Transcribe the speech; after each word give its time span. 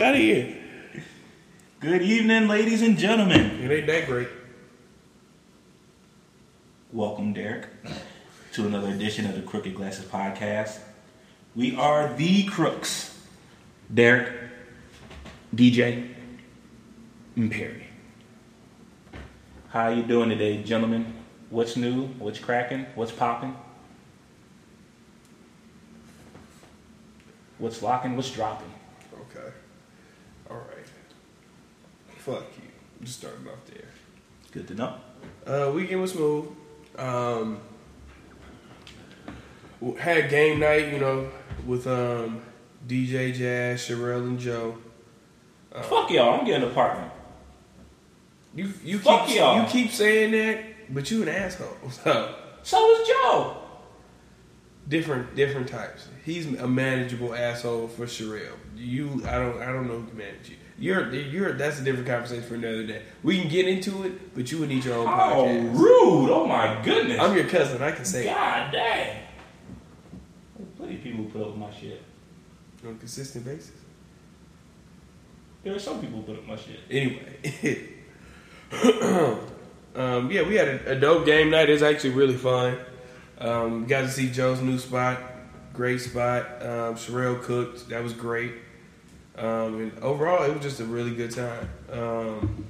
out 0.00 0.14
of 0.14 0.20
here. 0.20 0.56
Good 1.78 2.00
evening, 2.00 2.48
ladies 2.48 2.80
and 2.80 2.96
gentlemen. 2.96 3.60
It 3.62 3.70
ain't 3.70 3.86
that 3.86 4.06
great. 4.06 4.28
Welcome, 6.90 7.34
Derek, 7.34 7.68
to 8.54 8.66
another 8.66 8.88
edition 8.88 9.26
of 9.26 9.34
the 9.34 9.42
Crooked 9.42 9.74
Glasses 9.74 10.06
Podcast. 10.06 10.78
We 11.54 11.76
are 11.76 12.14
the 12.14 12.44
Crooks. 12.44 13.18
Derek, 13.92 14.32
DJ, 15.54 16.14
and 17.36 17.52
Perry. 17.52 17.86
How 19.68 19.88
you 19.90 20.02
doing 20.02 20.30
today, 20.30 20.62
gentlemen? 20.62 21.12
What's 21.50 21.76
new? 21.76 22.06
What's 22.18 22.38
cracking? 22.38 22.86
What's 22.94 23.12
popping? 23.12 23.54
What's 27.58 27.82
locking? 27.82 28.16
What's 28.16 28.30
dropping? 28.30 28.72
Okay. 29.12 29.50
All 30.50 30.56
right. 30.56 30.86
Fuck 32.30 32.44
you. 32.56 32.68
Just 33.04 33.18
starting 33.20 33.46
off 33.48 33.64
there. 33.66 33.84
Good 34.52 34.68
to 34.68 34.74
know. 34.74 34.94
Uh, 35.46 35.72
weekend 35.74 36.00
was 36.00 36.12
smooth. 36.12 36.46
Um, 36.98 37.58
had 39.98 40.28
game 40.30 40.60
night, 40.60 40.92
you 40.92 40.98
know, 40.98 41.28
with 41.66 41.86
um, 41.86 42.42
DJ 42.86 43.32
Jazz, 43.34 43.80
Sherelle, 43.80 44.22
and 44.24 44.38
Joe. 44.38 44.76
Fuck 45.82 46.10
y'all, 46.10 46.38
I'm 46.40 46.44
getting 46.44 46.64
an 46.64 46.70
apartment. 46.70 47.12
You 48.54 48.72
you 48.84 48.98
Fuck 48.98 49.28
keep 49.28 49.36
y'all. 49.36 49.62
you 49.62 49.68
keep 49.68 49.90
saying 49.92 50.32
that, 50.32 50.64
but 50.92 51.10
you 51.10 51.22
an 51.22 51.28
asshole. 51.28 51.76
So 51.90 52.34
So 52.62 52.90
is 53.00 53.08
Joe. 53.08 53.56
different 54.88 55.34
different 55.36 55.68
types. 55.68 56.08
He's 56.24 56.46
a 56.58 56.66
manageable 56.68 57.32
asshole 57.34 57.86
for 57.88 58.06
Sherelle. 58.06 58.56
You, 58.76 59.22
I 59.26 59.38
don't, 59.38 59.62
I 59.62 59.66
don't 59.72 59.86
know 59.86 60.00
who 60.00 60.06
can 60.08 60.18
manage 60.18 60.48
you. 60.50 60.56
You're, 60.80 61.12
you're. 61.14 61.52
That's 61.52 61.78
a 61.78 61.84
different 61.84 62.08
conversation 62.08 62.42
for 62.42 62.54
another 62.54 62.84
day. 62.86 63.02
We 63.22 63.38
can 63.38 63.50
get 63.50 63.68
into 63.68 64.02
it, 64.04 64.34
but 64.34 64.50
you 64.50 64.58
would 64.58 64.70
need 64.70 64.82
your 64.84 64.94
own 64.96 65.06
Oh, 65.06 65.10
podcast. 65.10 65.78
rude. 65.78 66.30
Oh 66.30 66.46
my 66.46 66.80
goodness. 66.82 67.20
I'm 67.20 67.36
your 67.36 67.46
cousin. 67.46 67.82
I 67.82 67.92
can 67.92 68.04
say 68.06 68.24
God 68.24 68.72
dang. 68.72 69.18
There's 70.56 70.70
plenty 70.78 70.94
of 70.96 71.02
people 71.02 71.24
who 71.24 71.28
put 71.30 71.42
up 71.42 71.48
with 71.48 71.56
my 71.58 71.70
shit. 71.70 72.02
on 72.86 72.92
a 72.94 72.94
consistent 72.94 73.44
basis. 73.44 73.72
There 75.62 75.74
are 75.74 75.78
some 75.78 76.00
people 76.00 76.20
who 76.22 76.24
put 76.32 76.36
up 76.38 76.46
my 76.46 76.56
shit. 76.56 76.80
Anyway, 76.90 77.90
um, 79.94 80.30
yeah, 80.30 80.42
we 80.48 80.54
had 80.54 80.68
a, 80.68 80.92
a 80.92 80.94
dope 80.98 81.26
game 81.26 81.50
night. 81.50 81.68
It 81.68 81.72
was 81.72 81.82
actually 81.82 82.10
really 82.14 82.36
fun. 82.36 82.78
Um, 83.38 83.86
got 83.86 84.02
to 84.02 84.08
see 84.10 84.30
Joe's 84.30 84.60
new 84.62 84.78
spot, 84.78 85.20
great 85.74 86.00
spot. 86.00 86.46
Um, 86.62 86.94
Sherelle 86.94 87.42
cooked, 87.42 87.88
that 87.90 88.02
was 88.02 88.12
great. 88.14 88.52
Um, 89.36 89.80
and 89.80 89.98
overall, 90.00 90.44
it 90.44 90.52
was 90.52 90.62
just 90.62 90.80
a 90.80 90.84
really 90.84 91.14
good 91.14 91.30
time. 91.30 91.68
Um, 91.90 92.66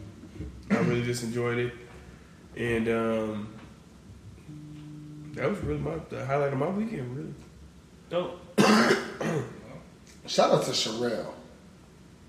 I 0.70 0.76
really 0.78 1.02
just 1.02 1.24
enjoyed 1.24 1.58
it, 1.58 1.72
and 2.56 2.88
um, 2.88 3.48
that 5.34 5.48
was 5.48 5.58
really 5.60 5.80
my 5.80 5.96
the 6.10 6.24
highlight 6.24 6.52
of 6.52 6.58
my 6.58 6.68
weekend. 6.68 7.16
Really, 7.16 7.34
Dope. 8.08 8.40
Shout 10.26 10.52
out 10.52 10.64
to 10.64 10.70
Sherelle. 10.70 11.32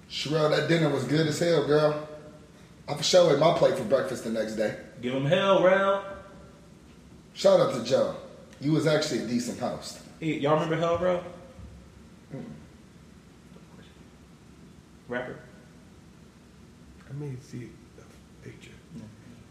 Sherelle, 0.10 0.50
that 0.56 0.68
dinner 0.68 0.90
was 0.90 1.04
good 1.04 1.28
as 1.28 1.40
hell, 1.40 1.68
girl. 1.68 2.08
I 2.88 2.96
for 2.96 3.04
sure 3.04 3.34
ate 3.34 3.40
my 3.40 3.54
plate 3.54 3.78
for 3.78 3.84
breakfast 3.84 4.24
the 4.24 4.32
next 4.32 4.56
day. 4.56 4.76
Give 5.02 5.14
him 5.14 5.26
hell, 5.26 5.64
Rel. 5.64 6.04
Shout 7.34 7.60
out 7.60 7.74
to 7.74 7.84
Joe. 7.84 8.16
You 8.60 8.74
was 8.74 8.88
actually 8.88 9.20
a 9.20 9.28
decent 9.28 9.60
host. 9.60 10.00
Hey, 10.20 10.38
y'all 10.40 10.54
remember 10.54 10.76
Hell 10.76 10.98
Rell? 11.00 11.24
Rapper. 15.12 15.36
I 17.10 17.14
may 17.14 17.36
see 17.42 17.68
a 18.00 18.46
picture. 18.46 18.72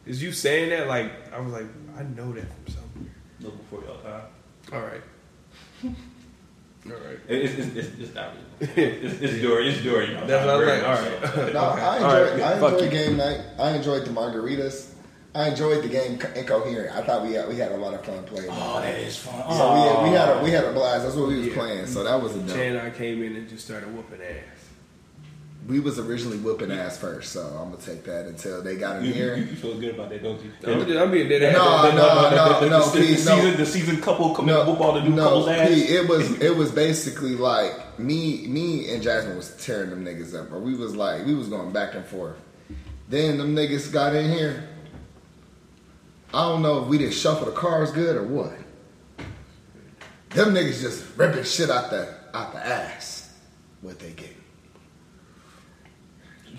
Is 0.07 0.23
you 0.23 0.33
saying 0.33 0.71
that 0.71 0.89
like 0.89 1.13
I 1.35 1.39
was 1.39 1.53
like 1.53 1.67
I 1.99 2.03
know 2.03 2.33
that 2.33 2.47
from 2.65 2.73
somewhere. 2.75 3.13
Look 3.41 3.59
before 3.59 3.83
y'all 3.85 4.01
time. 4.01 4.23
All 4.73 4.81
right. 4.81 5.03
All 6.87 6.93
right. 6.93 7.19
It's, 7.29 7.53
it's, 7.59 7.77
it's, 7.77 7.99
it's 7.99 8.15
not 8.15 8.33
really. 8.33 8.73
It's, 8.83 9.21
it's 9.21 9.35
during, 9.43 9.69
it's 9.69 9.83
during 9.83 10.13
y'all 10.13 10.27
That's 10.27 10.47
what 10.47 10.55
I 10.55 10.57
was 10.57 10.67
very 10.67 10.81
like, 10.81 10.89
much 10.89 10.99
all 10.99 11.29
so. 11.37 11.43
right. 11.45 11.53
No, 11.53 11.61
I 11.61 11.97
enjoyed, 11.97 12.03
All 12.03 12.23
right, 12.23 12.41
I 12.41 12.59
fuck 12.59 12.73
enjoyed 12.73 12.85
you. 12.85 12.99
game 12.99 13.17
night. 13.19 13.41
I 13.59 13.71
enjoyed 13.77 14.05
the 14.07 14.11
margaritas. 14.11 14.93
I 15.35 15.49
enjoyed 15.51 15.85
the 15.85 15.89
game 15.89 16.13
incoherent. 16.35 16.97
I 16.97 17.03
thought 17.03 17.23
we 17.27 17.35
had, 17.35 17.49
we 17.49 17.57
had 17.57 17.73
a 17.73 17.77
lot 17.77 17.93
of 17.93 18.05
fun 18.05 18.25
playing. 18.25 18.49
Oh, 18.51 18.81
that 18.81 18.99
is 18.99 19.19
fun. 19.19 19.43
Oh. 19.47 19.59
So 19.59 19.75
we 19.75 19.81
had, 19.89 20.03
we 20.05 20.11
had 20.17 20.29
a 20.31 20.33
oh. 20.41 20.45
we 20.45 20.51
had 20.51 20.65
a 20.65 20.73
blast. 20.73 21.05
That's 21.05 21.17
what 21.17 21.29
we 21.29 21.37
was 21.37 21.47
Yeah. 21.49 21.55
playing. 21.55 21.87
So 21.87 22.03
that 22.03 22.21
was 22.21 22.35
a 22.35 22.39
dope. 22.41 22.57
Chan 22.57 22.77
and 22.77 22.81
I 22.81 22.89
came 22.91 23.23
in 23.23 23.37
and 23.37 23.47
just 23.47 23.67
started 23.67 23.95
whooping 23.95 24.23
ass. 24.23 24.60
We 25.69 25.79
was 25.79 25.99
originally 25.99 26.39
whooping 26.39 26.73
ass 26.73 26.97
first, 26.97 27.33
so 27.33 27.43
I'm 27.43 27.71
gonna 27.71 27.83
take 27.83 28.03
that 28.05 28.27
until 28.27 28.63
they 28.63 28.77
got 28.77 28.97
in 28.97 29.05
You, 29.05 29.09
you, 29.09 29.15
here. 29.15 29.37
you 29.37 29.57
feel 29.57 29.79
good 29.79 29.95
about 29.95 30.09
that, 30.09 30.23
don't 30.23 30.43
you? 30.43 30.51
I'm, 30.67 30.87
just, 30.87 30.99
I'm 30.99 31.11
being 31.11 31.29
dead 31.29 31.43
ass. 31.43 31.55
No, 31.55 31.91
no, 31.91 32.31
no, 32.31 32.69
no, 32.69 32.91
the, 32.91 32.99
Pete, 32.99 33.19
the, 33.19 33.25
no. 33.25 33.37
season, 33.37 33.57
the 33.59 33.67
season 33.67 34.01
couple 34.01 34.35
coming 34.35 34.55
No, 34.55 34.65
whoop 34.65 34.81
all 34.81 34.93
the 34.95 35.03
new 35.03 35.11
no, 35.11 35.23
couples 35.25 35.49
ass. 35.49 35.69
Pete, 35.69 35.91
it 35.91 36.09
was 36.09 36.41
it 36.41 36.57
was 36.57 36.73
basically 36.73 37.35
like 37.37 37.99
me 37.99 38.47
me 38.47 38.93
and 38.93 39.03
Jasmine 39.03 39.37
was 39.37 39.55
tearing 39.65 39.91
them 39.91 40.05
niggas 40.05 40.35
up, 40.35 40.51
or 40.51 40.59
we 40.61 40.75
was 40.75 40.97
like 40.97 41.27
we 41.27 41.35
was 41.35 41.49
going 41.49 41.73
back 41.73 41.95
and 41.95 42.07
forth. 42.07 42.37
Then 43.09 43.39
them 43.39 43.55
niggas 43.55 43.93
got 43.93 44.15
in 44.15 44.31
here. 44.33 44.67
I 46.33 46.49
don't 46.49 46.63
know 46.63 46.83
if 46.83 46.89
we 46.89 46.97
didn't 46.97 47.15
shuffle 47.15 47.45
the 47.47 47.53
cards 47.53 47.91
good 47.91 48.17
or 48.17 48.23
what. 48.23 48.55
Them 50.31 50.55
niggas 50.55 50.81
just 50.81 51.05
ripping 51.19 51.45
shit 51.45 51.71
out 51.71 51.91
the 51.91 52.15
out 52.33 52.53
the 52.53 52.65
ass. 52.65 53.35
What 53.83 53.99
they 53.99 54.13
get. 54.13 54.37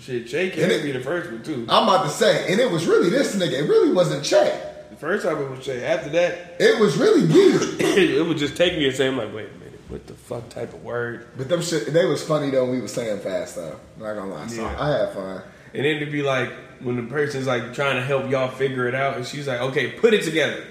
Shit, 0.02 0.32
And 0.34 0.52
can't 0.52 0.82
be 0.82 0.90
the 0.90 1.00
first 1.00 1.30
one 1.30 1.42
too. 1.44 1.64
I'm 1.68 1.84
about 1.84 2.04
to 2.04 2.10
say, 2.10 2.50
and 2.50 2.60
it 2.60 2.68
was 2.70 2.86
really 2.86 3.08
this 3.08 3.36
nigga. 3.36 3.52
It 3.52 3.68
really 3.68 3.92
wasn't 3.92 4.24
Che. 4.24 4.60
The 4.90 4.96
first 4.96 5.24
time 5.24 5.38
it 5.40 5.48
was 5.48 5.64
Jay. 5.64 5.84
After 5.84 6.10
that, 6.10 6.56
It 6.58 6.80
was 6.80 6.96
really 6.96 7.20
you. 7.22 7.58
it 7.78 8.26
would 8.26 8.36
just 8.36 8.56
take 8.56 8.76
me 8.76 8.86
a 8.88 8.92
second. 8.92 9.14
I'm 9.14 9.18
like, 9.26 9.34
wait 9.34 9.48
a 9.54 9.58
minute, 9.58 9.80
what 9.88 10.06
the 10.08 10.14
fuck 10.14 10.48
type 10.48 10.74
of 10.74 10.82
word? 10.82 11.28
But 11.36 11.48
them 11.48 11.62
shit, 11.62 11.92
they 11.92 12.04
was 12.04 12.22
funny 12.22 12.50
though. 12.50 12.64
when 12.64 12.74
We 12.76 12.80
was 12.82 12.92
saying 12.92 13.20
fast 13.20 13.54
though. 13.56 13.78
Not 13.96 14.14
gonna 14.14 14.32
lie. 14.34 14.46
So 14.48 14.62
Yeah. 14.62 14.76
I 14.78 14.88
had 14.98 15.12
fun. 15.14 15.42
And 15.72 15.84
then 15.84 16.00
to 16.00 16.06
be 16.06 16.22
like, 16.22 16.50
when 16.80 16.96
the 16.96 17.04
person's 17.04 17.46
like 17.46 17.72
trying 17.72 17.94
to 17.96 18.02
help 18.02 18.28
y'all 18.28 18.48
figure 18.50 18.88
it 18.88 18.94
out, 18.96 19.16
and 19.16 19.24
she's 19.24 19.46
like, 19.46 19.60
okay, 19.60 19.92
put 19.92 20.14
it 20.14 20.24
together. 20.24 20.64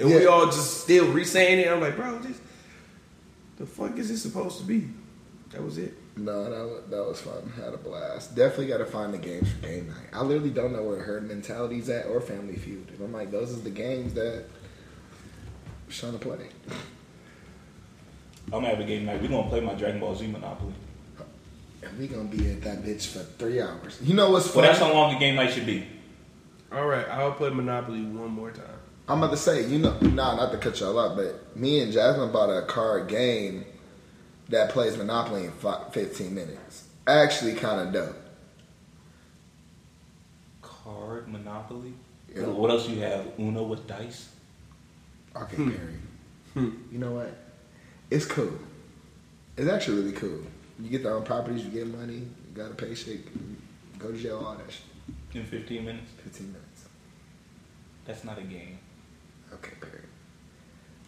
And 0.00 0.08
we 0.08 0.20
Yeah. 0.22 0.26
all 0.26 0.46
just 0.46 0.82
still 0.82 1.12
re-saying 1.12 1.60
it. 1.60 1.68
I'm 1.70 1.80
like, 1.80 1.94
bro, 1.96 2.18
just 2.20 2.40
the 3.56 3.66
fuck 3.66 3.96
is 3.98 4.08
this 4.08 4.20
supposed 4.22 4.58
to 4.58 4.64
be? 4.64 4.88
That 5.50 5.62
was 5.62 5.78
it. 5.78 5.94
No, 6.18 6.44
that 6.44 6.64
was, 6.64 6.82
that 6.90 7.04
was 7.04 7.20
fun. 7.20 7.52
Had 7.56 7.74
a 7.74 7.76
blast. 7.76 8.34
Definitely 8.34 8.66
got 8.66 8.78
to 8.78 8.86
find 8.86 9.14
the 9.14 9.18
games 9.18 9.52
for 9.52 9.58
game 9.58 9.86
night. 9.86 10.08
I 10.12 10.22
literally 10.22 10.50
don't 10.50 10.72
know 10.72 10.82
where 10.82 10.98
herd 11.00 11.28
mentality's 11.28 11.88
at 11.88 12.06
or 12.06 12.20
Family 12.20 12.56
Feud. 12.56 12.90
And 12.90 13.00
I'm 13.00 13.12
like, 13.12 13.30
those 13.30 13.56
are 13.56 13.60
the 13.60 13.70
games 13.70 14.14
that 14.14 14.44
I'm 15.86 15.92
trying 15.92 16.12
to 16.12 16.18
play. 16.18 16.48
I'm 18.46 18.62
gonna 18.62 18.68
have 18.68 18.80
a 18.80 18.84
game 18.84 19.04
night. 19.04 19.20
We're 19.20 19.28
gonna 19.28 19.48
play 19.48 19.60
my 19.60 19.74
Dragon 19.74 20.00
Ball 20.00 20.16
Z 20.16 20.26
Monopoly. 20.26 20.72
And 21.82 21.98
we 21.98 22.08
gonna 22.08 22.24
be 22.24 22.50
at 22.50 22.62
that 22.62 22.82
bitch 22.82 23.06
for 23.06 23.20
three 23.20 23.60
hours. 23.60 23.98
You 24.02 24.14
know 24.14 24.30
what's 24.30 24.52
Well, 24.54 24.64
that's 24.64 24.78
how 24.78 24.92
long 24.92 25.12
the 25.12 25.20
game 25.20 25.36
night 25.36 25.52
should 25.52 25.66
be. 25.66 25.86
All 26.72 26.86
right, 26.86 27.08
I'll 27.08 27.32
play 27.32 27.50
Monopoly 27.50 28.02
one 28.02 28.30
more 28.30 28.50
time. 28.50 28.64
I'm 29.06 29.22
about 29.22 29.30
to 29.30 29.36
say, 29.36 29.66
you 29.66 29.78
know, 29.78 29.98
nah, 30.00 30.34
not 30.34 30.50
to 30.52 30.58
cut 30.58 30.80
y'all 30.80 30.98
up, 30.98 31.16
but 31.16 31.56
me 31.56 31.80
and 31.80 31.92
Jasmine 31.92 32.32
bought 32.32 32.50
a 32.50 32.66
card 32.66 33.08
game 33.08 33.64
that 34.48 34.70
plays 34.70 34.96
Monopoly 34.96 35.44
in 35.44 35.52
fi 35.52 35.84
15 35.90 36.34
minutes. 36.34 36.88
Actually, 37.06 37.54
kind 37.54 37.80
of 37.86 37.92
dope. 37.92 38.16
Card 40.62 41.28
Monopoly. 41.28 41.94
Yeah. 42.34 42.42
What 42.46 42.70
else 42.70 42.88
you 42.88 43.00
have? 43.00 43.26
Uno 43.38 43.62
with 43.64 43.86
dice. 43.86 44.28
Okay, 45.36 45.56
Hmm. 45.56 45.70
Perry. 45.70 45.94
You 46.90 46.98
know 46.98 47.12
what? 47.12 47.32
It's 48.10 48.26
cool. 48.26 48.52
It's 49.56 49.68
actually 49.70 50.02
really 50.02 50.12
cool. 50.12 50.40
You 50.80 50.88
get 50.90 51.02
their 51.02 51.14
own 51.14 51.24
properties, 51.24 51.64
you 51.64 51.70
get 51.70 51.86
money, 51.86 52.14
you 52.14 52.28
gotta 52.54 52.74
pay 52.74 52.94
shit, 52.94 53.20
go 53.98 54.10
to 54.10 54.16
jail, 54.18 54.38
all 54.44 54.54
that 54.54 54.70
shit. 54.70 54.82
In 55.34 55.44
15 55.44 55.84
minutes. 55.84 56.10
15 56.24 56.46
minutes. 56.52 56.84
That's 58.04 58.24
not 58.24 58.38
a 58.38 58.42
game. 58.42 58.78
Okay, 59.52 59.72
Perry. 59.80 60.02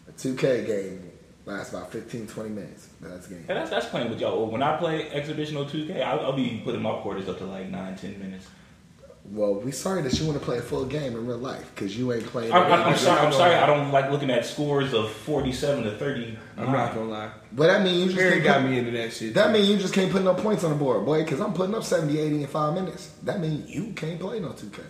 A 0.07 0.11
2K 0.11 0.65
game 0.65 1.10
lasts 1.51 1.73
about 1.73 1.91
15, 1.91 2.27
20 2.27 2.49
minutes. 2.49 2.89
That's 2.99 3.27
game. 3.27 3.43
Hey, 3.47 3.53
that's 3.53 3.69
that's 3.69 3.87
playing 3.87 4.09
with 4.09 4.19
y'all. 4.19 4.49
When 4.49 4.63
I 4.63 4.77
play 4.77 5.09
exhibitional 5.11 5.65
2K, 5.65 6.01
I'll, 6.01 6.19
I'll 6.21 6.33
be 6.33 6.61
putting 6.63 6.81
my 6.81 6.93
quarters 7.01 7.29
up 7.29 7.37
to 7.39 7.45
like 7.45 7.69
9, 7.69 7.95
10 7.95 8.19
minutes. 8.19 8.47
Well, 9.23 9.55
we 9.55 9.71
sorry 9.71 10.01
that 10.01 10.19
you 10.19 10.25
want 10.25 10.39
to 10.39 10.43
play 10.43 10.57
a 10.57 10.61
full 10.61 10.85
game 10.85 11.13
in 11.13 11.27
real 11.27 11.37
life 11.37 11.69
because 11.75 11.95
you 11.97 12.11
ain't 12.11 12.25
playing. 12.25 12.51
I'm, 12.51 12.63
I'm, 12.63 12.83
I'm 12.89 12.97
sorry. 12.97 13.19
I'm 13.19 13.31
sorry. 13.31 13.55
I 13.55 13.67
don't 13.67 13.91
like 13.91 14.09
looking 14.09 14.31
at 14.31 14.45
scores 14.45 14.93
of 14.93 15.11
47 15.11 15.83
to 15.83 15.97
30. 15.97 16.37
I'm 16.57 16.71
not 16.71 16.95
gonna 16.95 17.09
lie. 17.09 17.31
But 17.51 17.67
that 17.67 17.83
mean 17.83 17.99
you 17.99 18.05
just 18.07 18.17
Perry 18.17 18.31
can't 18.33 18.43
got 18.43 18.61
put, 18.61 18.71
me 18.71 18.79
into 18.79 18.91
that 18.91 19.13
shit. 19.13 19.33
That 19.35 19.47
too. 19.47 19.53
mean 19.53 19.69
you 19.69 19.77
just 19.77 19.93
can't 19.93 20.11
put 20.11 20.23
no 20.23 20.33
points 20.33 20.63
on 20.63 20.71
the 20.71 20.75
board, 20.75 21.05
boy. 21.05 21.23
Because 21.23 21.39
I'm 21.39 21.53
putting 21.53 21.75
up 21.75 21.83
70, 21.83 22.17
80 22.17 22.41
in 22.41 22.47
five 22.47 22.73
minutes. 22.73 23.13
That 23.23 23.39
mean 23.39 23.63
you 23.67 23.93
can't 23.93 24.19
play 24.19 24.39
no 24.39 24.49
2K. 24.49 24.81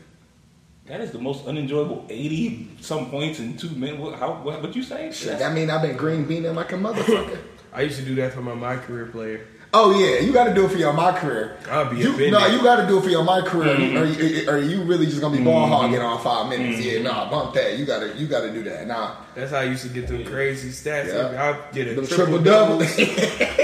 That 0.88 1.00
is 1.00 1.12
the 1.12 1.20
most 1.20 1.46
unenjoyable 1.46 2.06
80 2.10 2.78
some 2.82 3.10
points 3.10 3.40
in 3.40 3.56
two 3.56 3.70
minutes. 3.70 4.00
What, 4.00 4.20
how, 4.20 4.34
what, 4.34 4.62
what 4.62 4.76
you 4.76 4.84
say? 4.84 5.12
Shit, 5.12 5.40
that 5.40 5.54
mean 5.54 5.70
I've 5.70 5.82
been 5.82 5.96
green 5.96 6.26
beaning 6.26 6.56
like 6.56 6.72
a 6.72 6.76
motherfucker. 6.76 7.38
I 7.74 7.84
used 7.84 8.00
to 8.00 8.06
do 8.06 8.16
that 8.16 8.34
for 8.34 8.42
my 8.42 8.54
my 8.54 8.76
career 8.78 9.06
player. 9.06 9.48
Oh 9.74 9.98
yeah, 9.98 10.20
you 10.20 10.34
got 10.34 10.46
to 10.46 10.54
do 10.54 10.66
it 10.66 10.72
for 10.72 10.78
your 10.78 10.92
my 10.92 11.18
career. 11.18 11.58
I'll 11.70 11.90
be 11.90 11.98
you, 11.98 12.10
offended. 12.10 12.34
no, 12.34 12.46
you 12.48 12.62
got 12.62 12.82
to 12.82 12.88
do 12.88 12.98
it 12.98 13.04
for 13.04 13.10
your 13.10 13.24
my 13.24 13.40
career. 13.40 13.78
Mm-hmm. 13.78 13.98
Or, 13.98 14.06
you, 14.06 14.50
or 14.50 14.58
you 14.58 14.84
really 14.84 15.06
just 15.06 15.22
gonna 15.22 15.38
be 15.38 15.44
ball 15.44 15.66
hogging 15.68 16.02
on 16.02 16.22
five 16.22 16.50
minutes? 16.50 16.84
Yeah, 16.84 17.02
nah, 17.02 17.30
bump 17.30 17.54
that. 17.54 17.78
You 17.78 17.86
gotta, 17.86 18.14
you 18.18 18.28
gotta 18.28 18.52
do 18.52 18.64
that. 18.64 18.86
Nah, 18.88 19.16
That's 19.34 19.52
how 19.52 19.60
I 19.60 19.64
used 19.64 19.84
to 19.84 19.90
get 19.90 20.08
them 20.08 20.26
crazy 20.26 20.70
stats. 20.70 21.08
Yeah. 21.08 21.42
I'll 21.42 21.72
get 21.72 21.88
a 21.88 22.02
the 22.02 22.06
triple, 22.06 22.40
triple 22.40 22.44
double 22.44 22.80
double. 22.80 22.86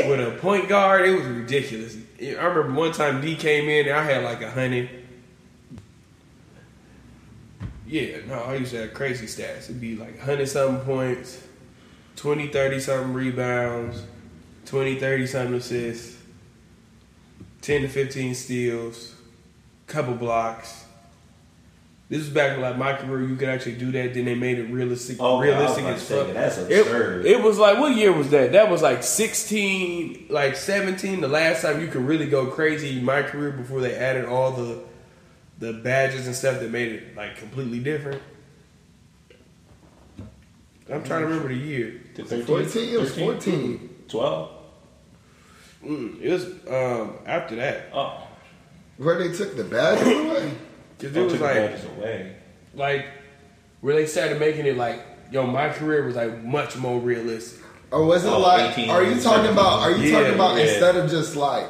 with 0.10 0.20
a 0.22 0.38
point 0.40 0.70
guard. 0.70 1.10
It 1.10 1.12
was 1.12 1.26
ridiculous. 1.26 1.98
I 2.22 2.26
remember 2.26 2.72
one 2.72 2.94
time 2.94 3.20
D 3.20 3.36
came 3.36 3.68
in 3.68 3.88
and 3.88 3.98
I 3.98 4.04
had 4.04 4.24
like 4.24 4.42
a 4.42 4.50
hundred. 4.50 4.97
Yeah, 7.88 8.18
no, 8.28 8.36
I 8.44 8.56
used 8.56 8.72
to 8.72 8.82
have 8.82 8.94
crazy 8.94 9.26
stats. 9.28 9.66
It'd 9.66 9.80
be 9.80 9.96
like 9.96 10.18
100 10.18 10.48
something 10.50 10.84
points, 10.86 11.42
20, 12.18 12.48
30 12.48 12.80
something 12.82 13.14
rebounds, 13.14 14.04
20, 14.66 15.00
30 15.00 15.28
something 15.28 15.54
assists, 15.56 16.18
10 17.62 17.84
to 17.84 17.88
15 17.88 18.36
steals, 18.36 19.16
couple 19.88 20.16
blocks. 20.16 20.84
This 22.10 22.20
was 22.20 22.30
back 22.30 22.56
in 22.56 22.62
like 22.62 22.78
my 22.78 22.94
career. 22.94 23.28
You 23.28 23.36
could 23.36 23.50
actually 23.50 23.76
do 23.76 23.92
that. 23.92 24.14
Then 24.14 24.24
they 24.26 24.36
made 24.36 24.60
it 24.60 24.72
realistic, 24.72 25.18
Oh, 25.20 25.42
yeah, 25.44 25.60
I 25.60 25.64
was 25.64 25.78
realistic 25.78 25.86
as 25.86 26.26
fuck. 26.26 26.34
that's 26.34 26.58
It- 26.58 26.80
absurd. 26.80 27.26
It, 27.26 27.42
was 27.44 27.58
like 27.58 27.78
what 27.80 27.96
year 27.98 28.14
was 28.14 28.30
that? 28.30 28.54
That 28.54 28.70
was 28.72 28.82
like 28.82 29.04
sixteen, 29.04 30.26
like 30.30 30.56
seventeen. 30.56 31.20
The 31.20 31.28
last 31.28 31.64
time 31.64 31.82
you 31.82 31.88
could 31.88 32.04
really 32.08 32.28
go 32.28 32.46
crazy 32.48 32.98
in 32.98 33.04
my 33.04 33.24
career 33.24 33.52
before 33.52 33.82
they 33.82 33.94
added 33.94 34.24
all 34.24 34.52
the 34.52 34.80
the 35.60 35.74
badges 35.74 36.28
and 36.28 36.36
stuff 36.36 36.60
that 36.60 36.72
made 36.72 36.92
it 36.92 37.16
like 37.16 37.38
completely 37.38 37.80
different. 37.80 38.22
I'm 40.92 41.04
trying 41.04 41.22
to 41.22 41.28
remember 41.28 41.50
the 41.50 41.56
year. 41.56 42.02
To 42.16 42.24
14, 42.24 42.94
it 42.94 43.00
was 43.00 43.18
14. 43.18 43.90
12? 44.08 44.52
Mm, 45.86 46.22
it 46.22 46.32
was 46.32 46.46
um, 46.68 47.18
after 47.26 47.56
that 47.58 47.90
Oh. 47.94 48.24
Where 48.98 49.18
they 49.20 49.36
took 49.36 49.56
the 49.56 49.64
badges 49.64 50.08
away? 50.08 50.52
because 50.98 51.16
it 51.16 51.22
was 51.22 51.34
took 51.34 51.42
the 51.42 51.46
like 51.46 51.56
badges 51.56 51.86
away. 51.98 52.36
like 52.74 53.06
where 53.82 53.96
they 53.96 54.06
started 54.08 54.40
making 54.40 54.66
it 54.66 54.76
like 54.78 55.02
yo, 55.32 55.46
my 55.46 55.70
career 55.70 56.04
was 56.06 56.16
like 56.16 56.44
much 56.44 56.78
more 56.78 57.00
realistic. 57.00 57.64
Or 57.92 58.04
was 58.06 58.26
it 58.26 58.30
Oh, 58.30 58.40
like? 58.40 58.78
18, 58.78 58.90
are 58.90 59.04
you 59.04 59.20
talking 59.22 59.52
about? 59.52 59.80
Are 59.82 59.92
you 59.92 60.10
Yeah, 60.10 60.20
talking 60.20 60.36
about 60.36 60.58
yeah. 60.58 60.64
instead 60.64 60.96
of 60.96 61.10
just 61.12 61.36
like 61.36 61.66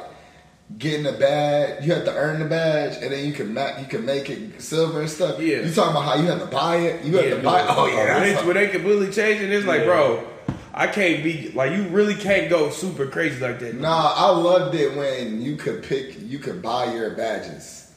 getting 0.76 1.06
a 1.06 1.12
badge, 1.12 1.84
you 1.86 1.94
have 1.94 2.04
to 2.04 2.14
earn 2.14 2.40
the 2.40 2.44
badge, 2.44 3.02
and 3.02 3.10
then 3.12 3.24
you 3.26 3.32
can 3.32 3.54
ma- 3.54 3.78
you 3.78 3.86
can 3.86 4.04
make 4.04 4.28
it 4.28 4.60
silver 4.60 5.00
and 5.00 5.08
stuff. 5.10 5.40
Yeah. 5.40 5.60
You 5.62 5.72
talking 5.72 5.92
about 5.92 6.04
how 6.04 6.14
you 6.16 6.26
have 6.28 6.40
to 6.40 6.46
buy 6.46 6.76
it? 6.76 7.04
You 7.04 7.16
have 7.16 7.24
Yeah, 7.26 7.34
to 7.36 7.42
buy. 7.42 7.62
no, 7.62 7.68
Oh 7.70 7.86
yeah, 7.86 8.20
when 8.20 8.22
they, 8.34 8.46
when 8.46 8.56
they 8.56 8.68
completely 8.68 9.10
changed 9.10 9.42
it, 9.42 9.50
it's 9.52 9.66
like, 9.66 9.80
Yeah. 9.80 9.86
bro, 9.86 10.28
I 10.74 10.86
can't 10.86 11.24
be 11.24 11.50
like 11.54 11.72
you 11.72 11.84
really 11.88 12.14
can't 12.14 12.50
go 12.50 12.70
super 12.70 13.06
crazy 13.06 13.40
like 13.40 13.58
that. 13.60 13.74
Nah, 13.76 14.12
I 14.14 14.30
loved 14.30 14.74
it 14.74 14.94
when 14.94 15.40
you 15.40 15.56
could 15.56 15.82
pick, 15.82 16.20
you 16.20 16.38
could 16.38 16.60
buy 16.62 16.92
your 16.94 17.10
badges. 17.10 17.90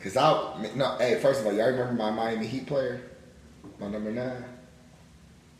Cause 0.00 0.16
I, 0.16 0.66
no, 0.76 0.96
hey, 0.98 1.18
first 1.20 1.40
of 1.40 1.46
all, 1.46 1.52
y'all 1.52 1.70
remember 1.70 1.92
my 1.92 2.10
Miami 2.10 2.46
Heat 2.46 2.66
player, 2.66 3.02
my 3.78 3.88
number 3.88 4.10
nine. 4.10 4.44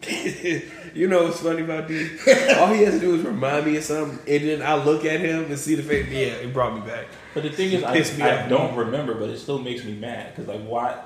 you 0.94 1.08
know 1.08 1.24
what's 1.24 1.40
funny 1.40 1.62
about 1.62 1.88
this? 1.88 2.10
All 2.58 2.68
he 2.72 2.82
has 2.84 2.94
to 2.94 3.00
do 3.00 3.14
is 3.14 3.22
remind 3.22 3.66
me 3.66 3.76
of 3.76 3.84
something, 3.84 4.18
and 4.26 4.48
then 4.48 4.62
I 4.62 4.82
look 4.82 5.04
at 5.04 5.20
him 5.20 5.44
and 5.44 5.58
see 5.58 5.74
the 5.74 5.82
face. 5.82 6.08
Yeah, 6.08 6.18
it 6.44 6.52
brought 6.52 6.74
me 6.74 6.80
back. 6.80 7.06
But 7.34 7.42
the 7.44 7.50
thing 7.50 7.72
is, 7.72 7.84
I, 7.84 7.92
Pissed 7.96 8.16
me 8.18 8.24
I 8.24 8.48
don't 8.48 8.74
remember, 8.76 9.14
but 9.14 9.28
it 9.30 9.38
still 9.38 9.58
makes 9.58 9.84
me 9.84 9.94
mad. 9.94 10.34
Because, 10.34 10.48
like, 10.48 10.62
why? 10.66 10.98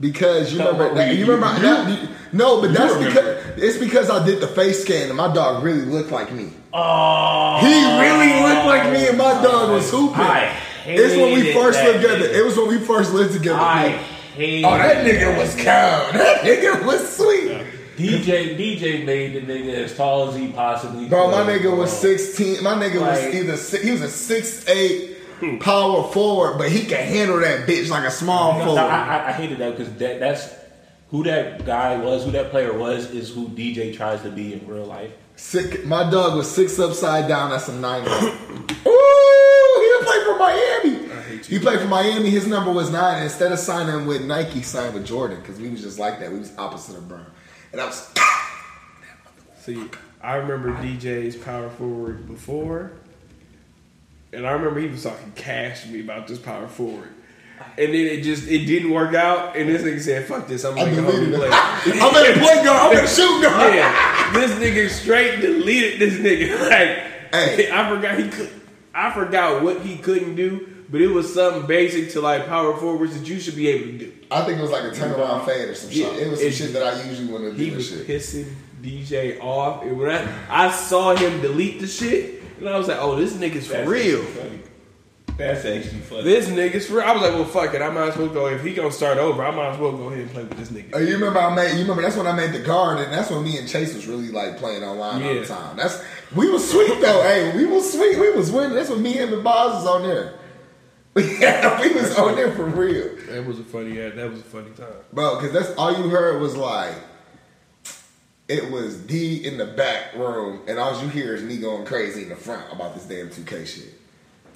Because 0.00 0.52
you 0.52 0.58
No, 0.58 0.72
remember, 0.72 1.06
you- 1.06 1.18
you, 1.18 1.26
remember 1.26 1.56
you- 1.56 1.62
that, 1.62 2.02
you- 2.02 2.08
no, 2.32 2.60
but 2.60 2.72
that's 2.74 2.94
remember. 2.94 3.20
because 3.54 3.62
it's 3.62 3.78
because 3.78 4.10
I 4.10 4.24
did 4.26 4.40
the 4.40 4.48
face 4.48 4.82
scan 4.82 5.08
and 5.08 5.16
my 5.16 5.32
dog 5.32 5.62
really 5.62 5.82
looked 5.84 6.10
like 6.10 6.32
me. 6.32 6.50
Oh. 6.72 7.58
He 7.60 8.00
really 8.00 8.42
looked 8.42 8.66
like 8.66 8.92
me, 8.92 9.06
and 9.06 9.16
my 9.16 9.40
dog 9.42 9.70
was 9.70 9.88
hooping. 9.90 10.20
I 10.20 10.52
it's 10.86 11.14
when 11.16 11.32
we 11.32 11.52
first 11.52 11.78
that 11.78 11.86
lived 11.86 12.02
together. 12.02 12.28
nigga. 12.28 12.34
It 12.40 12.44
was 12.44 12.56
when 12.58 12.68
we 12.68 12.78
first 12.78 13.14
lived 13.14 13.32
together. 13.34 13.58
I 13.60 13.88
hate 14.34 14.64
oh, 14.64 14.76
that 14.76 15.06
nigga 15.06 15.38
was 15.38 15.54
cold. 15.54 15.64
That 15.64 16.42
nigga 16.42 16.84
was 16.84 17.16
sweet. 17.16 17.63
DJ 17.96 18.56
DJ 18.56 19.04
made 19.04 19.34
the 19.34 19.40
nigga 19.40 19.74
as 19.74 19.96
tall 19.96 20.28
as 20.28 20.36
he 20.36 20.48
possibly 20.52 21.08
Bro, 21.08 21.30
my 21.30 21.42
nigga 21.50 21.62
bro. 21.62 21.76
was 21.76 21.92
sixteen. 21.92 22.62
My 22.62 22.74
nigga 22.74 23.00
was 23.00 23.34
either 23.34 23.56
si- 23.56 23.82
he 23.84 23.90
was 23.92 24.02
a 24.02 24.08
six 24.10 24.66
eight 24.68 25.16
power 25.60 26.04
forward, 26.12 26.58
but 26.58 26.70
he 26.70 26.84
can 26.84 27.06
handle 27.06 27.38
that 27.40 27.68
bitch 27.68 27.88
like 27.90 28.04
a 28.04 28.10
small 28.10 28.52
No, 28.54 28.58
no, 28.58 28.64
forward. 28.66 28.80
I, 28.80 29.18
I- 29.18 29.28
I 29.28 29.32
hated 29.32 29.58
that 29.58 29.76
because 29.76 29.92
that, 29.94 30.18
that's 30.20 30.48
who 31.10 31.22
that 31.24 31.64
guy 31.66 31.96
was, 31.98 32.24
who 32.24 32.30
that 32.32 32.50
player 32.50 32.72
was, 32.72 33.10
is 33.10 33.30
who 33.32 33.48
DJ 33.48 33.94
tries 33.96 34.22
to 34.22 34.30
be 34.30 34.52
in 34.54 34.66
real 34.66 34.84
life. 34.86 35.10
Sick. 35.36 35.84
My 35.84 36.08
dog 36.10 36.36
was 36.36 36.50
six 36.50 36.78
upside 36.78 37.28
down. 37.28 37.50
That's 37.50 37.68
a 37.68 37.74
nine. 37.74 38.02
Ooh, 38.02 39.80
he 39.80 40.06
didn't 40.06 40.24
for 40.24 40.38
Miami. 40.38 41.08
He 41.44 41.58
played 41.58 41.80
for 41.80 41.88
Miami. 41.88 42.30
His 42.30 42.46
number 42.46 42.72
was 42.72 42.90
nine. 42.90 43.22
Instead 43.24 43.52
of 43.52 43.58
signing 43.58 44.06
with 44.06 44.24
Nike, 44.24 44.62
signed 44.62 44.94
with 44.94 45.04
Jordan 45.06 45.40
because 45.40 45.58
we 45.60 45.68
was 45.68 45.82
just 45.82 45.98
like 45.98 46.20
that. 46.20 46.32
We 46.32 46.38
was 46.38 46.52
opposite 46.56 46.96
of 46.96 47.08
Brown, 47.08 47.26
and 47.74 47.80
I 47.80 47.86
was. 47.86 48.08
See, 49.58 49.82
I 50.22 50.36
remember 50.36 50.72
DJ's 50.74 51.36
power 51.36 51.70
forward 51.70 52.26
before, 52.26 52.92
and 54.32 54.46
I 54.46 54.52
remember 54.52 54.80
he 54.80 54.88
was 54.88 55.02
talking 55.02 55.32
cash 55.34 55.82
to 55.82 55.88
me 55.88 56.00
about 56.00 56.26
this 56.28 56.38
power 56.38 56.68
forward. 56.68 57.08
And 57.78 57.94
then 57.94 58.06
it 58.06 58.22
just 58.22 58.46
it 58.48 58.66
didn't 58.66 58.90
work 58.90 59.14
out, 59.14 59.56
and 59.56 59.68
this 59.68 59.82
nigga 59.82 60.00
said, 60.00 60.26
"Fuck 60.26 60.48
this, 60.48 60.64
I'm 60.64 60.76
I 60.78 60.84
making 60.84 60.98
a 60.98 61.02
whole 61.02 61.12
deleted 61.12 61.30
new 61.38 61.44
it. 61.44 61.48
play." 61.48 62.00
I'm 62.00 62.14
at 62.14 62.36
a 62.36 62.40
point 62.40 62.64
guard. 62.64 62.92
I'm 62.92 62.96
at 62.98 63.04
a 63.04 63.06
shoot 63.08 63.42
guard. 63.42 63.74
yeah, 63.74 64.32
this 64.32 64.50
nigga 64.52 64.88
straight 64.90 65.40
deleted 65.40 66.00
this 66.00 66.14
nigga. 66.14 66.60
Like, 66.70 67.10
Hey. 67.32 67.68
I 67.72 67.88
forgot 67.88 68.18
he 68.18 68.28
could. 68.28 68.50
I 68.94 69.12
forgot 69.12 69.62
what 69.62 69.80
he 69.80 69.96
couldn't 69.96 70.36
do, 70.36 70.73
but 70.90 71.00
it 71.00 71.08
was 71.08 71.32
something 71.32 71.66
basic 71.66 72.10
to 72.12 72.20
like 72.20 72.46
power 72.46 72.76
forwards 72.76 73.18
that 73.18 73.28
you 73.28 73.40
should 73.40 73.56
be 73.56 73.68
able 73.68 73.86
to 73.92 73.98
do. 73.98 74.12
I 74.30 74.42
think 74.44 74.58
it 74.58 74.62
was 74.62 74.70
like 74.70 74.84
a 74.84 74.90
turnaround 74.90 75.46
fade 75.46 75.68
or 75.68 75.74
some 75.74 75.90
Yeah, 75.90 76.10
shit. 76.10 76.18
It 76.26 76.30
was 76.30 76.40
some 76.40 76.50
shit 76.50 76.72
that 76.74 76.82
I 76.82 77.02
usually 77.08 77.32
want 77.32 77.44
to 77.44 77.52
do. 77.56 77.66
and 77.66 77.76
was 77.76 77.88
shit. 77.88 78.06
pissing 78.06 78.52
DJ 78.82 79.40
off, 79.40 79.82
and 79.82 79.98
when 79.98 80.10
I 80.10 80.66
I 80.66 80.70
saw 80.70 81.14
him 81.14 81.40
delete 81.40 81.80
the 81.80 81.86
shit, 81.86 82.42
and 82.58 82.68
I 82.68 82.76
was 82.78 82.88
like, 82.88 82.98
"Oh, 83.00 83.16
this 83.16 83.32
nigga's 83.34 83.66
for 83.66 83.74
That's 83.74 83.88
real." 83.88 84.22
actually. 84.22 84.60
That's 85.36 85.64
actually 85.64 85.98
funny. 86.00 86.22
This 86.22 86.48
nigga's 86.48 86.86
for 86.86 86.94
real. 86.98 87.02
I 87.04 87.12
was 87.12 87.22
like, 87.22 87.32
"Well, 87.32 87.44
fuck 87.44 87.74
it. 87.74 87.82
I 87.82 87.90
might 87.90 88.10
as 88.10 88.16
well 88.16 88.28
go. 88.28 88.46
If 88.46 88.62
he 88.62 88.72
gonna 88.72 88.92
start 88.92 89.18
over, 89.18 89.44
I 89.44 89.50
might 89.50 89.70
as 89.70 89.78
well 89.80 89.90
go 89.92 90.06
ahead 90.08 90.20
and 90.20 90.30
play 90.30 90.44
with 90.44 90.56
this 90.58 90.68
nigga." 90.68 90.90
Oh, 90.92 90.98
you 90.98 91.14
remember 91.14 91.40
I 91.40 91.52
made? 91.54 91.72
You 91.72 91.80
remember 91.80 92.02
that's 92.02 92.16
when 92.16 92.28
I 92.28 92.32
made 92.36 92.52
the 92.52 92.60
guard, 92.60 93.00
and 93.00 93.12
that's 93.12 93.30
when 93.30 93.42
me 93.42 93.58
and 93.58 93.68
Chase 93.68 93.94
was 93.94 94.06
really 94.06 94.28
like 94.28 94.58
playing 94.58 94.84
online 94.84 95.22
all 95.24 95.34
the 95.34 95.44
time. 95.46 95.76
That's 95.76 96.00
we 96.36 96.48
was 96.50 96.70
sweet 96.70 97.00
though. 97.00 97.22
hey, 97.22 97.56
we 97.56 97.64
was 97.66 97.90
sweet. 97.92 98.18
We 98.18 98.30
was 98.30 98.52
winning. 98.52 98.74
That's 98.76 98.90
when 98.90 99.02
me 99.02 99.18
and 99.18 99.32
the 99.32 99.38
boss 99.38 99.82
was 99.82 99.86
on 99.86 100.02
there. 100.02 100.34
Yeah, 101.40 101.80
we 101.80 101.94
was 101.94 102.16
on 102.16 102.34
there 102.34 102.50
for 102.52 102.64
real, 102.64 103.16
That 103.28 103.46
was 103.46 103.60
a 103.60 103.64
funny. 103.64 103.96
Yeah, 103.96 104.08
that 104.10 104.30
was 104.30 104.40
a 104.40 104.44
funny 104.44 104.70
time. 104.70 104.88
bro. 105.12 105.36
Because 105.36 105.52
that's 105.52 105.76
all 105.78 105.96
you 105.96 106.08
heard 106.08 106.40
was 106.40 106.56
like, 106.56 106.94
it 108.48 108.70
was 108.70 108.98
D 108.98 109.46
in 109.46 109.56
the 109.56 109.64
back 109.66 110.14
room, 110.14 110.60
and 110.66 110.78
all 110.78 111.00
you 111.00 111.08
hear 111.08 111.34
is 111.34 111.42
me 111.42 111.58
going 111.58 111.86
crazy 111.86 112.22
in 112.24 112.28
the 112.30 112.36
front 112.36 112.70
about 112.72 112.94
this 112.94 113.04
damn 113.04 113.30
two 113.30 113.44
K 113.44 113.64
shit. 113.64 113.94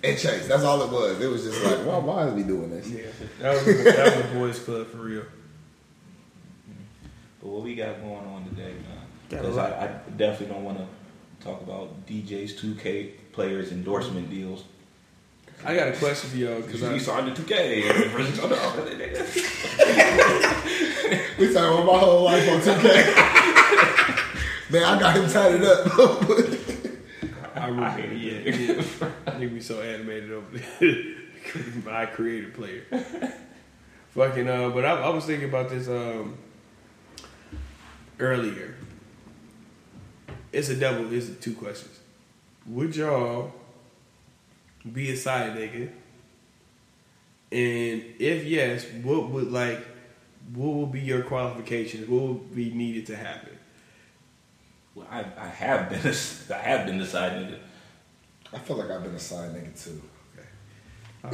And 0.05 0.17
Chase, 0.17 0.47
that's 0.47 0.63
all 0.63 0.81
it 0.83 0.91
was. 0.93 1.21
It 1.21 1.29
was 1.29 1.43
just 1.45 1.63
like, 1.65 1.79
why, 1.79 1.99
why 1.99 2.23
are 2.25 2.31
we 2.31 2.45
doing 2.45 2.71
this? 2.71 2.89
Yeah, 2.89 3.03
that 3.41 3.55
was 3.55 3.85
that 3.85 4.17
was 4.17 4.25
a 4.25 4.35
boys' 4.35 4.59
club 4.61 4.87
for 4.89 4.99
real. 4.99 5.25
But 7.41 7.49
what 7.49 7.63
we 7.63 7.75
got 7.75 8.01
going 8.01 8.25
on 8.27 8.45
today, 8.49 8.73
man? 8.75 8.99
Because. 9.29 9.57
I, 9.59 9.85
I 9.85 9.87
definitely 10.17 10.55
don't 10.55 10.65
want 10.65 10.79
to 10.79 10.87
talk 11.45 11.61
about 11.63 12.07
DJ's 12.07 12.61
2K 12.61 13.13
players 13.33 13.73
endorsement 13.73 14.31
deals. 14.31 14.65
I 15.65 15.75
got 15.75 15.89
a 15.89 15.93
question 15.93 16.31
for 16.31 16.37
y'all 16.37 16.61
because 16.61 16.81
Because 16.81 17.05
he 17.05 17.11
I 17.11 17.17
signed 17.17 17.37
the 17.37 17.43
2K. 17.43 18.15
We 21.39 21.53
talking 21.53 21.73
about 21.73 21.87
my 21.87 21.99
whole 21.99 22.25
life 22.25 22.49
on 22.49 22.61
2K. 22.61 22.95
Man, 24.71 24.85
I 24.85 24.99
got 25.01 25.17
him 25.17 25.29
tatted 25.29 25.65
up. 25.65 25.87
I 27.57 27.69
really 27.69 27.83
I 27.83 27.91
hate 27.91 28.19
yeah, 28.19 28.33
it. 28.33 28.55
yeah. 28.61 28.83
Nigga 29.33 29.55
be 29.55 29.61
so 29.61 29.81
animated 29.83 30.31
over 30.33 30.59
there. 30.59 31.05
My 31.85 32.07
creative 32.07 32.55
player. 32.55 32.85
Fucking 34.11 34.49
uh, 34.49 34.71
but 34.71 34.85
I, 34.85 34.93
I 35.01 35.09
was 35.09 35.25
thinking 35.25 35.49
about 35.49 35.71
this 35.71 35.89
um 35.89 36.37
earlier. 38.19 38.75
It's 40.53 40.69
a 40.69 40.77
double. 40.77 41.13
It's 41.13 41.31
two 41.41 41.55
questions. 41.55 41.99
Would 42.67 42.97
y'all 42.97 43.53
be 44.93 45.11
a 45.13 45.17
side 45.17 45.57
nigga? 45.57 45.91
And 47.51 48.03
if 48.19 48.45
yes, 48.45 48.87
what 49.03 49.31
would 49.31 49.51
like 49.51 49.87
what 50.55 50.75
would 50.75 50.93
be 50.93 51.01
your 51.01 51.23
qualifications? 51.23 52.09
What 52.09 52.23
would 52.23 52.55
be 52.55 52.71
needed 52.71 53.07
to 53.07 53.17
happen? 53.17 53.57
Well, 54.95 55.07
I, 55.11 55.25
I 55.37 55.49
have 55.49 55.89
been 55.91 56.01
a, 56.01 56.55
I 56.55 56.59
have 56.59 56.87
been 56.87 56.99
the 56.99 57.07
side 57.07 57.33
nigga. 57.33 57.59
I 58.53 58.59
feel 58.59 58.77
like 58.77 58.91
I've 58.91 59.03
been 59.03 59.15
a 59.15 59.19
side 59.19 59.51
nigga 59.51 59.85
too. 59.85 60.03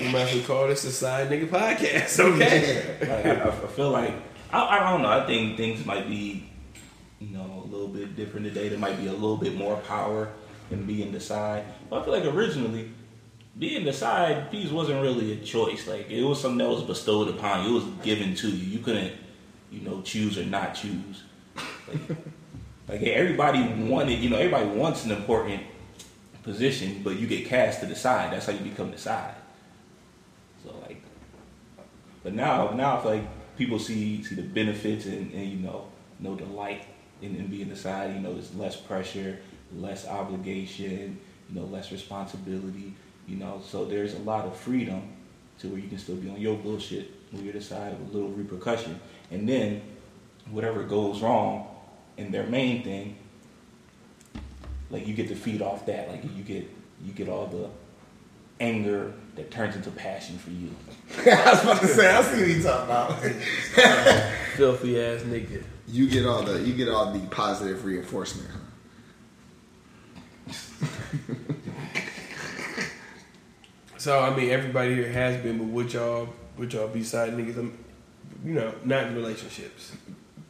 We 0.00 0.10
might 0.10 0.22
as 0.22 0.34
well 0.34 0.42
call 0.42 0.68
this 0.68 0.84
a 0.84 0.90
side 0.90 1.30
nigga 1.30 1.48
podcast, 1.48 2.18
okay? 2.18 2.96
Like, 3.00 3.26
I, 3.26 3.48
I 3.48 3.68
feel 3.68 3.90
like 3.90 4.12
I, 4.52 4.78
I 4.78 4.90
don't 4.90 5.02
know. 5.02 5.08
I 5.08 5.24
think 5.26 5.56
things 5.56 5.86
might 5.86 6.08
be, 6.08 6.50
you 7.20 7.28
know, 7.28 7.62
a 7.64 7.68
little 7.68 7.88
bit 7.88 8.16
different 8.16 8.46
today. 8.46 8.68
There 8.68 8.78
might 8.78 8.98
be 8.98 9.06
a 9.06 9.12
little 9.12 9.36
bit 9.36 9.54
more 9.54 9.76
power 9.76 10.30
and 10.70 10.86
being 10.86 11.12
the 11.12 11.20
side. 11.20 11.64
But 11.88 12.00
I 12.00 12.04
feel 12.04 12.12
like 12.12 12.24
originally 12.24 12.90
being 13.58 13.84
the 13.84 13.92
side 13.92 14.50
piece 14.50 14.70
wasn't 14.70 15.02
really 15.02 15.32
a 15.32 15.36
choice. 15.36 15.86
Like 15.86 16.10
it 16.10 16.22
was 16.22 16.40
something 16.40 16.58
that 16.58 16.68
was 16.68 16.82
bestowed 16.82 17.28
upon 17.28 17.64
you. 17.64 17.70
It 17.70 17.84
was 17.84 18.04
given 18.04 18.34
to 18.36 18.48
you. 18.48 18.78
You 18.78 18.78
couldn't, 18.80 19.12
you 19.70 19.80
know, 19.80 20.02
choose 20.02 20.38
or 20.38 20.44
not 20.44 20.74
choose. 20.74 21.24
Like, 21.88 22.18
like 22.88 23.02
everybody 23.02 23.62
wanted, 23.84 24.18
you 24.18 24.30
know, 24.30 24.36
everybody 24.36 24.66
wants 24.66 25.04
an 25.04 25.12
important 25.12 25.62
position, 26.42 27.02
but 27.02 27.16
you 27.16 27.26
get 27.26 27.46
cast 27.46 27.80
to 27.80 27.86
the 27.86 27.96
side. 27.96 28.32
That's 28.32 28.46
how 28.46 28.52
you 28.52 28.60
become 28.60 28.90
the 28.90 28.98
side. 28.98 29.34
So 30.62 30.74
like, 30.82 31.02
but 32.22 32.34
now, 32.34 32.70
now 32.70 32.98
I 32.98 33.02
feel 33.02 33.10
like 33.12 33.56
people 33.56 33.78
see 33.78 34.22
see 34.22 34.34
the 34.34 34.42
benefits 34.42 35.06
and, 35.06 35.32
and 35.32 35.48
you 35.48 35.58
know 35.58 35.88
know 36.18 36.34
the 36.34 36.44
light 36.46 36.84
in, 37.22 37.36
in 37.36 37.46
being 37.46 37.68
the 37.68 37.76
side. 37.76 38.14
You 38.14 38.20
know, 38.20 38.32
there's 38.34 38.54
less 38.54 38.76
pressure, 38.76 39.38
less 39.78 40.06
obligation, 40.06 41.18
you 41.48 41.60
know, 41.60 41.66
less 41.66 41.92
responsibility. 41.92 42.94
You 43.26 43.36
know, 43.36 43.62
so 43.66 43.84
there's 43.84 44.14
a 44.14 44.18
lot 44.18 44.44
of 44.44 44.56
freedom 44.56 45.02
to 45.60 45.68
where 45.68 45.78
you 45.78 45.88
can 45.88 45.98
still 45.98 46.16
be 46.16 46.28
on 46.28 46.40
your 46.40 46.56
bullshit 46.56 47.10
when 47.30 47.44
you're 47.44 47.54
the 47.54 47.60
side 47.60 47.98
with 47.98 48.12
little 48.12 48.30
repercussion, 48.30 49.00
and 49.30 49.48
then 49.48 49.82
whatever 50.50 50.82
goes 50.82 51.22
wrong 51.22 51.66
in 52.16 52.30
their 52.30 52.46
main 52.46 52.82
thing, 52.84 53.16
like 54.90 55.06
you 55.06 55.14
get 55.14 55.28
to 55.28 55.34
feed 55.34 55.62
off 55.62 55.86
that. 55.86 56.10
Like 56.10 56.22
you 56.36 56.42
get 56.42 56.70
you 57.04 57.12
get 57.12 57.28
all 57.28 57.46
the 57.46 57.68
anger 58.60 59.12
that 59.36 59.50
turns 59.50 59.74
into 59.74 59.90
passion 59.90 60.38
for 60.38 60.50
you. 60.50 60.70
I 61.32 61.50
was 61.50 61.62
about 61.62 61.80
to 61.80 61.88
say, 61.88 62.14
I 62.14 62.22
see 62.22 62.38
what 62.38 62.48
he's 62.48 62.64
talking 62.64 62.84
about. 62.84 63.18
Filthy 64.56 65.00
ass 65.00 65.22
nigga. 65.22 65.64
you 65.88 66.08
get 66.08 66.26
all 66.26 66.42
the 66.42 66.60
you 66.60 66.74
get 66.74 66.88
all 66.88 67.12
the 67.12 67.26
positive 67.28 67.84
reinforcement. 67.84 68.48
Huh? 70.80 70.86
So 73.96 74.20
I 74.20 74.36
mean, 74.36 74.50
everybody 74.50 74.94
here 74.94 75.10
has 75.10 75.42
been, 75.42 75.56
but 75.58 75.66
would 75.68 75.92
y'all 75.92 76.28
would 76.58 76.72
y'all 76.72 76.88
be 76.88 77.02
side 77.02 77.32
niggas? 77.32 77.56
I'm, 77.56 77.78
you 78.44 78.52
know, 78.52 78.74
not 78.84 79.04
in 79.06 79.14
relationships. 79.14 79.92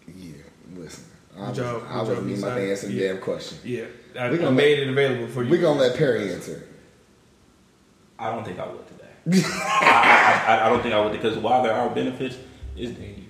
Yeah, 0.08 0.32
listen. 0.76 1.04
I 1.36 1.38
Good 1.38 1.48
was, 1.48 1.56
job, 1.58 1.82
I 1.88 1.92
good 1.92 2.08
was 2.08 2.08
job, 2.18 2.24
me 2.26 2.34
about 2.38 2.54
to 2.56 2.60
Nissan. 2.62 2.70
answer 2.70 2.86
the 2.88 2.92
Yeah. 2.94 3.08
damn 3.12 3.20
question. 3.20 3.58
Yeah, 3.64 3.84
I, 4.18 4.30
We 4.30 4.38
I 4.38 4.40
gonna 4.40 4.50
made 4.52 4.78
it 4.80 4.88
available 4.88 5.28
for 5.28 5.44
you. 5.44 5.50
We're 5.50 5.60
gonna 5.60 5.78
let 5.80 5.96
Perry 5.96 6.32
answer. 6.32 6.66
I 8.18 8.30
don't 8.32 8.44
think 8.44 8.58
I 8.58 8.66
would 8.66 8.86
today. 8.88 9.42
I, 9.70 10.44
I, 10.48 10.66
I 10.66 10.68
don't 10.68 10.82
think 10.82 10.94
I 10.94 11.00
would 11.00 11.12
because 11.12 11.36
while 11.38 11.62
there 11.62 11.74
are 11.74 11.88
benefits, 11.90 12.36
it's 12.76 12.92
dangerous, 12.92 13.18
man. 13.18 13.23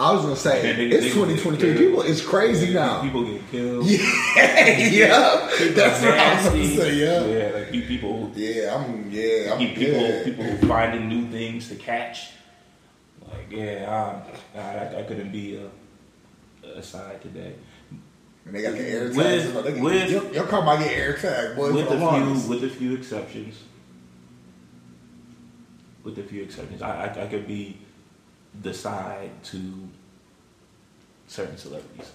I 0.00 0.12
was 0.12 0.22
gonna 0.22 0.36
say 0.36 0.62
niggas- 0.78 0.92
it's 0.92 1.14
2023. 1.14 1.74
People, 1.76 2.02
it's 2.02 2.24
crazy 2.24 2.72
now. 2.72 3.02
People 3.02 3.24
get 3.24 3.50
killed. 3.50 3.84
Yeah, 3.84 3.98
yeah. 4.78 5.50
That's 5.74 6.02
what 6.02 6.14
I 6.14 6.34
was 6.36 6.44
Nasty. 6.54 6.76
say. 6.76 6.94
Yeah, 6.94 7.24
yeah, 7.24 7.50
like 7.58 7.70
pe- 7.72 7.86
people, 7.86 8.30
yeah. 8.36 8.76
I'm 8.76 9.10
yeah. 9.10 9.52
I'm 9.52 9.58
people, 9.58 9.84
good. 9.84 10.24
people 10.24 10.68
finding 10.68 11.08
new 11.08 11.28
things 11.30 11.68
to 11.70 11.74
catch. 11.74 12.30
Like, 13.26 13.50
yeah, 13.50 14.22
I, 14.56 14.58
I, 14.58 14.98
I 15.00 15.02
couldn't 15.02 15.32
be 15.32 15.56
a, 16.64 16.68
a 16.78 16.82
side 16.82 17.20
today. 17.20 17.54
And 18.44 18.54
they 18.54 18.62
got 18.62 18.72
the 18.74 18.88
air 18.88 19.12
tags. 19.12 19.16
With- 19.52 19.64
They 19.64 19.72
get- 19.74 19.82
with- 19.82 20.10
your, 20.10 20.32
your 20.32 20.46
car 20.46 20.62
might 20.64 20.78
get 20.78 20.92
air 20.92 21.14
tag, 21.16 21.56
boy. 21.56 21.72
with 21.72 21.90
a 21.90 21.98
few, 21.98 22.48
with 22.48 22.62
a 22.62 22.68
few 22.70 22.94
exceptions. 22.94 23.56
With 26.04 26.18
a 26.18 26.22
few 26.22 26.42
exceptions, 26.44 26.80
I, 26.82 27.06
I, 27.06 27.24
I 27.24 27.26
could 27.26 27.46
be 27.48 27.78
the 28.62 28.72
side 28.74 29.30
to 29.44 29.88
certain 31.26 31.56
celebrities. 31.56 32.12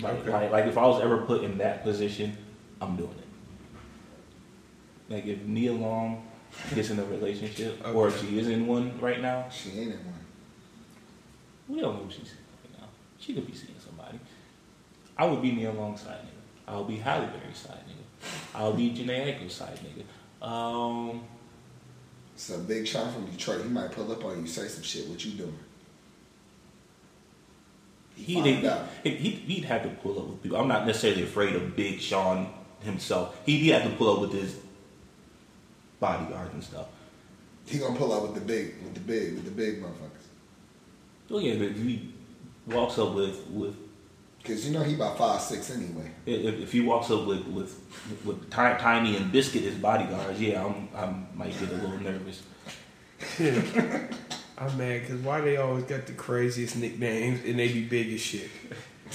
Like, 0.00 0.14
Okay. 0.14 0.30
like, 0.30 0.50
like 0.50 0.66
if 0.66 0.76
I 0.76 0.86
was 0.86 1.00
ever 1.02 1.18
put 1.18 1.44
in 1.44 1.58
that 1.58 1.82
position, 1.84 2.36
I'm 2.80 2.96
doing 2.96 3.10
it. 3.18 3.26
Like 5.14 5.26
if 5.26 5.42
Nia 5.42 5.72
Long 5.72 6.26
gets 6.74 6.90
in 6.90 6.98
a 6.98 7.04
relationship, 7.04 7.80
or 7.94 8.08
if 8.08 8.20
she 8.20 8.38
is 8.38 8.48
in 8.48 8.66
one 8.66 8.98
right 9.00 9.20
now, 9.20 9.48
She 9.48 9.70
ain't 9.70 9.92
in 9.92 10.04
one. 10.04 10.14
we 11.68 11.80
don't 11.80 11.94
know 11.96 12.04
who 12.04 12.10
she's 12.10 12.34
right 12.64 12.80
now. 12.80 12.86
She 13.18 13.34
could 13.34 13.46
be 13.46 13.54
seeing 13.54 13.78
somebody. 13.78 14.18
I 15.16 15.26
would 15.26 15.42
be 15.42 15.52
Nia 15.52 15.72
Long's 15.72 16.02
side 16.02 16.18
nigga. 16.22 16.72
I'll 16.72 16.84
be 16.84 16.96
Halle 16.96 17.26
Berry's 17.26 17.58
side 17.58 17.78
nigga. 17.88 18.28
I'll 18.54 18.72
be 18.72 18.90
Jhené 18.90 19.26
Aiko's 19.38 19.54
side 19.54 19.78
nigga. 19.84 20.04
Um, 20.46 21.22
So 22.40 22.58
Big 22.58 22.88
Sean 22.88 23.12
from 23.12 23.26
Detroit, 23.26 23.60
he 23.62 23.68
might 23.68 23.92
pull 23.92 24.10
up 24.10 24.24
on 24.24 24.40
you, 24.40 24.46
say 24.46 24.66
some 24.66 24.82
shit. 24.82 25.06
What 25.08 25.22
you 25.22 25.32
doing? 25.32 25.58
he, 28.16 28.34
Find 28.34 28.46
he, 28.46 28.66
out. 28.66 28.88
he, 29.04 29.10
he'd 29.10 29.64
have 29.66 29.82
to 29.82 29.90
pull 29.90 30.18
up 30.18 30.26
with 30.26 30.42
people. 30.42 30.58
I'm 30.58 30.66
not 30.66 30.86
necessarily 30.86 31.22
afraid 31.22 31.54
of 31.54 31.76
Big 31.76 32.00
Sean 32.00 32.50
himself. 32.80 33.38
He'd, 33.44 33.58
he'd 33.58 33.72
have 33.72 33.84
to 33.84 33.90
pull 33.90 34.14
up 34.14 34.20
with 34.22 34.32
his 34.32 34.56
bodyguards 36.00 36.54
and 36.54 36.64
stuff. 36.64 36.86
He 37.66 37.78
gonna 37.78 37.98
pull 37.98 38.10
up 38.10 38.22
with 38.22 38.34
the 38.34 38.40
big, 38.40 38.82
with 38.82 38.94
the 38.94 39.00
big, 39.00 39.34
with 39.34 39.44
the 39.44 39.50
big 39.50 39.82
motherfuckers. 39.82 40.26
Oh 41.30 41.40
yeah, 41.40 41.56
but 41.56 41.68
if 41.68 41.76
he 41.76 42.14
walks 42.66 42.98
up 42.98 43.14
with 43.14 43.46
with 43.48 43.76
Cause 44.42 44.66
you 44.66 44.72
know 44.72 44.82
he 44.82 44.94
about 44.94 45.18
five 45.18 45.40
six 45.40 45.70
anyway. 45.70 46.10
if, 46.24 46.60
if 46.60 46.72
he 46.72 46.80
walks 46.80 47.10
up 47.10 47.26
with 47.26 47.46
with 47.46 47.78
with 48.24 48.44
Ti- 48.50 48.78
Tiny 48.78 49.16
and 49.16 49.30
Biscuit 49.30 49.64
as 49.64 49.74
bodyguards, 49.74 50.40
yeah, 50.40 50.64
I'm 50.64 50.88
I 50.96 51.14
might 51.36 51.58
get 51.60 51.68
a 51.70 51.74
little 51.74 51.98
nervous. 52.00 52.42
I'm 54.58 54.76
mad 54.78 55.02
because 55.02 55.20
why 55.20 55.40
they 55.42 55.56
always 55.58 55.84
got 55.84 56.06
the 56.06 56.12
craziest 56.12 56.76
nicknames 56.76 57.44
and 57.44 57.58
they 57.58 57.68
be 57.68 57.84
big 57.84 58.12
as 58.14 58.20
shit. 58.20 58.48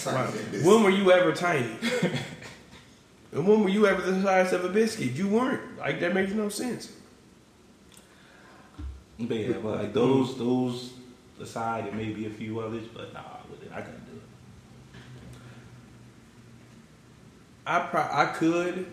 Why- 0.03 0.25
when 0.63 0.83
were 0.83 0.89
you 0.91 1.11
ever 1.11 1.31
tiny? 1.33 1.71
and 3.31 3.47
when 3.47 3.63
were 3.63 3.69
you 3.69 3.87
ever 3.87 4.01
the 4.03 4.21
size 4.21 4.53
of 4.53 4.63
a 4.63 4.69
biscuit? 4.69 5.11
You 5.13 5.27
weren't. 5.27 5.77
Like 5.79 5.99
that 6.01 6.13
makes 6.13 6.33
no 6.33 6.49
sense. 6.49 6.91
But 9.19 9.37
yeah, 9.37 9.53
but 9.63 9.77
like 9.79 9.93
those 9.93 10.37
those 10.37 10.93
aside, 11.41 11.87
and 11.87 11.97
maybe 11.97 12.27
a 12.27 12.29
few 12.29 12.59
others, 12.59 12.83
but 12.93 13.11
nah, 13.13 13.19
I 13.21 13.39
wouldn't. 13.49 13.71
I 13.73 13.81
couldn't 13.81 14.05
do 14.05 14.11
it. 14.17 14.21
I 17.67 17.79
pro- 17.79 18.01
I 18.11 18.25
could 18.27 18.85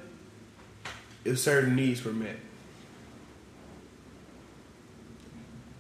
if 1.24 1.38
certain 1.38 1.76
needs 1.76 2.04
were 2.04 2.12
met. 2.12 2.36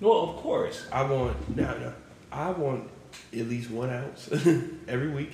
Well, 0.00 0.30
of 0.30 0.36
course. 0.36 0.86
I 0.92 1.02
want 1.04 1.56
no 1.56 1.78
no. 1.78 1.92
I 2.30 2.50
want 2.50 2.88
at 3.32 3.46
least 3.48 3.70
one 3.70 3.90
ounce 3.90 4.28
every 4.88 5.10
week. 5.10 5.32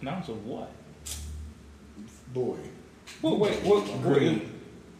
An 0.00 0.08
ounce 0.08 0.28
of 0.28 0.44
what? 0.46 0.70
Boy, 2.32 2.56
What? 3.20 3.38
Wait, 3.38 3.62
what? 3.62 4.02
Green. 4.02 4.52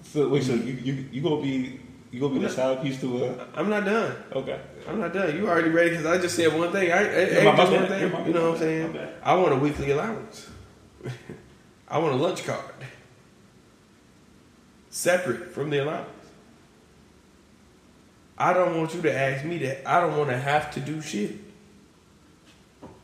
So 0.02 0.28
wait, 0.28 0.42
so 0.45 0.52
mm-hmm. 0.52 0.66
you 0.68 0.75
you 0.75 1.09
you 1.12 1.23
gonna 1.23 1.42
be 1.42 1.80
you 2.11 2.21
gonna 2.21 2.35
be 2.35 2.40
the 2.40 2.49
side 2.49 2.83
piece 2.83 3.00
to 3.00 3.25
a? 3.25 3.47
I'm 3.54 3.68
not 3.68 3.85
done. 3.85 4.14
Okay. 4.33 4.61
I'm 4.88 5.00
not 5.00 5.12
done. 5.12 5.37
You 5.37 5.49
already 5.49 5.71
ready? 5.71 5.90
Because 5.90 6.06
I 6.06 6.18
just 6.18 6.37
said 6.37 6.56
one 6.56 6.71
thing. 6.73 6.92
I, 6.92 6.99
I, 6.99 7.02
Yeah, 7.02 7.18
ain't 7.18 7.45
my- 7.45 7.52
my 7.52 7.64
bad. 7.64 7.73
one 7.80 7.88
thing. 7.88 8.26
You 8.26 8.33
know 8.33 8.42
what 8.50 8.52
I'm 8.54 8.59
saying? 8.59 8.99
I 9.23 9.35
want 9.35 9.52
a 9.52 9.56
weekly 9.56 9.90
allowance. 9.90 10.49
I 11.88 11.98
want 11.98 12.14
a 12.14 12.16
lunch 12.16 12.44
card 12.44 12.75
separate 14.96 15.52
from 15.52 15.68
the 15.70 15.82
allowance. 15.84 16.08
I 18.38 18.52
don't 18.52 18.78
want 18.78 18.94
you 18.94 19.02
to 19.02 19.14
ask 19.14 19.44
me 19.44 19.58
that. 19.58 19.86
I 19.88 20.00
don't 20.00 20.16
want 20.16 20.30
to 20.30 20.38
have 20.38 20.72
to 20.75 20.80
do 20.80 21.00
shit. 21.00 21.36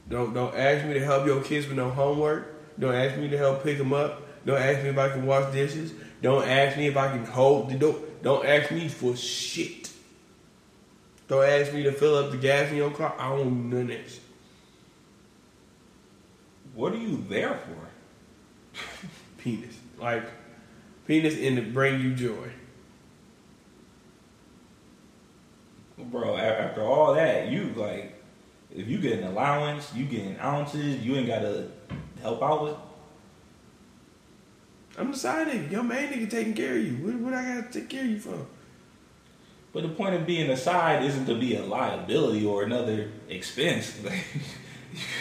Don't 0.09 0.35
don't 0.35 0.55
ask 0.55 0.87
me 0.87 0.95
to 0.95 1.05
help 1.05 1.27
your 1.27 1.43
kids 1.43 1.67
with 1.67 1.77
no 1.77 1.91
homework. 1.91 2.79
Don't 2.79 2.95
ask 2.95 3.19
me 3.19 3.29
to 3.29 3.39
help 3.39 3.63
pick 3.63 3.79
them 3.79 3.93
up. 3.93 4.23
Don't 4.45 4.61
ask 4.61 4.83
me 4.83 4.89
if 4.89 4.99
I 4.99 5.11
can 5.11 5.27
wash 5.27 5.53
dishes. 5.53 5.93
Don't 6.21 6.47
ask 6.47 6.77
me 6.77 6.87
if 6.87 6.97
I 6.97 7.09
can 7.09 7.25
hold 7.25 7.71
the 7.71 7.77
door. 7.77 7.97
Don't 8.23 8.45
ask 8.45 8.71
me 8.71 8.89
for 8.89 9.17
shit. 9.17 9.91
Don't 11.29 11.45
ask 11.45 11.73
me 11.73 11.83
to 11.85 11.93
fill 11.93 12.17
up 12.17 12.31
the 12.31 12.37
gas 12.37 12.71
in 12.71 12.77
your 12.77 12.91
car. 12.91 13.15
I 13.19 13.29
don't 13.31 13.39
want 13.39 13.65
none 13.65 13.83
of 13.83 13.89
that 13.89 14.11
shit. 14.11 14.21
What 16.75 16.93
are 16.93 16.99
you 16.99 17.25
there 17.29 17.55
for? 17.55 17.92
Penis. 19.39 19.79
Like, 19.99 20.25
penis 21.07 21.37
in 21.37 21.57
to 21.57 21.63
bring 21.63 22.01
you 22.01 22.15
joy. 22.15 22.51
Bro, 25.99 26.37
after 26.37 26.83
all 26.83 27.15
that, 27.15 27.49
you 27.49 27.73
like, 27.77 28.21
if 28.75 28.89
you 28.89 28.99
get 28.99 29.19
an 29.19 29.25
allowance, 29.25 29.95
you 29.95 30.05
getting 30.05 30.39
ounces, 30.41 31.05
you 31.05 31.15
ain't 31.15 31.29
gotta 31.29 31.69
help 32.21 32.43
out 32.43 32.63
with. 32.65 32.77
I'm 34.99 35.13
nigga. 35.13 35.71
Your 35.71 35.83
main 35.83 36.11
nigga 36.11 36.29
taking 36.29 36.55
care 36.55 36.77
of 36.77 36.85
you. 36.85 36.95
What, 36.97 37.15
what 37.17 37.35
I 37.35 37.43
gotta 37.43 37.73
take 37.73 37.89
care 37.89 38.03
of 38.03 38.11
you 38.11 38.19
for? 38.19 38.47
But 39.73 39.85
the 39.85 39.89
point 39.89 40.15
of 40.15 40.27
being 40.27 40.51
a 40.51 40.57
side 40.57 41.03
isn't 41.03 41.27
to 41.27 41.35
be 41.35 41.57
a 41.57 41.63
liability 41.63 42.45
or 42.45 42.63
another 42.63 43.11
expense. 43.29 43.99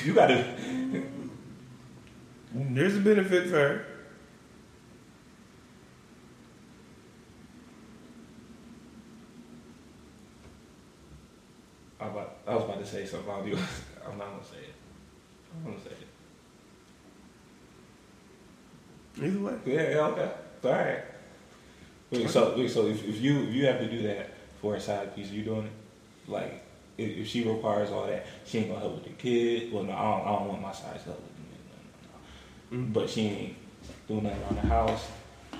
You 0.03 0.13
gotta. 0.13 0.43
There's 2.53 2.98
a 2.98 3.00
benefit 3.00 3.48
for 3.48 3.55
her. 3.55 3.86
I, 12.00 12.08
about, 12.08 12.38
I 12.48 12.55
was 12.55 12.63
about 12.65 12.79
to 12.79 12.86
say 12.86 13.05
something. 13.05 13.29
I'll 13.29 13.43
be, 13.46 13.51
I'm 13.53 14.17
not 14.17 14.31
gonna 14.31 14.43
say 14.43 14.58
it. 14.58 14.75
I'm 15.55 15.72
gonna 15.72 15.84
say 15.84 15.91
it. 15.91 16.08
Either 19.24 19.39
way. 19.39 19.53
Yeah, 19.65 19.89
yeah, 19.89 20.08
okay. 20.08 20.31
All 20.63 20.72
right. 20.72 21.03
Wait, 22.10 22.29
so 22.29 22.55
wait, 22.58 22.70
so 22.70 22.88
if, 22.88 23.08
if 23.08 23.22
you 23.22 23.43
if 23.43 23.53
you 23.53 23.65
have 23.67 23.79
to 23.79 23.88
do 23.89 24.01
that 24.03 24.34
for 24.62 24.75
a 24.75 24.81
side 24.81 25.15
piece, 25.15 25.31
are 25.31 25.36
you 25.36 25.43
doing 25.43 25.67
it? 25.67 25.72
Like 26.27 26.63
if, 26.98 27.17
if 27.17 27.27
she 27.27 27.48
requires 27.48 27.91
all 27.91 28.08
that, 28.08 28.25
she 28.46 28.60
ain't 28.60 28.67
gonna 28.67 28.81
help 28.81 28.96
with 28.96 29.03
the 29.05 29.12
kid. 29.12 29.72
Well, 29.72 29.84
no, 29.84 29.93
I 29.93 30.03
don't, 30.03 30.22
I 30.22 30.39
don't 30.39 30.48
want 30.50 30.62
my 30.62 30.72
side 30.74 31.00
to 31.00 31.05
help 31.05 31.30
with 32.71 32.79
the 32.79 32.79
kid. 32.79 32.79
No, 32.79 32.79
no, 32.79 32.79
no. 32.79 32.85
Mm. 32.87 32.93
But 32.93 33.09
she 33.09 33.21
ain't 33.27 33.55
doing 34.07 34.23
nothing 34.23 34.41
around 34.43 34.55
the 34.55 34.67
house. 34.67 35.07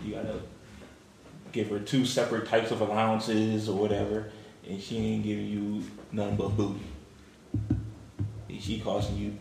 You 0.06 0.16
gotta 0.16 0.40
give 1.52 1.70
her 1.70 1.80
two 1.80 2.06
separate 2.06 2.48
types 2.48 2.72
of 2.72 2.82
allowances 2.82 3.68
or 3.70 3.78
whatever, 3.78 4.32
and 4.68 4.82
she 4.82 4.98
ain't 4.98 5.24
giving 5.24 5.48
you 5.48 5.84
nothing 6.12 6.38
but 6.38 6.50
booty. 6.50 6.80
And 8.50 8.62
she 8.62 8.80
costing 8.80 9.18
you 9.18 9.38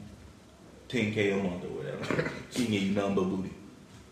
ten 0.89 1.13
k 1.13 1.31
a 1.31 1.37
month 1.43 1.65
or 1.65 1.69
whatever. 1.69 2.31
she 2.51 2.63
ain't 2.63 2.71
give 2.73 2.83
you 2.83 2.93
nothing 2.95 3.15
but 3.15 3.25
booty. 3.25 3.51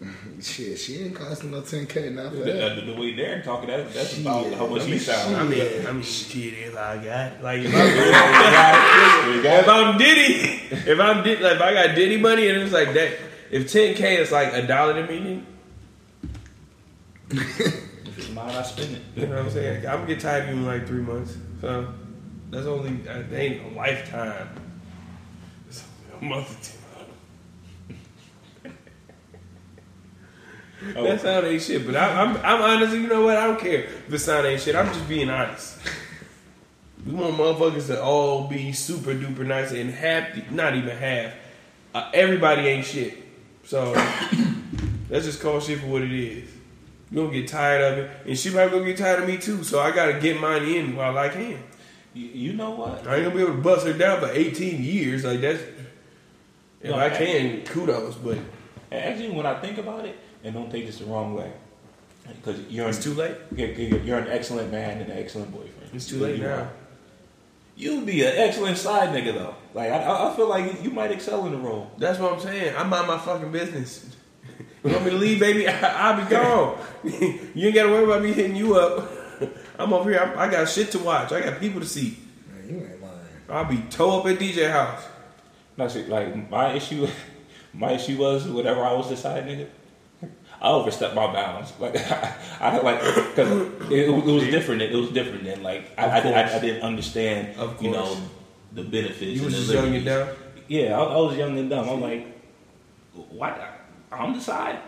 Shit, 0.41 0.79
she 0.79 1.03
ain't 1.03 1.17
costing 1.17 1.51
no 1.51 1.61
10K 1.61 2.13
now 2.15 2.31
for 2.31 2.37
The, 2.37 2.53
that. 2.53 2.77
the, 2.77 2.83
the 2.93 3.01
way 3.01 3.17
they're 3.17 3.43
talking, 3.43 3.69
that, 3.69 3.93
that's 3.93 4.11
Shit. 4.11 4.21
about 4.21 4.53
how 4.55 4.69
much 4.69 4.83
I 4.83 4.85
he 4.85 4.91
mean, 4.93 5.01
sounds. 5.01 5.35
I 5.35 5.43
mean, 5.43 5.59
Yeah. 5.59 5.89
I 5.89 5.93
mean, 5.93 6.03
shit. 6.05 6.55
If 6.55 6.77
I 6.77 7.05
got 7.05 7.43
like, 7.43 7.63
if, 7.65 7.73
I, 7.75 9.41
if 9.43 9.69
I'm 9.69 9.99
Diddy, 9.99 10.61
if 10.93 11.01
I'm 11.01 11.25
Diddy, 11.25 11.43
like 11.43 11.57
if 11.57 11.61
I 11.63 11.73
got 11.75 11.95
Diddy 11.97 12.17
money 12.17 12.49
and 12.49 12.59
it's 12.63 12.73
like 12.73 12.93
that, 12.95 13.13
if 13.51 13.73
10k 13.73 14.19
is 14.19 14.33
like 14.33 14.53
a 14.53 14.67
dollar 14.67 15.07
to 15.07 15.13
me, 15.13 15.45
If 17.31 18.19
it's 18.19 18.31
mine, 18.31 18.55
I 18.55 18.63
spend 18.63 18.97
it. 18.97 19.03
you 19.15 19.27
know 19.27 19.37
what 19.37 19.45
I'm 19.47 19.51
saying? 19.51 19.87
I'm 19.87 19.97
gonna 19.97 20.07
get 20.07 20.21
tired 20.21 20.45
of 20.45 20.49
you 20.51 20.57
in 20.57 20.67
like 20.67 20.87
three 20.87 21.03
months. 21.03 21.37
So 21.61 21.93
that's 22.51 22.67
only 22.67 22.93
that 23.03 23.31
ain't 23.33 23.73
a 23.73 23.77
lifetime. 23.77 24.49
It's 25.69 25.85
only 26.15 26.27
a 26.27 26.31
month 26.31 26.51
or 26.51 26.65
two. 26.65 26.73
Oh, 30.97 31.03
That 31.05 31.21
sound 31.21 31.45
ain't 31.47 31.61
shit, 31.63 31.85
but 31.85 31.97
I, 31.97 32.23
I'm 32.23 32.37
I'm 32.39 32.63
honestly, 32.63 33.01
you 33.01 33.09
know 33.09 33.25
what? 33.25 33.37
I 33.37 33.47
don't 33.49 33.59
care 33.61 33.85
if 33.85 34.09
the 34.09 34.19
sound 34.19 34.47
ain't 34.47 34.63
shit. 34.63 34.75
I'm 34.77 34.87
just 34.87 35.07
being 35.09 35.29
honest. 35.29 35.77
We 37.05 37.13
want 37.13 37.35
motherfuckers 37.37 37.89
to 37.89 38.03
all 38.03 38.47
be 38.49 38.73
super 38.73 39.13
duper 39.15 39.45
nice 39.47 39.73
and 39.73 39.91
happy. 39.91 40.45
not 40.51 40.75
even 40.77 40.97
half. 40.97 41.35
Uh, 41.95 42.11
everybody 42.15 42.63
ain't 42.63 42.87
shit. 42.87 43.19
So 43.69 43.93
let's 45.11 45.27
just 45.27 45.43
call 45.43 45.61
shit 45.61 45.81
for 45.81 45.89
what 45.89 46.01
it 46.01 46.11
is. 46.11 46.49
You 47.11 47.19
gonna 47.19 47.39
get 47.39 47.49
tired 47.49 47.83
of 47.83 47.99
it, 47.99 48.11
and 48.27 48.39
she 48.39 48.49
might 48.49 48.71
gonna 48.71 48.87
get 48.87 48.97
tired 48.97 49.23
of 49.23 49.29
me 49.29 49.37
too. 49.37 49.63
So 49.63 49.79
I 49.79 49.91
gotta 49.91 50.19
get 50.19 50.41
mine 50.41 50.63
in 50.63 50.97
while 50.97 51.19
I 51.19 51.29
can. 51.29 51.63
you, 52.15 52.29
you 52.29 52.53
know 52.55 52.71
what? 52.71 53.07
I 53.07 53.17
ain't 53.17 53.25
gonna 53.25 53.37
be 53.37 53.43
able 53.43 53.57
to 53.57 53.61
bust 53.61 53.87
her 53.87 53.93
down 53.93 54.21
for 54.21 54.31
18 54.31 54.83
years. 54.83 55.23
Like 55.23 55.43
that's 55.43 55.61
if 56.81 56.91
No, 56.91 56.99
I 56.99 57.11
can, 57.11 57.63
kudos. 57.67 58.15
But 58.15 58.39
Actually, 58.91 59.33
when 59.33 59.45
I 59.45 59.61
think 59.61 59.77
about 59.77 60.07
it, 60.07 60.17
and 60.43 60.55
don't 60.55 60.71
take 60.71 60.87
this 60.87 61.01
the 61.01 61.05
wrong 61.05 61.35
way, 61.35 61.53
because 62.27 62.61
you're 62.71 62.89
an, 62.89 62.95
too 62.95 63.13
late. 63.13 63.37
you're, 63.55 63.69
you're 63.69 64.01
you're 64.01 64.19
an 64.19 64.29
excellent 64.29 64.73
man 64.73 65.03
and 65.03 65.13
an 65.13 65.19
excellent 65.19 65.53
boyfriend. 65.53 65.91
It's 65.93 66.09
too 66.09 66.21
late 66.21 66.41
now. 66.41 66.55
are. 66.55 66.71
You'd 67.79 68.07
be 68.07 68.23
an 68.25 68.33
excellent 68.35 68.77
side 68.77 69.11
nigga 69.11 69.35
though. 69.35 69.55
Like 69.73 69.93
I, 69.93 70.03
I 70.03 70.33
I 70.33 70.37
feel 70.37 70.49
like 70.49 70.83
you 70.83 70.91
might 70.91 71.13
excel 71.13 71.47
in 71.47 71.53
the 71.53 71.59
role. 71.59 71.89
That's 71.97 72.19
what 72.19 72.33
I'm 72.33 72.41
saying. 72.41 72.75
I 72.77 72.83
mind 72.83 73.07
my 73.07 73.19
fucking 73.19 73.53
business. 73.53 74.05
You 74.85 74.93
want 74.93 75.07
me 75.07 75.11
to 75.11 75.17
leave, 75.17 75.41
baby? 75.41 75.67
I, 75.69 76.17
will 76.17 76.25
be 76.25 76.31
gone. 76.31 76.79
you 77.55 77.67
ain't 77.67 77.75
gotta 77.75 77.89
worry 77.89 78.05
about 78.05 78.23
me 78.23 78.33
hitting 78.33 78.55
you 78.55 78.77
up. 78.77 79.11
I'm 79.77 79.93
over 79.93 80.09
here. 80.09 80.21
I, 80.21 80.47
I 80.47 80.51
got 80.51 80.69
shit 80.69 80.93
to 80.93 81.01
watch. 81.01 81.33
I 81.33 81.41
got 81.41 81.59
people 81.59 81.81
to 81.81 81.87
see. 81.87 82.17
Man, 82.49 82.71
you 82.71 82.87
ain't 82.87 83.03
lying. 83.03 83.19
I'll 83.51 83.65
be 83.65 83.79
toe 83.91 84.21
up 84.21 84.27
at 84.27 84.39
DJ 84.39 84.71
house. 84.71 85.03
No, 85.77 85.89
see, 85.89 86.05
like 86.05 86.49
my 86.49 86.75
issue, 86.75 87.09
my 87.73 87.93
issue 87.93 88.19
was 88.19 88.47
whatever 88.47 88.85
I 88.85 88.93
was 88.93 89.11
the 89.11 89.17
side 89.17 89.47
nigga. 89.47 89.67
I 90.61 90.71
overstepped 90.71 91.15
my 91.15 91.33
bounds. 91.33 91.73
Like 91.79 91.97
I, 92.11 92.35
I 92.61 92.79
like 92.79 93.01
because 93.01 93.91
it, 93.91 94.09
it 94.09 94.11
was 94.11 94.45
different. 94.45 94.83
It 94.83 94.95
was 94.95 95.11
different 95.11 95.45
than 95.45 95.63
like 95.63 95.93
I, 95.97 96.07
I, 96.07 96.19
I, 96.19 96.57
I 96.57 96.59
didn't 96.59 96.83
understand. 96.83 97.57
Of 97.59 97.83
You 97.83 97.93
know 97.93 98.17
the 98.73 98.83
benefits. 98.83 99.23
You 99.23 99.37
and 99.37 99.45
was 99.47 99.55
just 99.55 99.73
young 99.73 99.95
and 99.95 100.05
dumb. 100.05 100.29
Yeah, 100.67 100.99
I, 100.99 101.03
I 101.03 101.17
was 101.17 101.37
young 101.37 101.59
and 101.59 101.71
dumb. 101.71 101.89
I'm 101.89 102.01
like, 102.01 102.27
what? 103.13 103.61
I'm 104.11 104.35
the 104.35 104.41
side. 104.41 104.79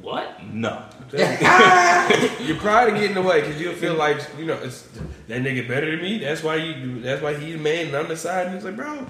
What? 0.00 0.42
No. 0.44 0.84
Your 1.12 2.56
pride 2.58 2.92
will 2.92 3.00
get 3.00 3.10
in 3.10 3.14
the 3.14 3.22
way 3.22 3.40
because 3.40 3.60
you'll 3.60 3.74
feel 3.74 3.94
like 3.94 4.18
you 4.38 4.44
know 4.44 4.54
it's 4.54 4.88
that 5.28 5.42
nigga 5.42 5.66
better 5.66 5.90
than 5.90 6.02
me. 6.02 6.18
That's 6.18 6.42
why 6.42 6.56
you. 6.56 7.00
That's 7.00 7.22
why 7.22 7.34
he's 7.34 7.54
the 7.54 7.60
man 7.60 7.86
and 7.86 7.96
I'm 7.96 8.08
the 8.08 8.16
side. 8.16 8.48
And 8.48 8.56
it's 8.56 8.64
like, 8.64 8.76
bro. 8.76 9.06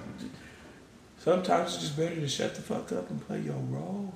Sometimes 1.19 1.75
it's 1.75 1.85
just 1.85 1.97
better 1.97 2.15
to 2.17 2.29
shut 2.29 2.55
the 2.55 2.61
fuck 2.61 2.93
up 2.93 3.09
and 3.09 3.27
play 3.27 3.41
your 3.41 3.57
role. 3.57 4.13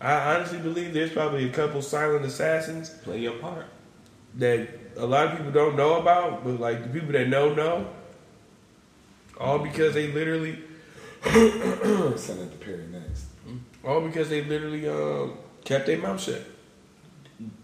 I 0.00 0.34
honestly 0.36 0.58
believe 0.58 0.94
there's 0.94 1.12
probably 1.12 1.48
a 1.48 1.52
couple 1.52 1.82
silent 1.82 2.24
assassins 2.24 2.90
Play 3.02 3.18
your 3.20 3.34
part. 3.38 3.66
that 4.36 4.68
a 4.96 5.04
lot 5.06 5.26
of 5.26 5.36
people 5.36 5.50
don't 5.52 5.76
know 5.76 6.00
about, 6.00 6.44
but 6.44 6.60
like 6.60 6.82
the 6.84 6.88
people 6.88 7.12
that 7.12 7.28
know 7.28 7.52
know. 7.54 7.88
All 9.40 9.58
because 9.58 9.94
they 9.94 10.12
literally, 10.12 10.58
Send 11.24 12.40
it 12.40 12.50
to 12.52 12.58
Perry 12.64 12.86
next. 12.92 13.24
all 13.84 14.00
because 14.00 14.28
they 14.28 14.42
literally 14.44 14.88
um, 14.88 15.34
kept 15.64 15.86
their 15.86 15.98
mouth 15.98 16.20
shut. 16.20 16.42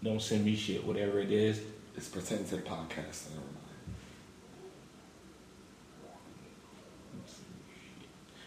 Don't 0.03 0.21
send 0.21 0.45
me 0.45 0.55
shit, 0.55 0.85
whatever 0.85 1.19
it 1.19 1.31
is. 1.31 1.61
It's 1.97 2.07
pertaining 2.09 2.45
to 2.45 2.57
the 2.57 2.61
podcast. 2.61 3.29
Never 3.29 3.41
mind. 3.41 3.55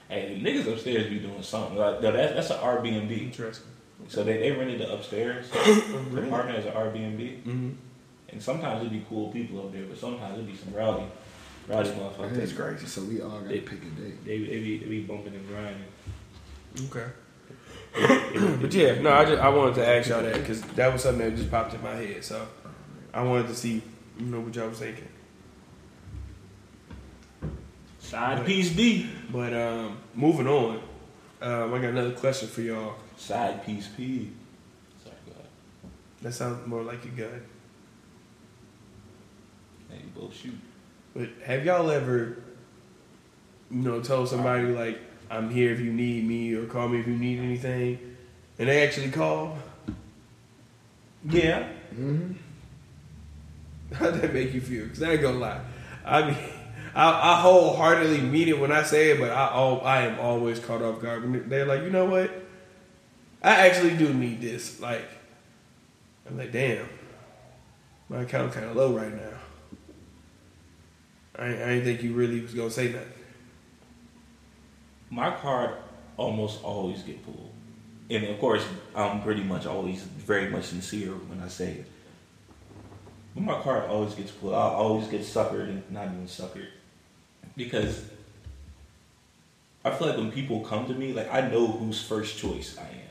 Hey, 0.09 0.35
the 0.35 0.41
niggas 0.51 0.73
upstairs 0.73 1.09
be 1.11 1.19
doing 1.19 1.43
something. 1.43 1.77
Like, 1.77 2.01
no, 2.03 2.13
that's 2.13 2.35
that's 2.35 2.51
an 2.51 2.59
Airbnb. 2.59 3.11
Interesting. 3.23 3.67
So 4.07 4.23
they, 4.25 4.39
they 4.39 4.53
rented 4.53 4.81
the 4.81 4.93
upstairs 4.95 5.51
Really? 5.55 6.29
apartment 6.29 6.59
as 6.59 6.67
an 6.67 6.73
Airbnb. 6.73 7.43
Mm-hmm. 7.43 7.71
And 8.31 8.43
sometimes 8.43 8.81
it'd 8.81 8.93
be 8.93 9.05
cool 9.09 9.31
people 9.33 9.59
up 9.61 9.73
there, 9.73 9.85
but 9.85 9.99
sometimes 9.99 10.35
it'd 10.35 10.47
be 10.47 10.55
some 10.57 10.73
rowdy, 10.73 11.05
rowdy 11.67 11.91
motherfuckers. 11.91 12.37
That's 12.37 12.53
crazy. 12.53 12.87
So 12.87 13.03
we 13.03 13.21
all 13.21 13.31
got 13.41 13.49
They- 13.49 13.61
to 13.61 13.67
pick 13.71 13.81
a 13.83 14.01
day. 14.01 14.13
They, 14.25 14.39
they, 14.39 14.59
be, 14.61 14.79
they 14.79 14.87
be 14.87 15.01
bumping 15.03 15.35
and 15.35 15.47
grinding. 15.49 15.85
Okay. 16.87 17.07
But 18.61 18.73
yeah, 18.75 19.01
no, 19.01 19.11
I 19.13 19.25
just 19.25 19.43
I 19.43 19.49
wanted 19.49 19.75
to 19.77 19.87
ask 19.89 20.09
y'all 20.11 20.23
that 20.23 20.35
because 20.35 20.61
that 20.63 20.93
was 20.93 21.03
something 21.03 21.25
that 21.29 21.37
just 21.37 21.51
popped 21.51 21.75
in 21.75 21.83
my 21.83 21.95
head. 21.95 22.23
So 22.23 22.47
I 23.13 23.23
wanted 23.23 23.49
to 23.49 23.55
see, 23.55 23.83
you 24.19 24.27
know, 24.27 24.41
what 24.41 24.55
y'all 24.55 24.69
was 24.69 24.79
thinking. 24.79 25.09
Side 27.99 28.45
piece 28.47 28.71
B. 28.73 29.09
But 29.33 29.53
um, 29.55 29.99
moving 30.15 30.47
on, 30.47 30.81
um, 31.43 31.75
I 31.75 31.79
got 31.79 31.91
another 31.91 32.13
question 32.13 32.49
for 32.49 32.61
y'all. 32.63 32.95
Side 33.19 33.67
piece 33.67 33.89
P. 33.89 34.31
Sorry, 35.03 35.17
go 35.27 35.33
ahead. 35.33 35.47
That 36.23 36.33
sounds 36.33 36.67
more 36.67 36.83
like 36.83 37.05
a 37.05 37.09
gun. 37.09 37.43
Hey, 39.91 39.97
you 39.97 40.21
both 40.21 40.35
shoot. 40.35 40.55
But 41.15 41.29
have 41.45 41.65
y'all 41.65 41.91
ever, 41.91 42.39
you 43.71 43.83
know, 43.83 44.01
told 44.01 44.29
somebody 44.29 44.69
like, 44.69 45.01
"I'm 45.29 45.51
here 45.51 45.73
if 45.73 45.81
you 45.81 45.93
need 45.93 46.27
me," 46.27 46.55
or 46.55 46.67
"Call 46.67 46.89
me 46.89 47.01
if 47.01 47.09
you 47.09 47.17
need 47.17 47.41
anything," 47.41 48.17
and 48.59 48.69
they 48.69 48.87
actually 48.87 49.11
call? 49.11 49.59
Yeah. 51.29 51.69
Mm-hmm. 51.93 52.33
How'd 53.95 54.15
that 54.21 54.33
make 54.33 54.55
you 54.55 54.61
feel? 54.61 54.85
Because 54.85 55.03
I 55.03 55.13
ain't 55.13 55.23
gonna 55.23 55.39
lie. 55.39 55.61
I 56.05 56.23
mean, 56.23 56.37
I, 56.95 57.33
I 57.33 57.41
wholeheartedly 57.41 58.21
mean 58.21 58.49
it 58.49 58.61
when 58.61 58.71
I 58.71 58.85
say 58.85 59.11
it, 59.11 59.21
but 59.21 59.33
I 59.33 59.49
al- 59.49 59.83
I 59.85 60.03
am 60.03 60.21
always 60.21 60.61
caught 60.61 60.83
off 60.83 61.03
guard. 61.03 61.23
When 61.23 61.49
they're 61.49 61.67
like, 61.67 61.83
you 61.83 61.91
know 61.91 62.05
what? 62.05 62.48
I 63.43 63.67
actually 63.67 63.97
do 63.97 64.13
need 64.13 64.41
this. 64.41 64.81
Like, 64.81 65.09
I'm 66.29 66.37
like, 66.37 66.53
damn, 66.53 66.89
my 68.09 68.23
account 68.23 68.53
kind 68.53 68.67
of 68.67 68.77
low 68.77 68.97
right 68.97 69.15
now. 69.15 69.39
I, 71.37 71.47
I 71.47 71.51
didn't 71.51 71.85
think 71.85 72.03
you 72.03 72.15
really 72.15 72.41
was 72.41 72.53
gonna 72.53 72.71
say 72.71 72.93
nothing. 72.93 73.13
My 75.11 75.31
card 75.31 75.77
almost 76.17 76.63
always 76.65 77.03
get 77.03 77.25
pulled. 77.25 77.51
And 78.11 78.25
of 78.25 78.39
course, 78.41 78.65
I'm 78.95 79.23
pretty 79.23 79.43
much 79.43 79.67
always 79.67 80.03
very 80.03 80.51
much 80.51 80.65
sincere 80.65 81.13
when 81.13 81.41
I 81.41 81.49
say 81.49 81.73
it. 81.73 81.87
But 83.35 83.45
my 83.45 83.61
card 83.61 83.89
always 83.89 84.15
gets 84.15 84.33
pulled. 84.33 84.55
I 84.55 84.57
always 84.57 85.07
get 85.07 85.21
suckered 85.21 85.69
and 85.69 85.89
not 85.91 86.07
even 86.07 86.27
suckered. 86.27 86.69
Because 87.57 88.05
I 89.85 89.91
feel 89.91 90.09
like 90.09 90.17
when 90.17 90.33
people 90.33 90.61
come 90.61 90.87
to 90.87 90.95
me, 90.95 91.13
like 91.13 91.33
I 91.33 91.49
know 91.49 91.67
whose 91.67 92.03
first 92.03 92.37
choice 92.39 92.77
I 92.79 92.83
am. 92.83 93.08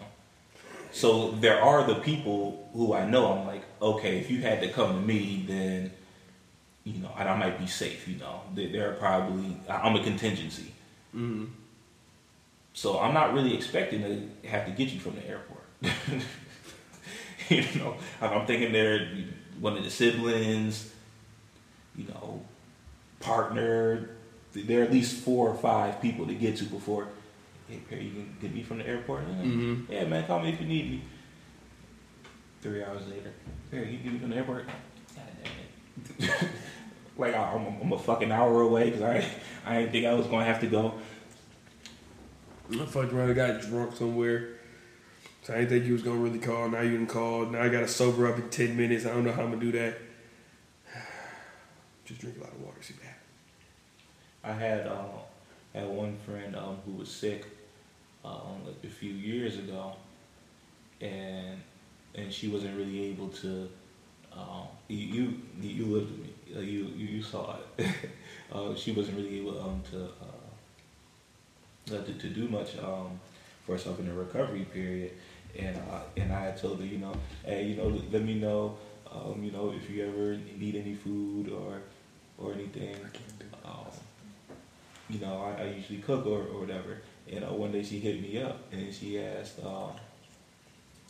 So 0.91 1.31
there 1.31 1.61
are 1.61 1.85
the 1.85 1.95
people 1.95 2.69
who 2.73 2.93
I 2.93 3.05
know 3.05 3.31
I'm 3.33 3.45
like, 3.47 3.63
okay, 3.81 4.17
if 4.19 4.31
you 4.31 4.41
had 4.41 4.61
to 4.61 4.69
come 4.69 4.93
to 5.01 5.05
me, 5.05 5.45
then 5.47 5.91
you 6.83 6.99
know, 7.01 7.11
I, 7.15 7.25
I 7.27 7.37
might 7.37 7.59
be 7.59 7.67
safe, 7.67 8.07
you 8.07 8.15
know. 8.17 8.41
They- 8.55 8.67
They're 8.71 8.93
probably 8.93 9.57
I'm 9.69 9.95
a 9.95 10.03
contingency. 10.03 10.71
Mm-hmm. 11.15 11.45
So 12.73 12.99
I'm 12.99 13.13
not 13.13 13.33
really 13.33 13.53
expecting 13.55 14.01
to 14.01 14.47
have 14.47 14.65
to 14.65 14.71
get 14.71 14.89
you 14.89 14.99
from 14.99 15.15
the 15.15 15.27
airport. 15.27 15.63
you 17.49 17.79
know, 17.79 17.95
I'm 18.21 18.31
I'm 18.39 18.45
thinking 18.45 18.71
they're 18.71 19.07
one 19.59 19.75
of 19.77 19.83
the 19.83 19.89
siblings, 19.89 20.91
you 21.95 22.05
know, 22.07 22.41
partner. 23.19 24.09
There 24.53 24.81
are 24.81 24.83
at 24.83 24.91
least 24.91 25.23
four 25.23 25.49
or 25.49 25.55
five 25.55 26.01
people 26.01 26.25
to 26.27 26.33
get 26.33 26.57
to 26.57 26.63
before 26.65 27.09
hey, 27.69 27.77
Perry, 27.89 28.03
you 28.05 28.11
can 28.11 28.37
get 28.41 28.53
me 28.53 28.63
from 28.63 28.77
the 28.79 28.87
airport? 28.87 29.23
Yeah, 29.27 29.43
Mhm. 29.43 29.89
yeah 29.89 30.05
man, 30.05 30.25
call 30.25 30.39
me 30.39 30.49
if 30.49 30.61
you 30.61 30.67
need 30.67 30.91
me. 30.91 31.01
Three 32.61 32.83
hours 32.83 33.07
later, 33.07 33.31
Perry, 33.71 33.91
you 33.91 33.97
can 33.97 34.03
get 34.05 34.13
me 34.13 34.19
from 34.19 34.29
the 34.31 34.35
airport? 34.37 34.65
God 34.67 35.25
damn 36.19 36.29
it. 36.29 36.49
like, 37.17 37.35
I- 37.35 37.53
I'm, 37.53 37.81
I'm 37.81 37.91
a 37.93 37.99
fucking 37.99 38.31
hour 38.31 38.61
away 38.61 38.85
because 38.91 39.01
I, 39.03 39.25
I 39.65 39.79
didn't 39.79 39.91
think 39.91 40.05
I 40.05 40.13
was 40.13 40.27
going 40.27 40.45
to 40.45 40.51
have 40.51 40.61
to 40.61 40.67
go. 40.67 40.95
I 42.71 42.85
fucked 42.85 43.13
around 43.13 43.27
and 43.29 43.35
got 43.35 43.61
drunk 43.61 43.95
somewhere. 43.95 44.49
So 45.43 45.53
I 45.53 45.59
didn't 45.59 45.69
think 45.69 45.85
you 45.85 45.93
was 45.93 46.01
gonna 46.01 46.19
really 46.19 46.39
call. 46.39 46.67
Now 46.67 46.81
you 46.81 46.91
didn't 46.91 47.07
call. 47.07 47.45
Now 47.45 47.61
I 47.61 47.69
gotta 47.69 47.87
sober 47.87 48.27
up 48.27 48.37
in 48.37 48.49
ten 48.49 48.75
minutes. 48.75 49.05
I 49.05 49.11
don't 49.11 49.23
know 49.23 49.31
how 49.31 49.43
I'm 49.43 49.51
gonna 49.51 49.61
do 49.61 49.71
that. 49.71 49.97
Just 52.05 52.19
drink 52.19 52.35
a 52.37 52.41
lot 52.41 52.51
of 52.51 52.59
water. 52.61 52.75
See 52.81 52.95
that. 53.03 53.19
I 54.43 54.51
had 54.51 54.85
uh, 54.87 55.03
had 55.73 55.87
one 55.87 56.17
friend 56.25 56.53
um, 56.57 56.79
who 56.85 56.91
was 56.91 57.09
sick 57.09 57.45
um, 58.27 58.65
like 58.65 58.83
a 58.83 58.87
few 58.87 59.11
years 59.11 59.57
ago, 59.57 59.93
and 61.01 61.61
and 62.15 62.33
she 62.33 62.47
wasn't 62.47 62.75
really 62.77 63.05
able 63.05 63.29
to. 63.29 63.69
Um, 64.33 64.67
you, 64.87 64.97
you 64.97 65.41
you 65.61 65.85
lived 65.85 66.11
with 66.11 66.19
me. 66.19 66.33
Uh, 66.55 66.59
you 66.59 66.85
you, 66.95 67.07
you 67.17 67.23
saw 67.23 67.55
it. 67.77 67.87
uh, 68.53 68.75
she 68.75 68.91
wasn't 68.91 69.17
really 69.17 69.39
able 69.39 69.59
um, 69.59 69.81
to, 69.91 70.05
uh, 71.95 72.03
to 72.03 72.13
to 72.13 72.27
do 72.29 72.47
much 72.47 72.77
um, 72.77 73.19
for 73.65 73.73
herself 73.73 73.99
in 73.99 74.05
the 74.07 74.13
recovery 74.13 74.65
period, 74.73 75.11
and 75.57 75.77
uh, 75.77 76.01
and 76.17 76.31
I 76.33 76.51
told 76.51 76.79
her, 76.79 76.85
you 76.85 76.97
know, 76.99 77.13
hey, 77.45 77.63
you 77.65 77.75
know, 77.75 77.87
let 78.11 78.23
me 78.23 78.35
know, 78.35 78.77
um, 79.11 79.43
you 79.43 79.51
know, 79.51 79.73
if 79.75 79.89
you 79.89 80.05
ever 80.07 80.37
need 80.57 80.75
any 80.75 80.95
food 80.95 81.49
or 81.49 81.81
or 82.37 82.53
anything. 82.53 82.95
Um, 83.65 83.87
you 85.09 85.19
know, 85.19 85.41
I, 85.41 85.63
I 85.63 85.65
usually 85.71 85.99
cook 85.99 86.25
or, 86.25 86.39
or 86.39 86.59
whatever. 86.61 86.97
And 87.31 87.43
uh, 87.43 87.47
one 87.47 87.71
day 87.71 87.83
she 87.83 87.99
hit 87.99 88.21
me 88.21 88.41
up 88.41 88.57
and 88.71 88.93
she 88.93 89.19
asked, 89.19 89.59
uh, 89.63 89.89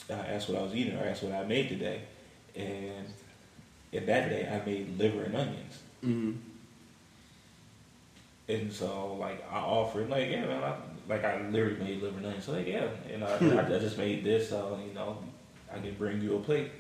I 0.10 0.14
asked 0.14 0.50
what 0.50 0.58
I 0.58 0.64
was 0.64 0.74
eating 0.74 0.98
or 0.98 1.06
asked 1.06 1.24
what 1.24 1.34
I 1.34 1.44
made 1.44 1.70
today. 1.70 2.02
And 2.56 3.06
and 3.94 4.08
that 4.08 4.30
day 4.30 4.48
I 4.48 4.66
made 4.66 4.98
liver 4.98 5.24
and 5.24 5.36
onions. 5.36 5.80
Mm-hmm. 6.04 6.32
And 8.50 8.74
so 8.74 9.16
like 9.16 9.46
I 9.52 9.58
offered 9.58 10.10
like 10.10 10.30
yeah 10.30 10.46
man 10.46 10.64
I, 10.64 10.76
like 11.08 11.24
I 11.24 11.48
literally 11.50 11.78
made 11.78 12.02
liver 12.02 12.18
and 12.18 12.26
onions. 12.26 12.46
So 12.46 12.54
like 12.54 12.68
yeah, 12.68 12.88
and 13.12 13.24
I, 13.24 13.28
I, 13.28 13.76
I 13.76 13.80
just 13.80 13.98
made 13.98 14.24
this. 14.24 14.50
So 14.50 14.80
you 14.88 14.94
know 14.94 15.18
I 15.72 15.80
can 15.80 15.94
bring 15.96 16.22
you 16.22 16.38
a 16.38 16.40
plate. 16.40 16.72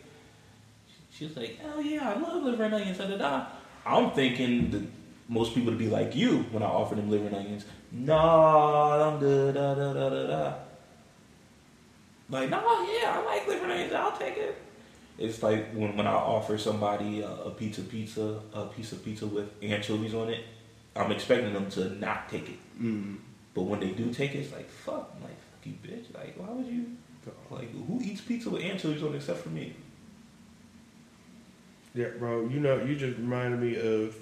She 1.12 1.26
was 1.26 1.36
like, 1.36 1.60
oh 1.66 1.80
yeah, 1.80 2.14
I 2.16 2.20
love 2.20 2.44
liver 2.44 2.64
and 2.64 2.74
onions. 2.74 2.98
Da 2.98 3.08
da 3.08 3.18
da. 3.18 3.46
I'm 3.86 4.12
thinking 4.12 4.72
that 4.72 4.84
most 5.30 5.54
people 5.54 5.72
to 5.72 5.78
be 5.78 5.90
like 5.90 6.16
you 6.16 6.40
when 6.52 6.64
I 6.64 6.68
offer 6.68 6.96
them 6.96 7.10
liver 7.10 7.28
and 7.28 7.36
onions. 7.36 7.66
No, 7.92 8.18
I'm 8.18 9.20
good. 9.20 9.56
Da 9.56 9.76
da 9.76 9.94
da 9.94 10.10
da 10.10 10.28
da. 10.28 10.54
Like 12.30 12.50
no, 12.50 12.58
yeah, 12.58 13.20
I 13.20 13.26
like 13.26 13.48
liver 13.48 13.64
and 13.64 13.72
onions. 13.72 13.94
I'll 13.94 14.18
take 14.18 14.38
it. 14.38 14.62
It's 15.18 15.42
like 15.42 15.72
when, 15.74 15.98
when 15.98 16.08
I 16.08 16.14
offer 16.14 16.58
somebody 16.58 17.22
a, 17.22 17.30
a 17.30 17.52
pizza 17.52 17.82
pizza 17.82 18.40
a 18.54 18.66
piece 18.66 18.92
of 18.92 19.04
pizza 19.04 19.26
with 19.26 19.50
anchovies 19.62 20.14
on 20.14 20.30
it. 20.30 20.44
I'm 20.96 21.12
expecting 21.12 21.54
them 21.54 21.70
to 21.72 21.90
not 21.90 22.28
take 22.28 22.50
it. 22.50 22.60
Mm-hmm. 22.82 23.16
But 23.54 23.64
when 23.64 23.80
they 23.80 23.92
do 23.92 24.12
take 24.12 24.34
it, 24.36 24.40
it's 24.40 24.54
like 24.54 24.70
fuck, 24.70 25.14
I'm 25.16 25.24
like 25.24 25.40
fuck 25.40 25.66
you, 25.66 25.74
bitch. 25.84 26.14
Like 26.14 26.36
why 26.38 26.50
would 26.54 26.68
you? 26.68 26.86
Like 27.52 27.72
who 27.72 28.00
eats 28.02 28.22
pizza 28.22 28.50
with 28.50 28.64
anchovies 28.64 29.04
on 29.04 29.14
it 29.14 29.18
except 29.18 29.40
for 29.40 29.50
me? 29.50 29.74
Yeah, 31.94 32.10
bro. 32.18 32.48
You 32.48 32.60
know, 32.60 32.84
you 32.84 32.96
just 32.96 33.18
reminded 33.18 33.60
me 33.60 33.76
of 33.76 34.16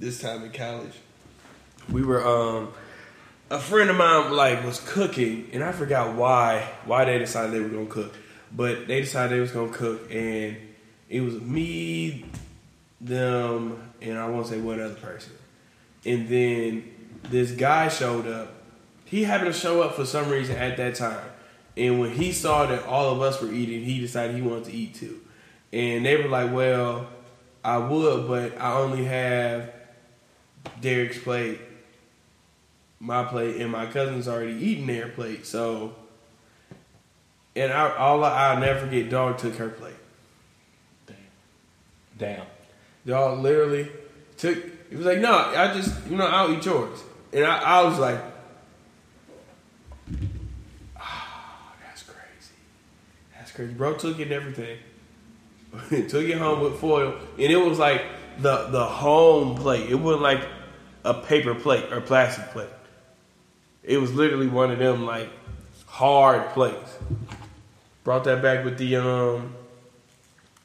this 0.00 0.18
time 0.18 0.42
in 0.42 0.50
college. 0.50 0.94
We 1.92 2.02
were 2.02 2.26
um 2.26 2.72
a 3.50 3.58
friend 3.58 3.90
of 3.90 3.96
mine 3.96 4.32
like 4.32 4.64
was 4.64 4.80
cooking 4.80 5.48
and 5.52 5.62
I 5.62 5.72
forgot 5.72 6.16
why 6.16 6.66
why 6.86 7.04
they 7.04 7.18
decided 7.18 7.52
they 7.52 7.60
were 7.60 7.68
gonna 7.68 7.86
cook. 7.86 8.14
But 8.50 8.88
they 8.88 9.02
decided 9.02 9.36
they 9.36 9.40
was 9.40 9.52
gonna 9.52 9.72
cook 9.72 10.10
and 10.10 10.56
it 11.08 11.20
was 11.20 11.40
me, 11.40 12.24
them, 13.00 13.92
and 14.00 14.18
I 14.18 14.28
won't 14.28 14.46
say 14.46 14.58
one 14.58 14.80
other 14.80 14.94
person. 14.94 15.32
And 16.06 16.28
then 16.28 16.94
this 17.24 17.50
guy 17.50 17.88
showed 17.88 18.26
up. 18.26 18.54
He 19.04 19.24
happened 19.24 19.52
to 19.52 19.58
show 19.58 19.82
up 19.82 19.96
for 19.96 20.06
some 20.06 20.30
reason 20.30 20.56
at 20.56 20.76
that 20.76 20.94
time. 20.94 21.28
And 21.76 22.00
when 22.00 22.12
he 22.12 22.32
saw 22.32 22.66
that 22.66 22.84
all 22.86 23.12
of 23.12 23.20
us 23.22 23.42
were 23.42 23.52
eating, 23.52 23.84
he 23.84 24.00
decided 24.00 24.36
he 24.36 24.42
wanted 24.42 24.66
to 24.66 24.72
eat 24.72 24.94
too. 24.94 25.20
And 25.72 26.06
they 26.06 26.16
were 26.16 26.28
like, 26.28 26.52
well, 26.52 27.08
I 27.64 27.78
would, 27.78 28.28
but 28.28 28.60
I 28.60 28.74
only 28.74 29.04
have 29.04 29.72
Derek's 30.80 31.18
plate, 31.18 31.60
my 32.98 33.24
plate, 33.24 33.60
and 33.60 33.70
my 33.70 33.86
cousin's 33.86 34.28
already 34.28 34.54
eaten 34.54 34.86
their 34.86 35.08
plate. 35.08 35.46
So, 35.46 35.94
and 37.56 37.72
I, 37.72 37.96
all 37.96 38.22
I, 38.24 38.48
I'll 38.48 38.60
never 38.60 38.80
forget, 38.80 39.10
dog 39.10 39.38
took 39.38 39.56
her 39.56 39.68
plate. 39.68 39.94
Damn. 41.06 41.16
Damn. 42.18 42.46
Dog 43.06 43.40
literally 43.40 43.90
took, 44.36 44.58
he 44.88 44.96
was 44.96 45.06
like, 45.06 45.18
no, 45.18 45.32
I 45.32 45.72
just, 45.74 45.94
you 46.08 46.16
know, 46.16 46.26
I'll 46.26 46.52
eat 46.52 46.64
yours. 46.64 46.98
And 47.32 47.44
I, 47.44 47.58
I 47.58 47.84
was 47.84 47.98
like, 47.98 48.20
ah, 50.96 51.72
that's 51.84 52.02
crazy. 52.02 52.54
That's 53.36 53.52
crazy. 53.52 53.72
Bro 53.72 53.94
took 53.94 54.18
it 54.18 54.24
and 54.24 54.32
everything. 54.32 54.78
took 56.08 56.24
it 56.24 56.38
home 56.38 56.60
with 56.60 56.80
foil. 56.80 57.14
And 57.38 57.52
it 57.52 57.56
was 57.56 57.78
like 57.78 58.02
the 58.38 58.66
the 58.68 58.84
home 58.84 59.56
plate. 59.56 59.90
It 59.90 59.94
wasn't 59.94 60.22
like 60.22 60.46
a 61.04 61.14
paper 61.14 61.54
plate 61.54 61.92
or 61.92 62.00
plastic 62.00 62.46
plate. 62.50 62.68
It 63.82 63.98
was 63.98 64.12
literally 64.14 64.48
one 64.48 64.70
of 64.70 64.78
them 64.78 65.06
like 65.06 65.30
hard 65.86 66.50
plates. 66.50 66.98
Brought 68.04 68.24
that 68.24 68.42
back 68.42 68.64
with 68.64 68.78
the 68.78 68.96
um 68.96 69.54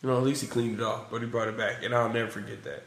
you 0.06 0.12
know, 0.12 0.18
at 0.18 0.24
least 0.24 0.42
he 0.42 0.48
cleaned 0.48 0.80
it 0.80 0.84
off, 0.84 1.10
but 1.10 1.22
he 1.22 1.28
brought 1.28 1.48
it 1.48 1.58
back, 1.58 1.84
and 1.84 1.92
I'll 1.92 2.14
never 2.14 2.30
forget 2.30 2.64
that. 2.64 2.84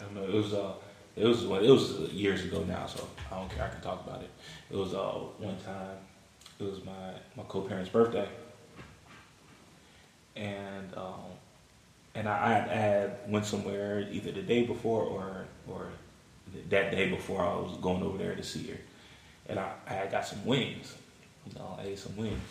I 0.00 0.04
don't 0.04 0.14
know. 0.14 0.22
It 0.22 0.32
was 0.32 0.54
uh, 0.54 0.74
it 1.16 1.24
was 1.24 1.42
it 1.42 1.48
was 1.48 2.12
years 2.12 2.44
ago 2.44 2.62
now, 2.62 2.86
so 2.86 3.08
I 3.32 3.34
don't 3.34 3.50
care. 3.50 3.64
I 3.64 3.68
can 3.68 3.80
talk 3.80 4.06
about 4.06 4.22
it. 4.22 4.30
It 4.70 4.76
was 4.76 4.94
uh 4.94 5.18
one 5.38 5.56
time. 5.64 5.96
It 6.60 6.64
was 6.64 6.84
my 6.84 7.14
my 7.36 7.42
co-parent's 7.48 7.90
birthday, 7.90 8.28
and 10.36 10.94
um, 10.96 11.32
and 12.16 12.28
I, 12.28 12.46
I 12.46 12.74
had, 12.74 13.10
I 13.10 13.30
went 13.30 13.46
somewhere 13.46 14.06
either 14.10 14.32
the 14.32 14.42
day 14.42 14.64
before 14.64 15.02
or 15.02 15.44
or 15.68 15.88
that 16.70 16.90
day 16.90 17.08
before 17.08 17.42
I 17.42 17.54
was 17.54 17.76
going 17.80 18.02
over 18.02 18.18
there 18.18 18.34
to 18.34 18.42
see 18.42 18.66
her, 18.68 18.78
and 19.48 19.58
I, 19.58 19.72
I 19.86 19.92
had 19.92 20.10
got 20.10 20.26
some 20.26 20.44
wings. 20.44 20.94
You 21.46 21.58
know, 21.58 21.78
I 21.78 21.84
ate 21.84 21.98
some 21.98 22.16
wings, 22.16 22.42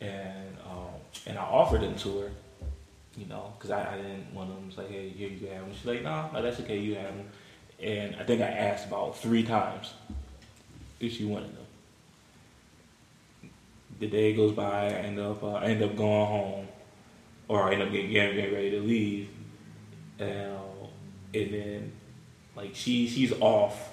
and 0.00 0.56
um, 0.70 0.94
and 1.26 1.38
I 1.38 1.42
offered 1.42 1.82
them 1.82 1.96
to 1.96 2.18
her 2.20 2.30
you 3.16 3.26
know, 3.26 3.52
because 3.56 3.70
I, 3.70 3.94
I 3.94 3.96
didn't 3.96 4.32
want 4.34 4.50
them. 4.50 4.64
It's 4.68 4.76
like, 4.76 4.90
hey, 4.90 5.08
here 5.08 5.28
you 5.28 5.46
have 5.48 5.60
them. 5.60 5.74
She's 5.74 5.86
like, 5.86 6.02
no, 6.02 6.30
no, 6.32 6.42
that's 6.42 6.60
okay, 6.60 6.78
you 6.78 6.96
have 6.96 7.16
them. 7.16 7.28
And 7.80 8.16
I 8.16 8.24
think 8.24 8.40
I 8.40 8.46
asked 8.46 8.86
about 8.86 9.16
three 9.18 9.42
times 9.42 9.94
if 11.00 11.12
she 11.12 11.24
wanted 11.24 11.50
them. 11.56 13.50
The 14.00 14.08
day 14.08 14.34
goes 14.34 14.52
by, 14.52 14.86
I 14.86 14.88
end 14.88 15.18
up, 15.20 15.42
uh, 15.42 15.54
I 15.54 15.66
end 15.66 15.82
up 15.82 15.96
going 15.96 16.26
home, 16.26 16.68
or 17.48 17.64
I 17.64 17.72
end 17.72 17.82
up 17.82 17.92
getting, 17.92 18.10
getting, 18.10 18.36
getting 18.36 18.54
ready 18.54 18.70
to 18.72 18.80
leave, 18.80 19.28
and, 20.18 20.58
and 21.34 21.54
then 21.54 21.92
like 22.56 22.74
she 22.74 23.08
she's 23.08 23.32
off 23.40 23.92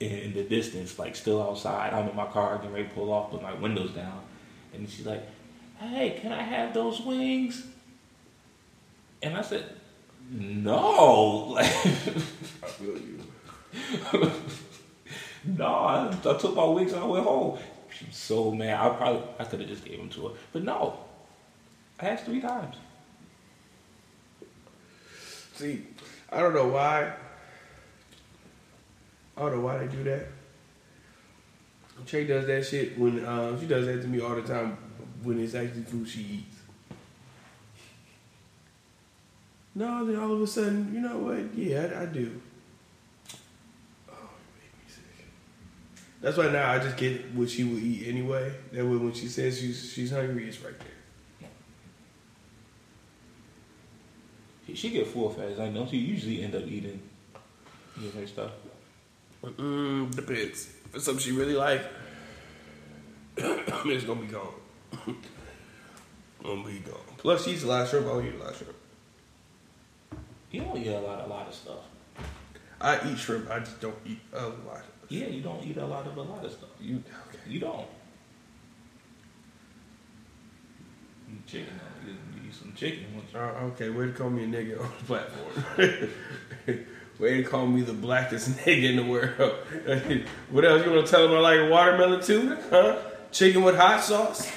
in, 0.00 0.10
in 0.10 0.34
the 0.34 0.42
distance, 0.42 0.98
like 0.98 1.16
still 1.16 1.42
outside. 1.42 1.92
I'm 1.92 2.08
in 2.08 2.16
my 2.16 2.26
car, 2.26 2.56
getting 2.56 2.72
ready 2.72 2.88
to 2.88 2.94
pull 2.94 3.12
off 3.12 3.32
with 3.32 3.42
my 3.42 3.54
windows 3.54 3.90
down, 3.90 4.22
and 4.74 4.88
she's 4.88 5.06
like, 5.06 5.22
"Hey, 5.78 6.18
can 6.20 6.32
I 6.32 6.42
have 6.42 6.74
those 6.74 7.00
wings?" 7.00 7.66
And 9.22 9.36
I 9.36 9.42
said, 9.42 9.64
no. 10.30 11.56
I 11.58 11.64
feel 11.64 12.98
you. 12.98 13.20
no, 15.44 15.66
I, 15.66 16.08
I 16.08 16.34
took 16.34 16.54
my 16.54 16.64
wings 16.64 16.92
and 16.92 17.02
I 17.02 17.06
went 17.06 17.24
home. 17.24 17.58
She's 17.90 18.16
so 18.16 18.50
mad. 18.52 18.78
I 18.78 18.94
probably 18.94 19.22
I 19.38 19.44
could 19.44 19.60
have 19.60 19.68
just 19.68 19.84
gave 19.84 19.98
them 19.98 20.08
to 20.10 20.28
her, 20.28 20.34
but 20.52 20.64
no. 20.64 20.98
I 21.98 22.08
asked 22.08 22.24
three 22.24 22.40
times. 22.40 22.76
See, 25.54 25.86
I 26.30 26.40
don't 26.40 26.54
know 26.54 26.68
why. 26.68 27.12
I 29.36 29.40
don't 29.40 29.56
know 29.56 29.60
why 29.60 29.78
they 29.78 29.86
do 29.86 30.04
that. 30.04 30.26
Trey 32.06 32.26
does 32.26 32.46
that 32.46 32.66
shit 32.66 32.98
when 32.98 33.24
um, 33.24 33.58
she 33.58 33.66
does 33.66 33.86
that 33.86 34.02
to 34.02 34.08
me 34.08 34.20
all 34.20 34.34
the 34.34 34.42
time 34.42 34.76
when 35.22 35.42
it's 35.42 35.54
actually 35.54 35.82
food 35.82 36.06
she 36.06 36.20
eats. 36.20 36.56
No, 39.74 40.04
then 40.04 40.16
all 40.16 40.32
of 40.32 40.40
a 40.40 40.46
sudden, 40.46 40.90
you 40.94 41.00
know 41.00 41.18
what? 41.18 41.54
Yeah, 41.54 41.90
I, 41.94 42.02
I 42.02 42.06
do. 42.06 42.40
Oh. 44.10 44.14
That's 46.20 46.36
why 46.36 46.48
now 46.48 46.72
I 46.72 46.78
just 46.78 46.96
get 46.96 47.32
what 47.34 47.50
she 47.50 47.64
will 47.64 47.78
eat 47.78 48.08
anyway. 48.08 48.52
That 48.72 48.84
way, 48.84 48.96
when 48.96 49.12
she 49.12 49.28
says 49.28 49.58
she's 49.58 49.92
she's 49.92 50.10
hungry, 50.10 50.48
it's 50.48 50.60
right 50.60 50.78
there. 50.78 50.95
She, 54.76 54.90
get 54.90 55.06
full 55.06 55.30
fast. 55.30 55.58
I 55.58 55.70
know 55.70 55.86
she 55.86 55.96
usually 55.96 56.42
end 56.42 56.54
up 56.54 56.66
eating, 56.66 57.00
eating 57.98 58.20
her 58.20 58.26
stuff. 58.26 58.50
Mm, 59.42 60.14
depends. 60.14 60.68
If 60.86 60.96
it's 60.96 61.04
something 61.04 61.22
she 61.22 61.32
really 61.32 61.54
like, 61.54 61.82
it's 63.36 64.04
gonna 64.04 64.20
be 64.20 64.26
gone. 64.26 64.54
gonna 66.42 66.64
be 66.64 66.78
gone. 66.80 67.00
Plus, 67.16 67.44
she's 67.44 67.62
a 67.62 67.68
lot 67.68 67.82
of 67.82 67.88
shrimp. 67.88 68.06
I 68.06 68.10
don't 68.10 68.26
eat 68.26 68.34
a 68.34 68.38
lot 68.38 68.50
of 68.50 68.56
shrimp. 68.56 68.74
You 70.50 70.60
don't 70.60 70.76
eat 70.76 70.88
a 70.88 71.00
lot, 71.00 71.24
a 71.24 71.26
lot 71.26 71.48
of 71.48 71.54
stuff. 71.54 71.84
I 72.80 73.10
eat 73.10 73.18
shrimp. 73.18 73.50
I 73.50 73.60
just 73.60 73.80
don't 73.80 73.96
eat 74.04 74.20
a 74.32 74.46
lot. 74.46 74.84
Yeah, 75.08 75.28
you 75.28 75.40
don't 75.40 75.64
eat 75.64 75.76
a 75.76 75.86
lot 75.86 76.06
of 76.06 76.16
a 76.16 76.22
lot 76.22 76.44
of 76.44 76.52
stuff. 76.52 76.68
You 76.80 77.02
You 77.48 77.60
don't. 77.60 77.86
You 81.28 81.36
chicken. 81.46 81.80
You, 82.04 82.12
you 82.12 82.18
some 82.58 82.72
chicken. 82.74 83.04
once. 83.14 83.34
uh, 83.34 83.64
okay? 83.72 83.90
Way 83.90 84.06
to 84.06 84.12
call 84.12 84.30
me 84.30 84.44
a 84.44 84.46
nigga 84.46 84.80
on 84.80 84.90
the 84.98 85.04
platform. 85.04 86.86
Way 87.18 87.42
to 87.42 87.44
call 87.44 87.66
me 87.66 87.80
the 87.82 87.94
blackest 87.94 88.50
nigga 88.58 88.90
in 88.90 88.96
the 88.96 89.04
world. 89.04 89.30
what 90.50 90.64
else 90.64 90.84
you 90.84 90.92
want 90.92 91.06
to 91.06 91.10
tell 91.10 91.26
them? 91.26 91.36
I 91.36 91.40
like 91.40 91.70
watermelon 91.70 92.22
too, 92.22 92.56
huh? 92.70 92.98
Chicken 93.32 93.62
with 93.62 93.76
hot 93.76 94.02
sauce. 94.02 94.50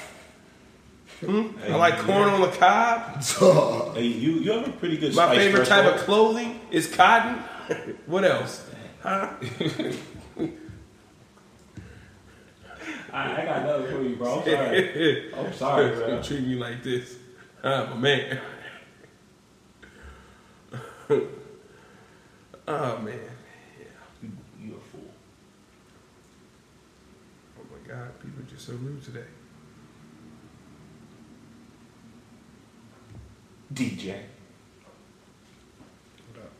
Hmm? 1.24 1.48
I 1.64 1.76
like 1.76 1.98
corn 1.98 2.28
on 2.28 2.40
the 2.40 2.48
cob. 2.48 3.22
Hey, 3.94 4.06
you 4.06 4.32
you 4.32 4.52
have 4.52 4.68
a 4.68 4.72
pretty 4.72 4.96
good. 4.96 5.14
My 5.14 5.34
favorite 5.34 5.66
type 5.66 5.92
of 5.92 6.00
clothing 6.00 6.60
is 6.70 6.86
cotton. 6.94 7.36
what 8.06 8.24
else? 8.24 8.66
Huh? 9.02 9.34
I, 13.12 13.42
I 13.42 13.44
got 13.44 13.62
another 13.62 13.90
for 13.90 14.02
you, 14.02 14.16
bro. 14.16 14.38
I'm 14.38 14.44
sorry. 14.44 15.34
I'm 15.34 15.52
sorry, 15.52 15.94
bro. 15.96 16.22
Treat 16.22 16.46
me 16.46 16.54
like 16.54 16.82
this. 16.82 17.16
I'm 17.62 18.00
man. 18.00 18.40
oh 22.68 22.98
man. 22.98 23.20
You, 24.22 24.30
you 24.58 24.76
a 24.76 24.80
fool. 24.80 25.12
Oh 27.58 27.62
my 27.70 27.86
god, 27.86 28.18
people 28.20 28.42
are 28.42 28.46
just 28.50 28.66
so 28.66 28.72
rude 28.72 29.04
today. 29.04 29.26
DJ. 33.74 34.22
What 36.32 36.44
up? 36.44 36.52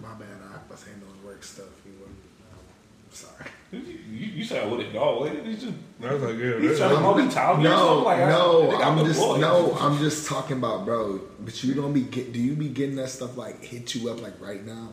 My 0.00 0.14
bad, 0.14 0.26
I 0.42 0.70
was 0.70 0.82
handling 0.84 1.24
work 1.24 1.44
stuff. 1.44 1.66
You 1.86 1.92
wasn't. 2.00 2.18
I'm 3.08 3.14
sorry. 3.14 3.50
You, 3.72 3.78
you, 3.80 4.26
you 4.36 4.44
said 4.44 4.62
I 4.64 4.66
wouldn't 4.68 4.92
know. 4.92 5.24
You 5.24 5.54
just 5.54 5.72
I 6.02 6.12
was 6.12 6.22
like, 6.22 6.34
yeah, 6.34 6.44
you 6.44 6.60
that's- 6.68 6.78
trying 6.78 6.90
to 6.90 6.96
multitask. 7.34 7.62
No, 7.62 7.98
like, 8.00 8.18
I- 8.20 8.28
no, 8.28 8.66
I 8.68 8.70
think 8.70 8.84
I'm 8.86 9.04
just 9.06 9.18
boy. 9.20 9.38
no, 9.38 9.74
I'm 9.80 9.98
just 9.98 10.26
talking 10.28 10.58
about, 10.58 10.84
bro. 10.84 11.20
But 11.40 11.64
you 11.64 11.74
don't 11.74 11.92
be 11.94 12.02
get. 12.02 12.32
Do 12.32 12.38
you 12.38 12.54
be 12.54 12.68
getting 12.68 12.96
that 12.96 13.08
stuff 13.08 13.36
like 13.36 13.64
hit 13.64 13.94
you 13.94 14.10
up 14.10 14.20
like 14.20 14.38
right 14.40 14.64
now? 14.64 14.90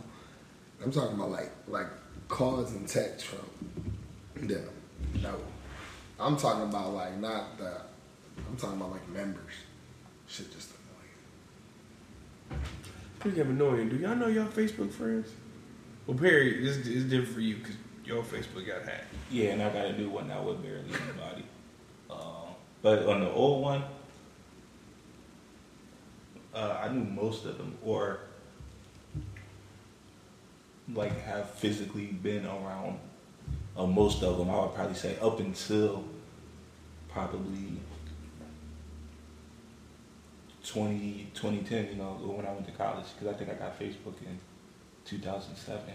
I'm 0.82 0.92
talking 0.94 1.16
about 1.16 1.30
like 1.32 1.52
like 1.68 1.88
calls 2.30 2.72
and 2.72 2.88
texts 2.88 3.24
from 3.24 4.48
them. 4.48 4.70
No, 5.22 5.36
I'm 6.20 6.38
talking 6.38 6.64
about 6.64 6.94
like 6.94 7.18
not 7.18 7.58
the. 7.58 7.82
I'm 8.50 8.56
talking 8.56 8.78
about 8.78 8.92
like 8.92 9.10
members. 9.10 9.54
Shit, 10.28 10.54
just 10.54 10.70
annoying. 12.50 12.62
Speaking 13.20 13.40
of 13.42 13.50
annoying, 13.50 13.90
do 13.90 13.98
y'all 13.98 14.16
know 14.16 14.28
y'all 14.28 14.46
Facebook 14.48 14.92
friends? 14.92 15.30
Well, 16.08 16.18
Perry, 16.18 16.64
this 16.64 16.78
is 16.78 17.04
different 17.10 17.34
for 17.34 17.42
you 17.42 17.58
because 17.58 17.76
your 18.10 18.24
Facebook 18.24 18.66
got 18.66 18.82
hacked. 18.84 19.14
Yeah, 19.30 19.50
and 19.52 19.62
I 19.62 19.70
got 19.72 19.86
a 19.86 19.98
new 19.98 20.10
one 20.10 20.28
now 20.28 20.42
with 20.42 20.64
barely 20.64 20.80
anybody. 20.80 21.46
Uh, 22.10 22.48
but 22.82 23.06
on 23.06 23.22
the 23.22 23.30
old 23.30 23.62
one, 23.62 23.84
uh, 26.56 26.82
I 26.84 26.90
knew 26.90 27.04
most 27.04 27.46
of 27.46 27.60
them, 27.60 27.78
or 27.86 28.22
like 30.92 31.22
have 31.22 31.52
physically 31.52 32.08
been 32.08 32.48
around 32.48 32.98
uh, 33.78 33.86
most 33.86 34.24
of 34.24 34.40
them. 34.40 34.50
I 34.50 34.60
would 34.60 34.74
probably 34.74 34.96
say 34.96 35.16
up 35.20 35.40
until 35.40 36.04
probably 37.10 37.78
20, 40.66 41.28
2010, 41.36 41.90
you 41.90 41.96
know, 41.96 42.14
when 42.24 42.48
I 42.48 42.54
went 42.54 42.66
to 42.66 42.72
college, 42.72 43.06
because 43.14 43.36
I 43.36 43.38
think 43.38 43.52
I 43.52 43.54
got 43.54 43.80
Facebook 43.80 44.20
in 44.26 44.40
2007. 45.06 45.94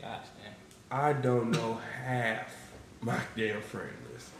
Gosh 0.00 0.26
damn. 0.42 0.98
I 0.98 1.12
don't 1.12 1.50
know 1.50 1.80
half 2.04 2.54
my 3.00 3.20
damn 3.36 3.60
friend 3.60 3.90
list. 4.12 4.30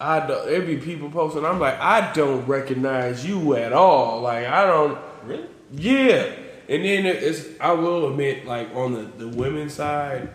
I 0.00 0.26
don't. 0.26 0.46
There 0.46 0.62
be 0.62 0.76
people 0.78 1.10
posting. 1.10 1.44
I'm 1.44 1.60
like, 1.60 1.78
I 1.78 2.12
don't 2.12 2.46
recognize 2.46 3.26
you 3.26 3.54
at 3.56 3.72
all. 3.72 4.22
Like, 4.22 4.46
I 4.46 4.66
don't. 4.66 4.98
Really? 5.24 5.46
Yeah, 5.72 6.32
and 6.68 6.84
then 6.84 7.06
it's. 7.06 7.46
I 7.60 7.72
will 7.72 8.10
admit, 8.10 8.46
like 8.46 8.74
on 8.74 8.94
the 8.94 9.02
the 9.02 9.28
women's 9.28 9.74
side, 9.74 10.30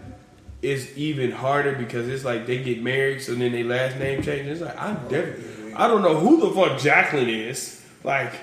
it's 0.62 0.96
even 0.98 1.32
harder 1.32 1.74
because 1.74 2.08
it's 2.08 2.24
like 2.24 2.46
they 2.46 2.64
get 2.64 2.82
married, 2.82 3.22
so 3.22 3.34
then 3.36 3.52
their 3.52 3.64
last 3.64 3.98
name 3.98 4.22
changes. 4.22 4.62
It's 4.62 4.70
like 4.70 4.80
I 4.80 4.92
oh, 4.92 5.10
definitely, 5.10 5.74
I 5.74 5.88
don't 5.88 6.02
know 6.02 6.18
who 6.18 6.40
the 6.42 6.52
fuck 6.52 6.80
Jacqueline 6.80 7.30
is. 7.30 7.84
Like, 8.04 8.34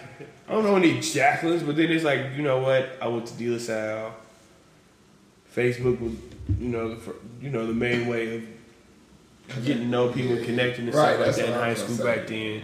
I 0.48 0.52
don't 0.52 0.64
know 0.64 0.74
any 0.74 0.98
Jacquelines, 0.98 1.64
but 1.64 1.76
then 1.76 1.90
it's 1.90 2.04
like, 2.04 2.36
you 2.36 2.42
know 2.42 2.58
what? 2.58 2.98
I 3.00 3.06
went 3.06 3.26
to 3.26 3.34
De 3.34 3.48
La 3.48 3.58
Salle. 3.58 4.14
Facebook 5.54 6.00
was, 6.00 6.12
you 6.58 6.68
know, 6.68 6.94
the, 6.94 7.14
you 7.40 7.50
know, 7.50 7.66
the 7.66 7.74
main 7.74 8.06
way 8.06 8.36
of 8.36 9.64
getting 9.64 9.82
to 9.82 9.88
know 9.88 10.08
people, 10.10 10.36
and 10.36 10.46
connecting 10.46 10.86
and 10.86 10.94
Right, 10.94 11.14
stuff 11.14 11.26
like 11.26 11.36
that 11.36 11.46
in 11.46 11.52
high 11.52 11.74
school 11.74 12.04
back 12.04 12.26
then. 12.26 12.62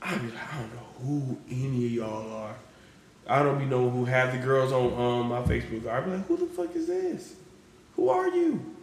I 0.00 0.16
be 0.16 0.28
like, 0.28 0.54
I 0.54 0.58
don't 0.58 0.74
know 0.74 0.86
who 1.00 1.38
any 1.50 1.86
of 1.86 1.92
y'all 1.92 2.32
are. 2.32 2.54
I 3.28 3.42
don't 3.42 3.58
be 3.58 3.64
knowing 3.64 3.90
who 3.90 4.04
half 4.04 4.32
the 4.32 4.38
girls 4.38 4.72
on 4.72 4.92
um, 4.92 5.28
my 5.28 5.42
Facebook. 5.42 5.88
I 5.88 6.00
be 6.00 6.12
like, 6.12 6.26
who 6.26 6.36
the 6.36 6.46
fuck 6.46 6.74
is 6.76 6.86
this? 6.86 7.34
Who 7.96 8.08
are 8.08 8.28
you? 8.28 8.74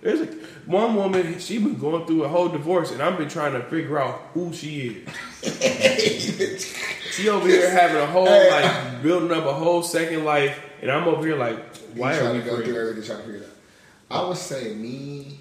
There's 0.00 0.20
a, 0.20 0.26
one 0.66 0.94
woman, 0.94 1.40
she 1.40 1.58
been 1.58 1.76
going 1.76 2.06
through 2.06 2.22
a 2.22 2.28
whole 2.28 2.48
divorce, 2.48 2.92
and 2.92 3.02
I've 3.02 3.18
been 3.18 3.28
trying 3.28 3.54
to 3.54 3.62
figure 3.64 3.98
out 3.98 4.28
who 4.32 4.52
she 4.52 5.04
is. 5.42 6.76
she 7.10 7.28
over 7.28 7.48
here 7.48 7.68
having 7.68 7.96
a 7.96 8.06
whole 8.06 8.24
like 8.24 9.02
building 9.02 9.32
up 9.32 9.44
a 9.44 9.52
whole 9.52 9.82
second 9.82 10.24
life, 10.24 10.60
and 10.80 10.92
I'm 10.92 11.08
over 11.08 11.26
here 11.26 11.34
like, 11.36 11.58
why 11.98 12.14
are 12.14 12.20
trying 12.20 12.34
we 12.34 12.40
to 12.42 12.46
go 12.46 12.62
through 12.62 12.80
everything, 12.80 13.04
trying 13.04 13.18
to 13.18 13.24
figure 13.24 13.40
it 13.40 13.44
out. 13.44 14.18
I 14.24 14.28
would 14.28 14.36
say 14.36 14.74
me. 14.74 15.40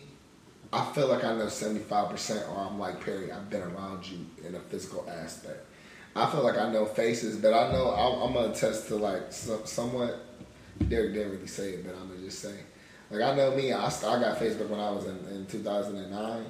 I 0.73 0.83
feel 0.91 1.07
like 1.07 1.23
I 1.23 1.33
know 1.35 1.47
seventy 1.47 1.79
five 1.79 2.09
percent, 2.09 2.45
or 2.49 2.59
I'm 2.59 2.77
like 2.77 3.03
Perry. 3.03 3.31
I've 3.31 3.49
been 3.49 3.61
around 3.61 4.09
you 4.09 4.25
in 4.45 4.55
a 4.55 4.59
physical 4.59 5.09
aspect. 5.09 5.65
I 6.15 6.29
feel 6.29 6.43
like 6.43 6.57
I 6.57 6.71
know 6.71 6.85
faces, 6.85 7.37
but 7.37 7.53
I 7.53 7.71
know 7.71 7.91
I'm, 7.91 8.27
I'm 8.27 8.33
gonna 8.33 8.51
attest 8.51 8.87
to 8.87 8.95
like 8.95 9.31
some, 9.31 9.65
somewhat. 9.65 10.25
Derek 10.89 11.13
didn't 11.13 11.31
really 11.31 11.47
say 11.47 11.71
it, 11.71 11.85
but 11.85 11.95
I'm 11.95 12.09
gonna 12.09 12.21
just 12.21 12.39
say, 12.39 12.55
like 13.09 13.21
I 13.21 13.35
know 13.35 13.55
me. 13.55 13.71
I, 13.71 13.85
I 13.85 13.89
got 14.19 14.37
Facebook 14.37 14.67
when 14.67 14.79
I 14.79 14.91
was 14.91 15.05
in, 15.05 15.17
in 15.27 15.45
2009. 15.45 16.45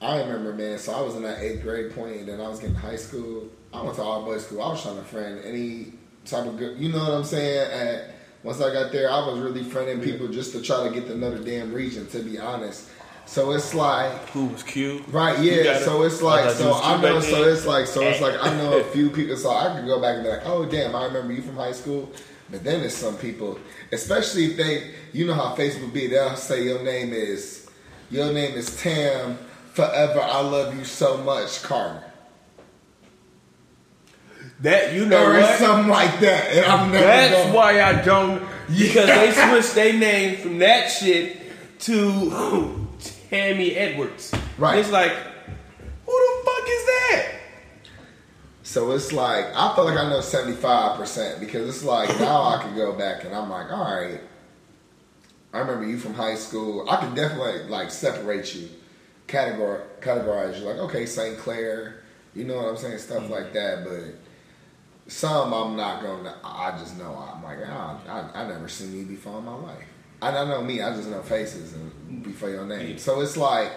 I 0.00 0.18
remember, 0.20 0.52
man. 0.52 0.78
So 0.78 0.92
I 0.92 1.00
was 1.00 1.16
in 1.16 1.22
that 1.22 1.40
eighth 1.40 1.62
grade 1.62 1.94
point, 1.94 2.16
and 2.16 2.28
then 2.28 2.40
I 2.40 2.48
was 2.48 2.60
getting 2.60 2.74
high 2.74 2.96
school. 2.96 3.48
I 3.72 3.82
went 3.82 3.96
to 3.96 4.02
all 4.02 4.24
boys 4.24 4.46
school. 4.46 4.62
I 4.62 4.68
was 4.68 4.82
trying 4.82 4.96
to 4.96 5.04
friend 5.04 5.40
any 5.44 5.94
type 6.24 6.46
of 6.46 6.56
good, 6.58 6.78
you 6.78 6.90
know 6.90 6.98
what 6.98 7.12
I'm 7.12 7.24
saying? 7.24 7.70
And 7.72 8.11
once 8.42 8.60
I 8.60 8.72
got 8.72 8.92
there, 8.92 9.10
I 9.10 9.26
was 9.26 9.38
really 9.38 9.62
friending 9.62 10.02
people 10.02 10.28
just 10.28 10.52
to 10.52 10.62
try 10.62 10.86
to 10.86 10.94
get 10.94 11.06
to 11.06 11.16
know 11.16 11.30
the 11.30 11.44
damn 11.44 11.72
region. 11.72 12.06
To 12.08 12.18
be 12.20 12.38
honest, 12.38 12.88
so 13.26 13.52
it's 13.52 13.74
like. 13.74 14.12
Who 14.30 14.46
was 14.46 14.62
cute? 14.62 15.06
Right, 15.08 15.38
yeah. 15.38 15.78
So 15.78 16.02
it's 16.02 16.22
like, 16.22 16.50
so 16.50 16.74
I 16.74 17.00
know, 17.00 17.20
so 17.20 17.44
it's 17.44 17.66
like, 17.66 17.86
so 17.86 18.02
it's 18.02 18.20
like, 18.20 18.34
I 18.42 18.56
know 18.56 18.78
a 18.78 18.84
few 18.92 19.10
people, 19.10 19.36
so 19.36 19.50
I 19.50 19.74
could 19.74 19.86
go 19.86 20.00
back 20.00 20.16
and 20.16 20.24
be 20.24 20.30
like, 20.30 20.42
oh 20.44 20.64
damn, 20.64 20.94
I 20.94 21.04
remember 21.04 21.32
you 21.32 21.42
from 21.42 21.56
high 21.56 21.72
school. 21.72 22.10
But 22.50 22.64
then 22.64 22.80
there's 22.80 22.94
some 22.94 23.16
people, 23.16 23.58
especially 23.92 24.46
if 24.46 24.56
they, 24.58 24.90
you 25.12 25.26
know 25.26 25.32
how 25.32 25.54
Facebook 25.56 25.92
be, 25.92 26.06
they'll 26.06 26.36
say 26.36 26.64
your 26.64 26.82
name 26.82 27.14
is, 27.14 27.70
your 28.10 28.30
name 28.30 28.54
is 28.54 28.76
Tam 28.76 29.38
Forever. 29.72 30.20
I 30.20 30.40
love 30.40 30.76
you 30.76 30.84
so 30.84 31.16
much, 31.16 31.62
Carter, 31.62 32.04
That 34.62 34.94
you 34.94 35.06
know 35.06 35.24
or 35.24 35.40
what? 35.40 35.58
something 35.58 35.88
like 35.88 36.20
that. 36.20 36.52
And 36.52 36.64
I'm 36.64 36.92
never 36.92 37.04
That's 37.04 37.34
gonna- 37.34 37.54
why 37.54 37.82
I 37.82 38.00
don't 38.00 38.42
because 38.68 39.06
they 39.06 39.32
switched 39.50 39.74
their 39.74 39.92
name 39.92 40.38
from 40.38 40.58
that 40.58 40.86
shit 40.86 41.36
to 41.80 42.88
Tammy 43.28 43.74
Edwards. 43.74 44.32
Right. 44.58 44.78
It's 44.78 44.90
like, 44.90 45.10
who 45.10 46.12
the 46.12 46.44
fuck 46.44 46.68
is 46.68 46.86
that? 46.86 47.28
So 48.62 48.92
it's 48.92 49.12
like 49.12 49.46
I 49.54 49.74
feel 49.74 49.84
like 49.84 49.98
I 49.98 50.08
know 50.08 50.20
seventy 50.20 50.56
five 50.56 50.96
percent 50.96 51.40
because 51.40 51.68
it's 51.68 51.84
like 51.84 52.08
now 52.20 52.42
I 52.42 52.62
can 52.62 52.76
go 52.76 52.92
back 52.92 53.24
and 53.24 53.34
I'm 53.34 53.50
like, 53.50 53.70
all 53.72 53.84
right. 53.84 54.20
I 55.52 55.58
remember 55.58 55.86
you 55.86 55.98
from 55.98 56.14
high 56.14 56.36
school. 56.36 56.88
I 56.88 56.96
can 56.96 57.14
definitely 57.14 57.64
like 57.68 57.90
separate 57.90 58.54
you, 58.54 58.70
categor 59.26 59.82
categorize 60.00 60.58
you. 60.58 60.64
Like, 60.64 60.78
okay, 60.78 61.04
St. 61.04 61.36
Clair, 61.36 62.02
you 62.34 62.44
know 62.44 62.56
what 62.56 62.68
I'm 62.68 62.76
saying, 62.78 62.98
stuff 62.98 63.24
mm. 63.24 63.30
like 63.30 63.52
that. 63.52 63.84
But 63.84 64.14
some 65.06 65.52
I'm 65.52 65.76
not 65.76 66.02
gonna. 66.02 66.36
I 66.44 66.72
just 66.78 66.98
know 66.98 67.14
I'm 67.14 67.42
like, 67.42 67.58
ah, 67.66 67.98
I, 68.34 68.42
I 68.42 68.48
never 68.48 68.68
seen 68.68 68.96
you 68.96 69.04
before 69.04 69.38
in 69.38 69.44
my 69.44 69.54
life. 69.54 69.84
I 70.20 70.30
don't 70.30 70.48
know 70.48 70.62
me. 70.62 70.80
I 70.80 70.94
just 70.94 71.08
know 71.08 71.22
faces 71.22 71.74
and 71.74 72.22
before 72.22 72.50
your 72.50 72.66
name. 72.66 72.98
So 72.98 73.20
it's 73.20 73.36
like 73.36 73.72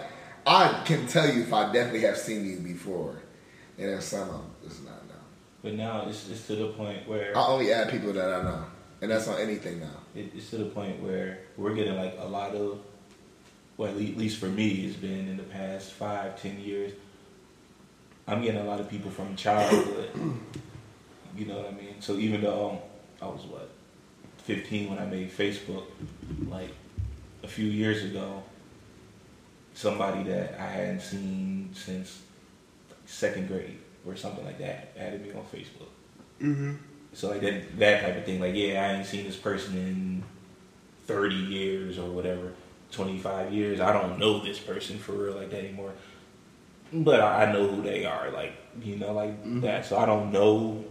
I 0.46 0.82
can 0.84 1.06
tell 1.08 1.28
you 1.28 1.42
if 1.42 1.52
I 1.52 1.72
definitely 1.72 2.02
have 2.02 2.16
seen 2.16 2.46
you 2.46 2.58
before, 2.58 3.16
and 3.78 3.88
then 3.88 4.00
some 4.00 4.30
I'm 4.30 4.68
just 4.68 4.84
not 4.84 5.04
know. 5.08 5.14
But 5.62 5.74
now 5.74 6.06
it's, 6.08 6.28
it's 6.30 6.46
to 6.46 6.54
the 6.54 6.68
point 6.68 7.08
where 7.08 7.36
I 7.36 7.46
only 7.46 7.72
add 7.72 7.90
people 7.90 8.12
that 8.12 8.32
I 8.32 8.42
know. 8.44 8.64
and 9.02 9.10
that's 9.10 9.26
on 9.26 9.40
anything 9.40 9.80
now. 9.80 10.00
It, 10.14 10.30
it's 10.34 10.50
to 10.50 10.58
the 10.58 10.66
point 10.66 11.02
where 11.02 11.40
we're 11.56 11.74
getting 11.74 11.96
like 11.96 12.14
a 12.20 12.26
lot 12.28 12.54
of, 12.54 12.78
well, 13.76 13.90
at 13.90 13.96
least 13.96 14.38
for 14.38 14.46
me, 14.46 14.86
it's 14.86 14.96
been 14.96 15.26
in 15.28 15.36
the 15.36 15.42
past 15.42 15.92
five, 15.92 16.40
ten 16.40 16.60
years. 16.60 16.92
I'm 18.28 18.42
getting 18.42 18.60
a 18.60 18.64
lot 18.64 18.78
of 18.80 18.88
people 18.88 19.10
from 19.10 19.34
childhood. 19.34 20.10
you 21.36 21.46
know 21.46 21.58
what 21.58 21.68
I 21.68 21.72
mean? 21.72 22.00
So 22.00 22.16
even 22.16 22.42
though 22.42 22.80
I 23.20 23.26
was 23.26 23.42
what, 23.42 23.70
15 24.38 24.90
when 24.90 24.98
I 24.98 25.06
made 25.06 25.30
Facebook, 25.30 25.84
like 26.48 26.70
a 27.42 27.48
few 27.48 27.66
years 27.66 28.04
ago, 28.04 28.42
somebody 29.74 30.22
that 30.24 30.58
I 30.60 30.66
hadn't 30.66 31.00
seen 31.00 31.70
since 31.74 32.22
second 33.04 33.48
grade 33.48 33.78
or 34.06 34.16
something 34.16 34.44
like 34.44 34.58
that 34.58 34.92
added 34.98 35.22
me 35.24 35.32
on 35.32 35.44
Facebook. 35.44 35.88
Mm-hmm. 36.40 36.74
So 37.12 37.30
like 37.30 37.40
that 37.40 37.78
that 37.78 38.02
type 38.02 38.16
of 38.18 38.24
thing. 38.24 38.40
Like 38.40 38.54
yeah, 38.54 38.82
I 38.82 38.98
ain't 38.98 39.06
seen 39.06 39.24
this 39.24 39.36
person 39.36 39.76
in 39.76 40.22
thirty 41.06 41.36
years 41.36 41.98
or 41.98 42.10
whatever, 42.10 42.52
twenty 42.92 43.18
five 43.18 43.52
years. 43.52 43.80
I 43.80 43.92
don't 43.92 44.18
know 44.18 44.44
this 44.44 44.58
person 44.58 44.98
for 44.98 45.12
real 45.12 45.34
like 45.34 45.50
that 45.50 45.60
anymore. 45.60 45.92
But 46.92 47.20
I 47.20 47.44
I 47.44 47.52
know 47.52 47.66
who 47.66 47.82
they 47.82 48.04
are, 48.04 48.30
like 48.30 48.52
you 48.82 48.96
know, 48.96 49.12
like 49.12 49.62
that. 49.62 49.86
So 49.86 49.98
I 49.98 50.06
don't 50.06 50.30
know 50.30 50.84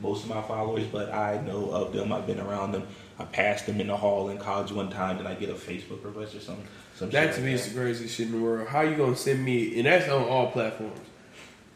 most 0.00 0.24
of 0.24 0.30
my 0.30 0.42
followers, 0.42 0.86
but 0.86 1.12
I 1.12 1.40
know 1.42 1.70
of 1.70 1.92
them. 1.92 2.12
I've 2.12 2.26
been 2.26 2.40
around 2.40 2.72
them. 2.72 2.86
I 3.18 3.24
passed 3.24 3.66
them 3.66 3.80
in 3.80 3.86
the 3.86 3.96
hall 3.96 4.28
in 4.28 4.38
college 4.38 4.72
one 4.72 4.90
time, 4.90 5.18
and 5.18 5.28
I 5.28 5.34
get 5.34 5.48
a 5.48 5.54
Facebook 5.54 6.04
request 6.04 6.34
or 6.34 6.40
something. 6.40 6.66
Some 6.96 7.10
That 7.10 7.34
to 7.34 7.40
like 7.40 7.44
me 7.44 7.52
is 7.52 7.68
the 7.68 7.78
craziest 7.78 8.14
shit 8.14 8.26
in 8.26 8.32
the 8.32 8.38
world. 8.38 8.68
How 8.68 8.82
you 8.82 8.96
gonna 8.96 9.16
send 9.16 9.44
me? 9.44 9.76
And 9.78 9.86
that's 9.86 10.08
on 10.08 10.22
all 10.24 10.50
platforms. 10.50 10.98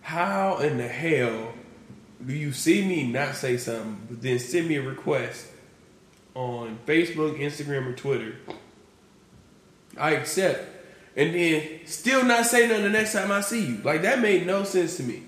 How 0.02 0.58
in 0.58 0.78
the 0.78 0.88
hell 0.88 1.52
do 2.24 2.34
you 2.34 2.52
see 2.52 2.84
me 2.84 3.10
not 3.10 3.36
say 3.36 3.56
something, 3.56 4.00
but 4.08 4.22
then 4.22 4.38
send 4.38 4.68
me 4.68 4.76
a 4.76 4.82
request 4.82 5.46
on 6.34 6.78
Facebook, 6.86 7.38
Instagram, 7.38 7.86
or 7.86 7.94
Twitter? 7.94 8.36
I 9.96 10.12
accept, 10.12 10.64
and 11.16 11.34
then 11.34 11.80
still 11.84 12.24
not 12.24 12.46
say 12.46 12.68
nothing 12.68 12.84
the 12.84 12.90
next 12.90 13.12
time 13.12 13.30
I 13.30 13.40
see 13.40 13.64
you. 13.64 13.76
Like 13.82 14.02
that 14.02 14.20
made 14.20 14.46
no 14.46 14.64
sense 14.64 14.96
to 14.98 15.02
me. 15.02 15.22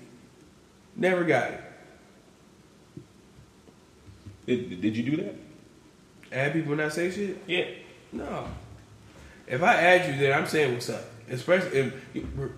Never 0.95 1.23
got 1.23 1.51
it. 1.51 1.61
Did, 4.45 4.81
did 4.81 4.97
you 4.97 5.03
do 5.03 5.17
that? 5.23 5.35
Add 6.31 6.53
people 6.53 6.73
and 6.73 6.81
not 6.81 6.93
say 6.93 7.11
shit. 7.11 7.37
Yeah. 7.47 7.65
No. 8.11 8.47
If 9.47 9.61
I 9.63 9.75
add 9.75 10.09
you, 10.13 10.19
then 10.19 10.37
I'm 10.37 10.47
saying 10.47 10.73
what's 10.73 10.89
up. 10.89 11.03
Especially 11.29 11.77
if 11.79 11.93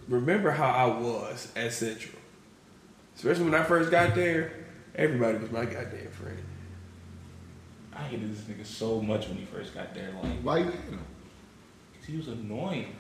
remember 0.08 0.52
how 0.52 0.70
I 0.70 0.86
was 1.00 1.52
at 1.56 1.72
Central. 1.74 2.16
Especially 3.16 3.46
when 3.46 3.56
I 3.56 3.64
first 3.64 3.92
got 3.92 4.16
there, 4.16 4.52
everybody 4.96 5.38
was 5.38 5.52
my 5.52 5.66
goddamn 5.66 6.12
friend. 6.12 6.38
I 7.94 8.00
hated 8.04 8.32
this 8.36 8.42
nigga 8.44 8.66
so 8.66 9.02
much 9.02 9.28
when 9.28 9.38
he 9.38 9.46
first 9.46 9.74
got 9.74 9.94
there. 9.94 10.12
Like, 10.22 10.40
Why 10.42 10.58
you 10.60 10.66
hating 10.66 10.82
him? 10.82 11.06
Cause 11.98 12.06
he 12.08 12.18
was 12.18 12.28
annoying. 12.28 12.96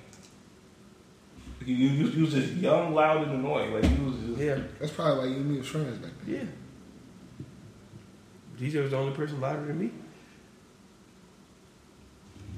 He, 1.65 1.73
he, 1.89 2.03
was- 2.03 2.13
he 2.13 2.21
was 2.21 2.33
just 2.33 2.53
young, 2.53 2.93
loud, 2.93 3.27
and 3.27 3.37
annoying. 3.39 3.73
Like 3.73 3.85
he 3.85 4.03
was 4.03 4.15
just. 4.19 4.37
Yeah, 4.39 4.59
That's 4.79 4.91
probably 4.93 5.17
why 5.19 5.25
you 5.35 5.41
and 5.41 5.51
me 5.51 5.57
was 5.57 5.67
friends 5.67 5.97
back 5.97 6.11
then. 6.25 6.35
yeah. 6.35 6.43
DJ 8.57 8.81
was 8.81 8.91
the 8.91 8.97
only 8.97 9.15
person 9.15 9.39
louder 9.41 9.65
than 9.65 9.79
me. 9.79 9.91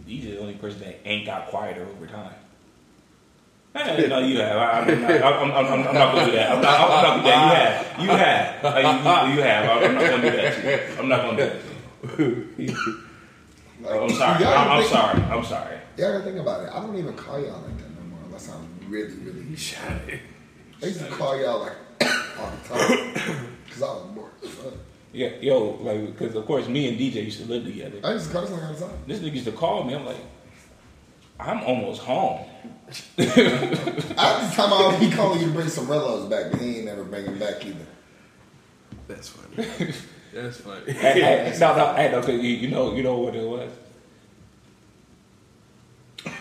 He's 0.05 0.23
the 0.25 0.39
only 0.39 0.53
person 0.53 0.79
that 0.81 0.99
ain't 1.05 1.25
got 1.25 1.47
quieter 1.47 1.85
over 1.85 2.07
time. 2.07 2.33
Eh, 3.75 4.07
no, 4.07 4.17
you 4.17 4.39
have. 4.39 4.57
I, 4.57 4.79
I'm, 4.79 5.01
not, 5.01 5.11
I'm, 5.11 5.51
I'm, 5.51 5.51
I'm, 5.51 5.87
I'm 5.87 5.93
not 5.93 6.15
gonna 6.15 6.25
do 6.25 6.31
that. 6.31 6.51
I'm 6.51 6.61
not, 6.61 6.79
I'm 6.79 6.89
not 6.89 7.03
gonna 7.03 7.21
do 7.21 7.27
that. 7.27 7.99
You 8.01 8.09
have. 8.09 8.63
You 8.63 8.63
have. 8.63 8.63
Like, 8.63 9.29
you, 9.29 9.35
you 9.35 9.41
have. 9.43 9.83
I'm 9.83 9.93
not 9.93 10.09
gonna 10.09 10.31
do 10.31 10.37
that 10.37 10.55
to 10.55 10.71
you. 10.71 10.99
I'm 10.99 11.07
not 11.09 11.21
gonna 11.21 11.37
do 11.37 11.43
that 11.43 12.17
to 12.17 12.63
you. 12.63 13.03
Like, 13.81 14.01
I'm 14.01 14.09
sorry. 14.09 14.45
I'm, 14.45 14.71
I'm 14.71 14.79
think- 14.79 14.91
sorry. 14.91 15.21
I'm 15.21 15.43
sorry. 15.43 15.77
Y'all 15.97 16.11
gotta 16.13 16.23
think 16.23 16.37
about 16.39 16.63
it. 16.63 16.69
I 16.73 16.79
don't 16.79 16.97
even 16.97 17.13
call 17.15 17.39
y'all 17.39 17.61
like 17.61 17.77
that 17.77 17.89
no 17.89 18.01
more 18.09 18.19
unless 18.25 18.49
I'm 18.49 18.67
really, 18.89 19.13
really. 19.17 19.43
He 19.43 19.55
shot 19.55 19.91
it. 20.07 20.21
I 20.81 20.85
used 20.87 20.99
to 20.99 21.07
call 21.07 21.39
y'all 21.39 21.59
like 21.59 21.73
all 22.39 22.51
the 22.51 22.69
time 22.69 23.13
because 23.65 23.83
I 23.83 23.85
was 23.85 24.05
bored. 24.15 24.31
As 25.13 25.29
fuck. 25.29 25.41
Yeah, 25.41 25.51
yo, 25.53 25.77
like, 25.81 26.17
because 26.17 26.35
of 26.35 26.45
course, 26.45 26.67
me 26.67 26.87
and 26.89 26.97
DJ 26.99 27.25
used 27.25 27.39
to 27.41 27.47
live 27.47 27.63
together. 27.65 27.99
I 28.03 28.13
used 28.13 28.27
to 28.27 28.33
call 28.33 28.41
this 28.43 28.51
like 28.51 28.63
all 28.63 28.73
the 28.73 28.79
time. 28.79 28.97
This 29.07 29.19
nigga 29.19 29.33
used 29.33 29.45
to 29.45 29.51
call 29.51 29.83
me. 29.83 29.95
I'm 29.95 30.05
like, 30.05 30.17
I'm 31.39 31.61
almost 31.63 32.01
home. 32.01 32.45
At 33.17 33.35
the 33.35 34.51
time, 34.55 34.73
I 34.73 34.87
would 34.91 34.99
be 34.99 35.15
calling 35.15 35.39
you 35.41 35.47
to 35.47 35.51
bring 35.53 35.69
some 35.69 35.87
Rellos 35.87 36.29
back, 36.29 36.51
but 36.51 36.61
he 36.61 36.77
ain't 36.77 36.85
never 36.85 37.03
bring 37.03 37.25
them 37.25 37.37
back 37.37 37.63
either. 37.65 37.85
That's 39.07 39.29
funny. 39.29 39.93
That's 40.33 40.57
funny. 40.59 40.91
Hey, 40.93 41.21
hey, 41.21 41.57
no, 41.59 41.75
no, 41.75 41.93
hey, 41.95 42.11
no, 42.11 42.21
'cause 42.21 42.29
you, 42.29 42.37
you 42.41 42.67
know, 42.69 42.93
you 42.95 43.03
know 43.03 43.17
what 43.17 43.35
it 43.35 43.47
was. 43.47 43.71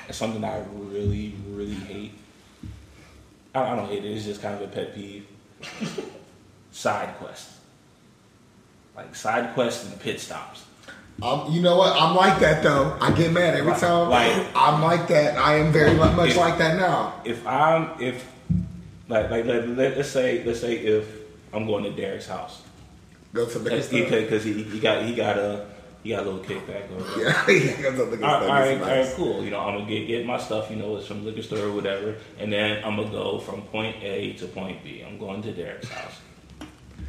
It's 0.09 0.18
something 0.18 0.44
I 0.44 0.62
really, 0.72 1.35
really 1.50 1.74
hate. 1.74 2.12
I, 3.55 3.72
I 3.72 3.76
don't 3.76 3.88
hate 3.88 4.05
it. 4.05 4.11
It's 4.12 4.24
just 4.24 4.42
kind 4.42 4.55
of 4.55 4.62
a 4.62 4.68
pet 4.68 4.94
peeve. 4.94 5.26
side 6.72 7.16
quests, 7.18 7.59
like 8.96 9.14
side 9.14 9.54
quests 9.54 9.88
and 9.90 10.00
pit 10.00 10.20
stops. 10.20 10.64
Um, 11.22 11.50
you 11.50 11.62
know 11.62 11.76
what? 11.76 11.94
I'm 11.96 12.14
like 12.14 12.40
that 12.40 12.62
though. 12.62 12.96
I 13.00 13.11
get 13.12 13.32
mad 13.32 13.54
every 13.54 13.72
time. 13.74 14.11
Like- 14.11 14.46
I'm 14.54 14.82
like 14.82 15.09
that. 15.09 15.38
I 15.38 15.56
am 15.56 15.72
very 15.72 15.94
much 15.94 16.30
If- 16.30 16.37
like 16.37 16.59
that 16.59 16.76
now. 16.76 17.14
If 17.24 17.46
I'm, 17.46 17.90
if 18.00 18.30
like, 19.09 19.30
like 19.30 19.46
let, 19.46 19.68
let, 19.68 19.96
us 19.98 20.11
say, 20.11 20.44
let's 20.44 20.61
say 20.61 20.76
if 20.76 21.06
I'm 21.52 21.66
going 21.66 21.85
to 21.85 21.90
Derek's 21.90 22.26
house, 22.26 22.62
Go 23.32 23.44
to 23.46 23.59
the 23.59 23.70
because 23.70 24.44
he, 24.44 24.52
he, 24.54 24.62
he 24.62 24.80
got 24.80 25.04
he 25.04 25.14
got 25.14 25.37
a 25.37 25.66
he 26.02 26.11
got 26.11 26.24
a 26.24 26.30
little 26.30 26.40
kickback 26.40 26.88
or. 26.90 27.20
Yeah, 27.22 27.46
he 27.46 27.59
the 27.82 28.24
All 28.24 28.40
right, 28.40 28.48
all 28.48 28.48
right, 28.48 28.80
all 28.80 28.87
right, 28.87 29.12
cool. 29.14 29.44
You 29.44 29.50
know, 29.50 29.61
I'm 29.61 29.78
gonna 29.78 29.90
get 29.90 30.06
get 30.06 30.24
my 30.24 30.38
stuff. 30.38 30.70
You 30.70 30.76
know, 30.76 30.96
it's 30.96 31.06
from 31.06 31.24
liquor 31.24 31.42
store 31.42 31.66
or 31.66 31.72
whatever, 31.72 32.14
and 32.38 32.50
then 32.50 32.82
I'm 32.85 32.96
gonna 32.96 33.11
go 33.11 33.38
from 33.38 33.62
point 33.62 33.96
A 34.02 34.32
to 34.35 34.46
point 34.46 34.82
B. 34.82 35.04
I'm 35.06 35.18
going 35.18 35.42
to 35.42 35.52
Derek's 35.52 35.88
house. 35.88 36.14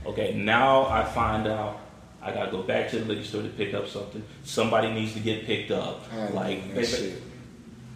Okay, 0.08 0.34
now 0.34 0.86
I 0.88 1.04
find 1.04 1.48
out 1.48 1.80
I 2.22 2.32
gotta 2.34 2.50
go 2.52 2.64
back 2.64 2.90
to 2.92 3.00
the 3.00 3.06
liquor 3.06 3.24
store 3.24 3.42
to 3.44 3.50
pick 3.50 3.74
up 3.74 3.88
something. 3.88 4.24
Somebody 4.44 4.92
needs 4.92 5.14
to 5.14 5.20
get 5.20 5.46
picked 5.46 5.72
up. 5.72 6.04
I 6.14 6.30
Like, 6.30 6.74
that 6.76 6.86
shit. 6.88 7.22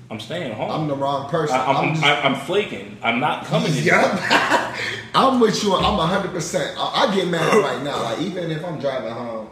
I'm 0.10 0.20
staying 0.20 0.52
home. 0.54 0.70
I'm 0.72 0.88
the 0.90 0.96
wrong 0.96 1.30
person. 1.30 1.56
I, 1.56 1.66
I'm, 1.66 1.76
I'm 1.78 1.94
just- 1.96 2.06
I'm, 2.06 2.36
flaking. 2.36 2.98
I'm 3.02 3.20
not 3.22 3.46
coming. 3.46 3.72
to 3.72 3.82
Yep. 3.82 4.20
I'm 5.16 5.40
with 5.40 5.64
you. 5.64 5.74
I'm 5.74 5.98
100. 5.98 6.32
percent 6.32 6.78
I, 6.78 7.08
I 7.08 7.16
get 7.16 7.28
mad 7.30 7.54
right 7.64 7.82
now. 7.82 8.04
Like 8.04 8.20
even 8.20 8.52
if 8.52 8.64
I'm 8.66 8.78
driving 8.80 9.12
home, 9.14 9.50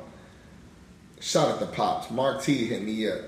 shout 1.21 1.47
out 1.49 1.59
to 1.59 1.65
pops. 1.65 2.11
Mark 2.11 2.41
T 2.43 2.65
hit 2.65 2.83
me 2.83 3.07
up. 3.07 3.19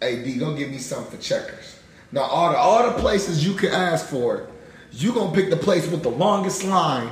Hey 0.00 0.22
D, 0.24 0.34
go 0.36 0.54
get 0.56 0.70
me 0.70 0.78
something 0.78 1.16
for 1.16 1.22
checkers. 1.22 1.78
Now 2.10 2.22
all 2.22 2.50
the 2.50 2.56
all 2.58 2.90
the 2.92 2.98
places 2.98 3.46
you 3.46 3.54
can 3.54 3.70
ask 3.70 4.06
for, 4.06 4.48
you 4.90 5.12
gonna 5.12 5.32
pick 5.32 5.48
the 5.50 5.56
place 5.56 5.88
with 5.88 6.02
the 6.02 6.10
longest 6.10 6.64
line, 6.64 7.10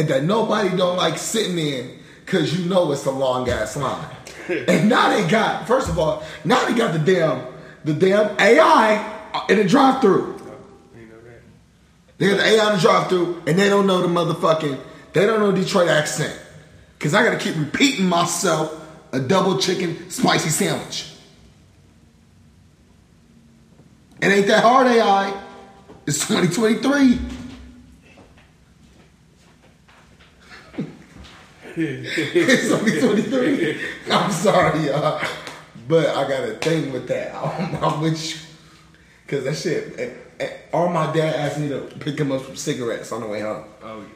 and 0.00 0.08
that 0.08 0.24
nobody 0.24 0.74
don't 0.74 0.96
like 0.96 1.18
sitting 1.18 1.58
in, 1.58 1.98
cause 2.24 2.58
you 2.58 2.66
know 2.66 2.90
it's 2.90 3.04
a 3.04 3.10
long 3.10 3.50
ass 3.50 3.76
line. 3.76 4.08
and 4.48 4.88
now 4.88 5.10
they 5.10 5.28
got 5.28 5.66
first 5.66 5.90
of 5.90 5.98
all, 5.98 6.24
now 6.42 6.64
they 6.64 6.72
got 6.72 6.94
the 6.94 6.98
damn 6.98 7.44
the 7.84 7.92
damn 7.92 8.34
AI 8.40 9.44
in 9.50 9.58
the 9.58 9.64
drive 9.64 10.00
through. 10.00 10.40
You 10.96 11.06
know 11.06 11.20
that. 11.20 11.42
They 12.16 12.30
got 12.30 12.38
the 12.38 12.44
AI 12.44 12.64
on 12.64 12.76
the 12.76 12.80
drive 12.80 13.08
through 13.10 13.42
and 13.46 13.58
they 13.58 13.68
don't 13.68 13.86
know 13.86 14.00
the 14.00 14.08
motherfucking, 14.08 14.80
they 15.12 15.26
don't 15.26 15.40
know 15.40 15.52
Detroit 15.52 15.88
accent. 15.88 16.34
Cause 16.98 17.12
I 17.12 17.22
gotta 17.22 17.38
keep 17.38 17.56
repeating 17.56 18.08
myself 18.08 18.74
a 19.12 19.20
double 19.20 19.58
chicken 19.58 20.08
spicy 20.08 20.48
sandwich. 20.48 21.12
It 24.22 24.28
ain't 24.28 24.46
that 24.46 24.62
hard, 24.62 24.86
AI. 24.86 25.38
It's 26.06 26.26
2023. 26.26 27.39
It's 31.82 32.68
2023. 32.68 33.80
I'm 34.10 34.30
sorry, 34.30 34.86
y'all. 34.86 35.22
But 35.88 36.06
I 36.08 36.28
got 36.28 36.48
a 36.48 36.54
thing 36.54 36.92
with 36.92 37.08
that. 37.08 37.34
I'm, 37.44 37.76
I'm 37.84 38.00
with 38.00 38.30
you. 38.34 38.40
Cause 39.26 39.44
that 39.44 39.56
shit, 39.56 39.98
eh, 39.98 40.10
eh, 40.40 40.88
my 40.88 41.12
dad 41.12 41.36
asked 41.36 41.58
me 41.60 41.68
to 41.68 41.82
pick 42.00 42.18
him 42.18 42.32
up 42.32 42.44
some 42.44 42.56
cigarettes 42.56 43.12
on 43.12 43.20
the 43.20 43.28
way 43.28 43.40
home. 43.40 43.64
Oh, 43.82 44.00
yeah. 44.00 44.06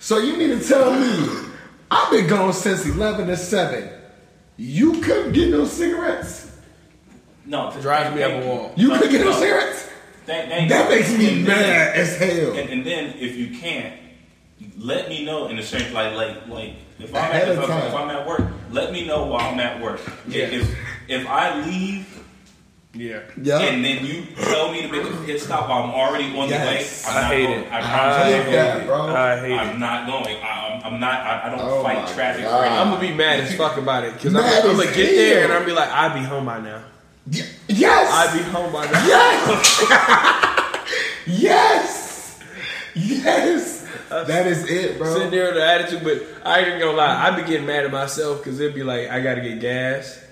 So 0.00 0.18
you 0.18 0.36
need 0.36 0.60
to 0.60 0.66
tell 0.68 0.90
me, 0.92 1.48
I've 1.90 2.10
been 2.10 2.26
gone 2.26 2.52
since 2.52 2.84
11 2.84 3.28
to 3.28 3.36
7. 3.36 3.88
You 4.56 5.00
couldn't 5.00 5.32
get 5.32 5.50
no 5.50 5.66
cigarettes? 5.66 6.50
No, 7.44 7.70
drives 7.80 8.14
me 8.16 8.24
up 8.24 8.42
a 8.42 8.46
wall. 8.46 8.72
You 8.76 8.88
No, 8.88 8.94
couldn't 8.98 9.12
get 9.12 9.24
no 9.24 9.30
no. 9.30 9.38
cigarettes? 9.38 9.88
Thank- 10.26 10.48
thank 10.48 10.68
That 10.70 10.90
makes 10.90 11.16
me 11.16 11.28
And 11.28 11.46
then- 11.46 11.60
mad 11.60 11.96
as 11.96 12.16
hell. 12.18 12.52
And, 12.56 12.68
and 12.70 12.84
then 12.84 13.14
if 13.20 13.36
you 13.36 13.56
can't, 13.56 13.94
let 14.78 15.08
me 15.08 15.24
know 15.24 15.46
in 15.46 15.58
a 15.58 15.62
sense 15.62 15.92
like 15.92 16.14
like 16.14 16.48
like 16.48 16.72
if 16.98 17.14
I'm 17.14 17.32
at, 17.32 17.48
if, 17.48 17.58
of 17.58 17.64
I'm, 17.64 17.68
time. 17.70 17.86
if 17.88 17.94
I'm 17.94 18.10
at 18.10 18.26
work, 18.26 18.42
let 18.70 18.92
me 18.92 19.06
know 19.06 19.26
while 19.26 19.52
I'm 19.52 19.60
at 19.60 19.80
work. 19.82 20.00
Yeah. 20.26 20.44
If 20.46 20.78
if 21.08 21.26
I 21.26 21.64
leave 21.64 22.06
Yeah. 22.94 23.20
Yeah. 23.40 23.60
and 23.60 23.84
then 23.84 24.04
you 24.06 24.24
tell 24.36 24.72
me 24.72 24.82
to 24.82 24.88
make 24.88 25.04
a 25.04 25.16
pit 25.24 25.40
stop 25.40 25.68
while 25.68 25.82
I'm 25.84 25.90
already 25.90 26.36
on 26.38 26.48
Yes. 26.48 27.04
the 27.04 27.10
way, 27.10 27.12
I'm 27.12 27.18
I 27.18 27.20
not 27.20 27.30
hate 27.32 27.46
going. 27.46 27.60
it. 27.60 27.72
I 27.72 27.78
I 27.78 27.82
promise 27.82 28.16
hate 28.16 28.34
I'm 28.34 28.46
not 28.46 28.52
that, 28.52 28.74
going. 28.74 28.86
bro. 28.86 29.14
I 29.16 29.40
hate 29.40 29.58
I'm 29.58 29.68
it. 29.76 29.78
not 29.78 30.06
going. 30.06 30.36
I, 30.42 30.80
I'm, 30.84 30.94
I'm 30.94 31.00
not. 31.00 31.20
I, 31.20 31.46
I 31.46 31.50
don't 31.50 31.60
Oh 31.60 31.82
fight 31.82 32.08
traffic. 32.08 32.44
God. 32.44 32.58
For 32.60 32.64
any- 32.66 32.74
I'm 32.76 32.88
gonna 32.88 33.00
be 33.00 33.12
mad 33.14 33.40
as 33.40 33.54
fuck 33.54 33.76
about 33.76 34.04
it 34.04 34.14
because 34.14 34.34
I'm, 34.34 34.44
I'm 34.44 34.76
gonna 34.76 34.92
get 34.94 35.14
there 35.14 35.44
and. 35.44 35.52
I'm 35.52 35.64
be 35.66 35.72
like, 35.72 35.90
I'll 35.90 36.14
be 36.14 36.24
home 36.24 36.46
by 36.46 36.60
now. 36.60 36.82
Y- 37.30 37.42
Yes. 37.68 38.08
I'll 38.12 38.36
be 38.36 38.42
home 38.44 38.72
by 38.72 38.84
now. 38.90 39.06
Yes. 39.06 39.84
yes. 41.26 42.38
Yes. 42.94 43.85
That 44.26 44.46
is 44.46 44.68
it, 44.70 44.98
bro. 44.98 45.12
Sitting 45.14 45.30
there 45.30 45.46
with 45.46 45.54
the 45.54 45.64
attitude, 45.66 46.04
but 46.04 46.22
I 46.46 46.60
ain't 46.60 46.80
gonna 46.80 46.96
lie, 46.96 47.26
I 47.26 47.30
be 47.34 47.42
getting 47.46 47.66
mad 47.66 47.84
at 47.84 47.90
myself 47.92 48.38
because 48.38 48.60
it'd 48.60 48.74
be 48.74 48.82
like 48.82 49.08
I 49.08 49.20
gotta 49.20 49.40
get 49.40 49.60
gas, 49.60 50.22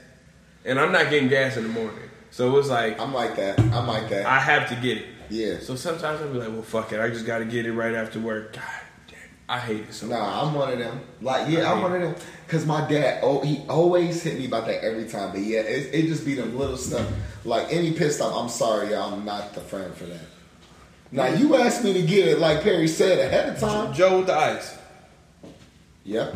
and 0.65 0.79
I'm 0.79 0.93
not 0.93 1.11
getting 1.11 1.29
gas 1.29 1.57
in 1.57 1.65
the 1.65 1.69
morning, 1.71 2.09
so 2.31 2.57
it's 2.59 2.69
like 2.69 3.01
I'm 3.01 3.13
like 3.13 3.37
that. 3.37 3.59
I'm 3.61 3.87
like 3.87 4.09
that. 4.11 4.27
I 4.27 4.39
have 4.39 4.69
to 4.71 4.77
get 4.77 4.99
it. 4.99 5.07
yeah. 5.31 5.59
So 5.61 5.75
sometimes 5.77 6.21
I'll 6.21 6.29
be 6.33 6.39
like, 6.39 6.49
well, 6.49 6.63
fuck 6.63 6.93
it, 6.93 7.01
I 7.01 7.09
just 7.09 7.27
gotta 7.27 7.45
get 7.45 7.67
it 7.67 7.73
right 7.73 7.95
after 7.95 8.21
work. 8.21 8.53
God 8.55 8.63
damn, 9.09 9.19
I 9.49 9.59
hate 9.59 9.81
it 9.81 9.93
so 9.93 10.07
much. 10.07 10.19
Nah, 10.19 10.43
I'm 10.47 10.55
one 10.55 10.73
of 10.73 10.79
them. 10.79 11.01
Like, 11.21 11.49
yeah, 11.51 11.71
I'm 11.73 11.83
one 11.83 11.95
of 11.95 12.01
them. 12.01 12.15
Cause 12.49 12.65
my 12.67 12.87
dad, 12.89 13.21
oh, 13.23 13.41
he 13.41 13.65
always 13.69 14.23
hit 14.23 14.39
me 14.39 14.47
about 14.47 14.67
that 14.67 14.85
every 14.85 15.09
time. 15.09 15.33
But 15.33 15.41
yeah, 15.41 15.61
it, 15.61 15.93
it 15.95 16.07
just 16.07 16.25
be 16.25 16.35
them 16.35 16.57
little 16.57 16.77
stuff. 16.77 17.09
Like 17.45 17.73
any 17.73 17.93
pissed 17.93 18.21
off, 18.21 18.35
I'm 18.37 18.49
sorry, 18.49 18.91
y'all. 18.91 19.13
I'm 19.13 19.25
not 19.25 19.55
the 19.55 19.61
friend 19.61 19.93
for 19.95 20.05
that. 20.05 20.21
Now 21.13 21.27
you 21.27 21.55
asked 21.57 21.85
me 21.85 21.93
to 21.93 22.03
get 22.03 22.27
it, 22.29 22.39
like 22.39 22.63
Perry 22.63 22.89
said 22.89 23.19
ahead 23.19 23.49
of 23.55 23.61
time. 23.61 23.93
Joe 23.95 24.19
with 24.19 24.27
the 24.27 24.35
ice. 24.35 24.77
Yep, 26.05 26.35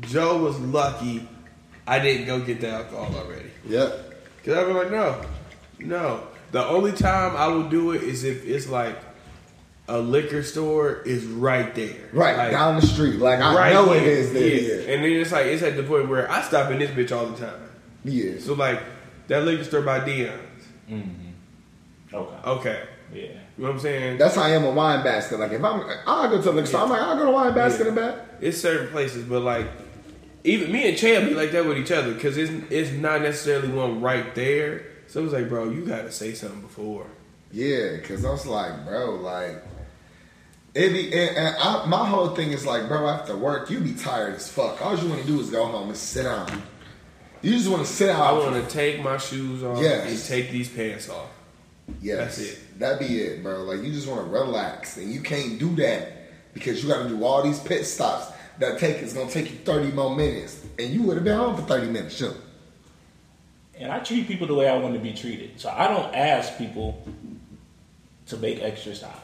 Joe 0.00 0.42
was 0.42 0.58
lucky 0.60 1.28
I 1.86 1.98
didn't 1.98 2.26
go 2.26 2.40
get 2.40 2.60
the 2.60 2.70
alcohol 2.70 3.14
already. 3.16 3.50
yep. 3.66 4.14
Cause 4.44 4.54
I'd 4.56 4.66
be 4.66 4.72
like, 4.72 4.90
no, 4.90 5.20
no. 5.80 6.26
The 6.52 6.64
only 6.64 6.92
time 6.92 7.36
I 7.36 7.48
will 7.48 7.68
do 7.68 7.90
it 7.92 8.02
is 8.02 8.22
if 8.24 8.46
it's 8.46 8.68
like 8.68 8.96
a 9.88 9.98
liquor 9.98 10.42
store 10.44 11.00
is 11.02 11.24
right 11.26 11.74
there, 11.74 12.08
Right 12.12 12.36
Like, 12.36 12.50
down 12.52 12.76
the 12.80 12.86
street. 12.86 13.18
Like 13.18 13.40
I 13.40 13.54
right 13.54 13.72
know 13.72 13.92
it 13.92 14.02
here. 14.02 14.10
is 14.12 14.32
there. 14.32 14.46
Yeah. 14.46 14.74
Yeah, 14.86 14.94
And 14.94 15.04
then 15.04 15.12
it's 15.12 15.32
like 15.32 15.46
it's 15.46 15.62
at 15.62 15.76
the 15.76 15.82
point 15.82 16.08
where 16.08 16.30
I 16.30 16.42
stop 16.42 16.70
in 16.70 16.78
this 16.78 16.90
bitch 16.90 17.14
all 17.16 17.26
the 17.26 17.44
time. 17.44 17.60
yeah. 18.04 18.38
So 18.38 18.54
like 18.54 18.80
that 19.28 19.44
liquor 19.44 19.64
store 19.64 19.82
by 19.82 20.04
Dion's. 20.04 20.40
Mm-hmm. 20.88 22.14
Okay. 22.14 22.48
Okay, 22.50 22.82
Yeah. 23.12 23.40
You 23.58 23.64
know 23.64 23.68
what 23.70 23.74
I'm 23.76 23.80
saying? 23.80 24.18
That's 24.18 24.34
how 24.34 24.42
I 24.42 24.50
am 24.50 24.64
a 24.64 24.70
wine 24.70 25.04
basket. 25.04 25.38
Like 25.38 25.52
if 25.52 25.62
I'm, 25.62 25.82
I'll 26.06 26.28
go 26.30 26.36
to 26.38 26.42
the 26.42 26.52
liquor 26.52 26.66
store. 26.66 26.80
I'm 26.82 26.90
like, 26.90 27.02
I'll 27.02 27.16
go 27.16 27.26
to 27.26 27.30
wine 27.30 27.54
basket 27.54 27.86
and 27.86 27.96
back. 27.96 28.16
It's 28.40 28.60
certain 28.60 28.88
places, 28.88 29.24
but 29.24 29.40
like 29.40 29.66
even 30.44 30.72
me 30.72 30.88
and 30.88 30.96
Chan 30.98 31.28
be 31.28 31.34
like 31.34 31.52
that 31.52 31.64
with 31.66 31.78
each 31.78 31.92
other 31.92 32.12
because 32.14 32.36
it's 32.36 32.50
it's 32.70 32.90
not 32.92 33.22
necessarily 33.22 33.68
one 33.68 34.00
right 34.00 34.34
there. 34.34 34.86
So 35.06 35.22
it's 35.24 35.32
like, 35.32 35.48
bro, 35.48 35.70
you 35.70 35.84
gotta 35.84 36.10
say 36.10 36.32
something 36.34 36.60
before. 36.62 37.06
Yeah, 37.52 37.98
cause 37.98 38.24
I 38.24 38.30
was 38.30 38.46
like, 38.46 38.86
bro, 38.86 39.16
like 39.16 39.62
it 40.74 40.90
be 40.94 41.12
and, 41.12 41.36
and 41.36 41.56
I, 41.58 41.84
my 41.86 42.06
whole 42.08 42.30
thing 42.30 42.52
is 42.52 42.64
like, 42.64 42.88
bro, 42.88 43.06
after 43.06 43.36
work, 43.36 43.68
you 43.68 43.78
be 43.80 43.92
tired 43.92 44.34
as 44.36 44.48
fuck. 44.50 44.80
All 44.84 44.96
you 44.96 45.08
want 45.10 45.20
to 45.20 45.26
do 45.26 45.38
is 45.38 45.50
go 45.50 45.66
home 45.66 45.88
and 45.88 45.96
sit 45.96 46.22
down. 46.22 46.62
You 47.42 47.52
just 47.52 47.68
want 47.68 47.84
to 47.86 47.92
sit 47.92 48.06
down. 48.06 48.20
I 48.20 48.32
want 48.32 48.54
to 48.54 48.70
take 48.72 49.02
my 49.02 49.18
shoes 49.18 49.62
off 49.62 49.82
Yes. 49.82 50.08
and 50.08 50.24
take 50.26 50.50
these 50.50 50.68
pants 50.70 51.10
off. 51.10 51.26
Yes, 52.00 52.36
That's 52.36 52.38
it. 52.38 52.78
That 52.78 52.98
be 52.98 53.20
it, 53.20 53.42
bro. 53.42 53.62
Like 53.64 53.82
you 53.82 53.92
just 53.92 54.08
want 54.08 54.24
to 54.24 54.30
relax, 54.30 54.96
and 54.96 55.12
you 55.12 55.20
can't 55.20 55.58
do 55.58 55.74
that 55.76 56.52
because 56.54 56.82
you 56.82 56.88
got 56.88 57.02
to 57.04 57.08
do 57.08 57.24
all 57.24 57.42
these 57.42 57.60
pit 57.60 57.86
stops 57.86 58.32
that 58.58 58.78
take 58.78 58.96
it's 58.96 59.12
gonna 59.12 59.30
take 59.30 59.50
you 59.50 59.56
thirty 59.58 59.90
more 59.92 60.14
minutes, 60.14 60.64
and 60.78 60.90
you 60.90 61.02
would 61.02 61.16
have 61.16 61.24
been 61.24 61.36
home 61.36 61.56
for 61.56 61.62
thirty 61.62 61.88
minutes, 61.88 62.16
sure. 62.16 62.34
And 63.78 63.90
I 63.90 63.98
treat 64.00 64.28
people 64.28 64.46
the 64.46 64.54
way 64.54 64.68
I 64.68 64.76
want 64.76 64.94
to 64.94 65.00
be 65.00 65.12
treated. 65.12 65.58
So 65.60 65.68
I 65.70 65.88
don't 65.88 66.14
ask 66.14 66.56
people 66.58 67.02
to 68.26 68.36
make 68.36 68.62
extra 68.62 68.94
stops. 68.94 69.18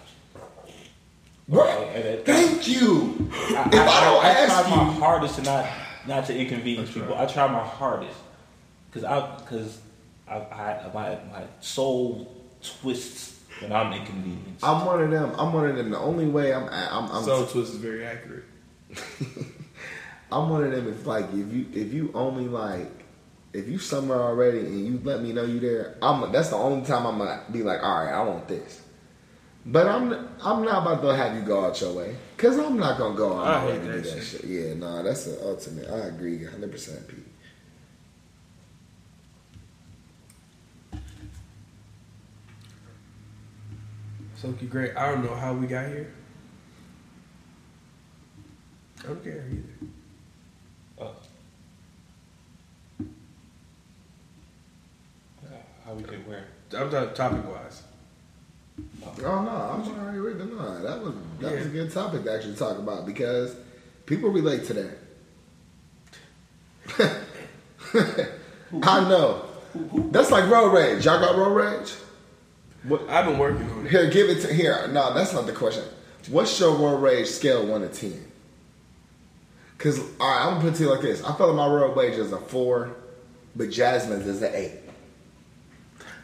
Bro, 1.48 1.64
Right, 1.64 1.88
and 1.94 2.04
it- 2.04 2.26
thank 2.26 2.68
you. 2.68 3.30
I, 3.32 3.68
if 3.72 3.74
I, 3.74 4.00
don't 4.04 4.24
I 4.24 4.28
ask 4.30 4.66
try 4.68 4.76
my 4.76 4.84
you, 4.94 5.00
hardest 5.00 5.36
to 5.36 5.42
not 5.42 5.66
not 6.06 6.26
to 6.26 6.36
inconvenience 6.38 6.88
That's 6.90 7.00
people. 7.00 7.14
right. 7.16 7.28
I 7.28 7.32
try 7.32 7.46
my 7.50 7.64
hardest 7.64 8.16
because 8.90 9.04
I 9.04 9.36
because 9.38 9.78
I, 10.28 10.36
I 10.36 10.90
my 10.92 11.18
my 11.32 11.44
soul 11.60 12.34
twists 12.62 13.40
when 13.60 13.72
I'm 13.72 13.92
inconvenienced. 13.92 14.64
I'm 14.64 14.84
one 14.86 15.02
of 15.02 15.10
them. 15.10 15.32
I'm 15.38 15.52
one 15.52 15.68
of 15.68 15.76
them. 15.76 15.90
The 15.90 15.98
only 15.98 16.26
way 16.26 16.52
I'm, 16.54 16.68
I'm, 16.68 17.10
I'm 17.10 17.24
Soul 17.24 17.46
twist 17.46 17.74
is 17.74 17.76
very 17.78 18.04
accurate. 18.04 18.44
I'm 20.32 20.50
one 20.50 20.64
of 20.64 20.72
them. 20.72 20.88
If 20.88 21.06
like 21.06 21.26
if 21.32 21.52
you 21.52 21.66
if 21.72 21.92
you 21.92 22.10
only 22.14 22.48
like 22.48 22.90
if 23.52 23.66
you 23.68 23.78
somewhere 23.78 24.20
already 24.20 24.58
and 24.60 24.86
you 24.86 25.00
let 25.02 25.22
me 25.22 25.32
know 25.32 25.44
you 25.44 25.58
there, 25.60 25.96
I'm 26.02 26.30
that's 26.32 26.50
the 26.50 26.56
only 26.56 26.86
time 26.86 27.06
I'm 27.06 27.18
gonna 27.18 27.42
be 27.50 27.62
like, 27.62 27.82
all 27.82 28.04
right, 28.04 28.12
I 28.12 28.22
want 28.22 28.46
this. 28.48 28.82
But 29.66 29.86
I'm 29.86 30.12
I'm 30.42 30.64
not 30.64 30.82
about 30.82 31.02
to 31.02 31.16
have 31.16 31.34
you 31.34 31.42
go 31.42 31.64
out 31.64 31.80
your 31.80 31.92
way 31.92 32.16
because 32.36 32.58
I'm 32.58 32.78
not 32.78 32.98
gonna 32.98 33.16
go 33.16 33.38
out 33.38 33.46
I 33.46 33.60
my 33.60 33.66
way 33.66 33.72
hate 33.72 33.78
to 33.78 33.84
do 33.84 33.92
that 33.92 34.04
that 34.04 34.24
shit. 34.24 34.40
shit. 34.40 34.44
Yeah, 34.44 34.74
no, 34.74 35.02
that's 35.02 35.24
the 35.24 35.42
ultimate. 35.44 35.88
I 35.88 36.06
agree, 36.08 36.42
100, 36.44 36.70
percent 36.70 37.08
Pete. 37.08 37.26
Soaky 44.40 44.68
great. 44.68 44.96
I 44.96 45.10
don't 45.10 45.24
know 45.24 45.34
how 45.34 45.52
we 45.52 45.66
got 45.66 45.88
here. 45.88 46.12
I 49.00 49.06
don't 49.08 49.24
care 49.24 49.44
either. 49.50 49.64
Uh, 51.00 51.12
how 55.84 55.94
we 55.94 56.02
get 56.02 56.28
where? 56.28 56.44
I'm 56.76 56.90
talking 56.90 57.14
topic 57.14 57.48
wise. 57.48 57.82
Oh 59.24 59.42
no, 59.42 59.50
I'm 59.50 59.84
sorry, 59.84 60.20
wait, 60.20 60.36
no, 60.36 60.82
that 60.82 61.02
was 61.02 61.14
that 61.40 61.52
was 61.52 61.66
a 61.66 61.70
good 61.70 61.92
topic 61.92 62.22
to 62.24 62.32
actually 62.32 62.54
talk 62.54 62.78
about 62.78 63.06
because 63.06 63.56
people 64.06 64.30
relate 64.30 64.64
to 64.66 64.74
that. 64.74 64.98
I 68.82 69.08
know. 69.08 69.44
That's 70.10 70.30
like 70.30 70.48
road 70.48 70.72
rage. 70.72 71.04
Y'all 71.04 71.18
got 71.18 71.36
road 71.36 71.54
rage? 71.54 71.92
What? 72.84 73.08
I've 73.08 73.26
been 73.26 73.38
working 73.38 73.68
on 73.70 73.86
it. 73.86 73.90
Here, 73.90 74.08
give 74.10 74.28
it 74.30 74.40
to 74.42 74.52
here. 74.52 74.88
No, 74.88 75.12
that's 75.14 75.32
not 75.32 75.46
the 75.46 75.52
question. 75.52 75.84
What's 76.30 76.58
your 76.60 76.74
road 76.76 76.98
rage 77.02 77.26
scale 77.26 77.66
one 77.66 77.80
to 77.82 77.88
ten? 77.88 78.24
Cause 79.78 79.98
all 80.20 80.28
right, 80.28 80.44
I'm 80.46 80.50
gonna 80.54 80.60
put 80.62 80.74
it 80.74 80.76
to 80.78 80.82
you 80.84 80.90
like 80.90 81.00
this. 81.02 81.22
I 81.22 81.36
feel 81.36 81.48
like 81.52 81.56
my 81.56 81.66
road 81.72 81.96
rage 81.96 82.14
is 82.18 82.32
a 82.32 82.38
four, 82.38 82.96
but 83.54 83.70
Jasmine's 83.70 84.26
is 84.26 84.42
an 84.42 84.52
eight. 84.54 84.72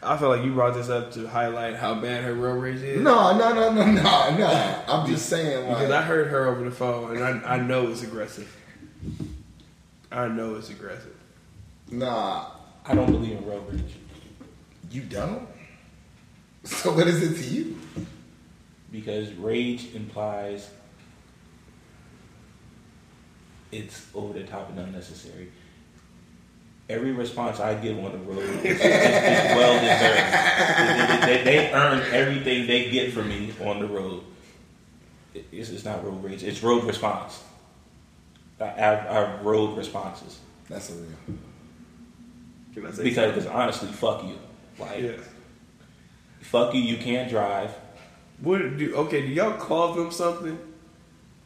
I 0.03 0.19
feel 0.19 0.29
like 0.29 0.45
you 0.45 0.53
brought 0.53 0.75
this 0.75 0.91
up 0.91 1.13
to 1.13 1.27
highlight 1.27 1.77
how 1.77 1.95
bad 1.95 2.25
her 2.25 2.35
road 2.35 2.61
rage 2.61 2.83
is. 2.83 3.01
No, 3.01 3.37
no, 3.39 3.55
no, 3.55 3.73
no, 3.73 3.85
no, 3.87 4.37
no. 4.37 4.83
I'm 4.89 5.07
just 5.09 5.31
saying 5.31 5.67
Because 5.69 5.91
I 5.91 6.03
heard 6.03 6.27
her 6.29 6.47
over 6.49 6.63
the 6.65 6.71
phone, 6.71 7.17
and 7.17 7.25
I, 7.25 7.55
I 7.55 7.59
know 7.59 7.89
it's 7.89 8.03
aggressive. 8.03 8.55
I 10.13 10.29
know 10.29 10.57
it's 10.57 10.71
aggressive. 10.71 11.15
nah. 11.91 12.47
I 12.87 12.95
don't 12.95 13.11
believe 13.11 13.39
in 13.39 13.47
road 13.47 13.63
rage. 13.73 13.95
You 14.91 15.01
don't? 15.03 15.49
So 16.65 16.95
what 16.95 17.07
is 17.07 17.23
it 17.23 17.43
to 17.43 17.55
you? 17.55 17.77
because 18.95 19.33
rage 19.35 19.93
implies 19.93 20.71
it's 23.73 24.07
over 24.15 24.33
the 24.39 24.45
top 24.45 24.71
and 24.71 24.79
unnecessary. 24.79 25.51
Every 26.89 27.11
response 27.11 27.59
I 27.59 27.75
give 27.75 27.99
on 27.99 28.12
the 28.12 28.19
road 28.19 28.39
is, 28.65 28.65
is, 28.65 28.81
is 28.81 29.57
well 29.57 29.81
deserved. 29.81 31.23
They, 31.23 31.37
they, 31.39 31.45
they 31.45 31.73
earn 31.73 32.03
everything 32.12 32.69
they 32.69 32.89
get 32.89 33.12
from 33.12 33.29
me 33.29 33.53
on 33.61 33.81
the 33.81 33.89
road. 33.89 34.23
It's, 35.35 35.71
it's 35.71 35.85
not 35.85 36.05
road 36.05 36.23
rage; 36.23 36.45
it's 36.45 36.62
road 36.62 36.85
response. 36.85 37.43
I 38.61 38.67
have, 38.67 39.07
I 39.07 39.12
have 39.15 39.45
road 39.45 39.77
responses 39.77 40.39
That's 40.69 40.91
a 40.91 40.95
real. 40.95 41.09
Can 42.75 42.87
I 42.87 42.91
say 42.93 43.03
because, 43.03 43.35
because 43.35 43.47
honestly, 43.49 43.89
fuck 43.89 44.23
you. 44.23 44.39
Like, 44.79 45.01
yeah. 45.01 45.12
Fuck 46.45 46.74
you. 46.74 46.80
You 46.80 46.97
can't 46.97 47.28
drive. 47.28 47.70
What 48.40 48.76
do? 48.76 48.95
Okay, 48.97 49.22
do 49.22 49.28
y'all 49.28 49.57
call 49.59 49.95
them 49.95 50.11
something? 50.11 50.59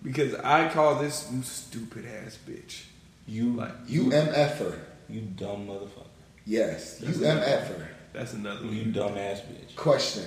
Because 0.03 0.35
I 0.37 0.69
call 0.69 0.97
this 0.97 1.29
you 1.33 1.43
stupid 1.43 2.05
ass 2.07 2.39
bitch. 2.49 2.85
You 3.27 3.53
Like 3.55 3.73
You 3.87 4.05
MFer. 4.05 4.79
you 5.09 5.21
dumb 5.23 5.67
motherfucker. 5.67 6.07
Yes. 6.47 7.01
You 7.03 7.13
That's 7.13 7.19
MFer. 7.47 7.87
that's 8.13 8.33
another 8.33 8.65
one. 8.67 8.75
You 8.77 8.85
dumb 8.87 9.19
ass 9.19 9.41
bitch. 9.41 9.77
Question. 9.77 10.25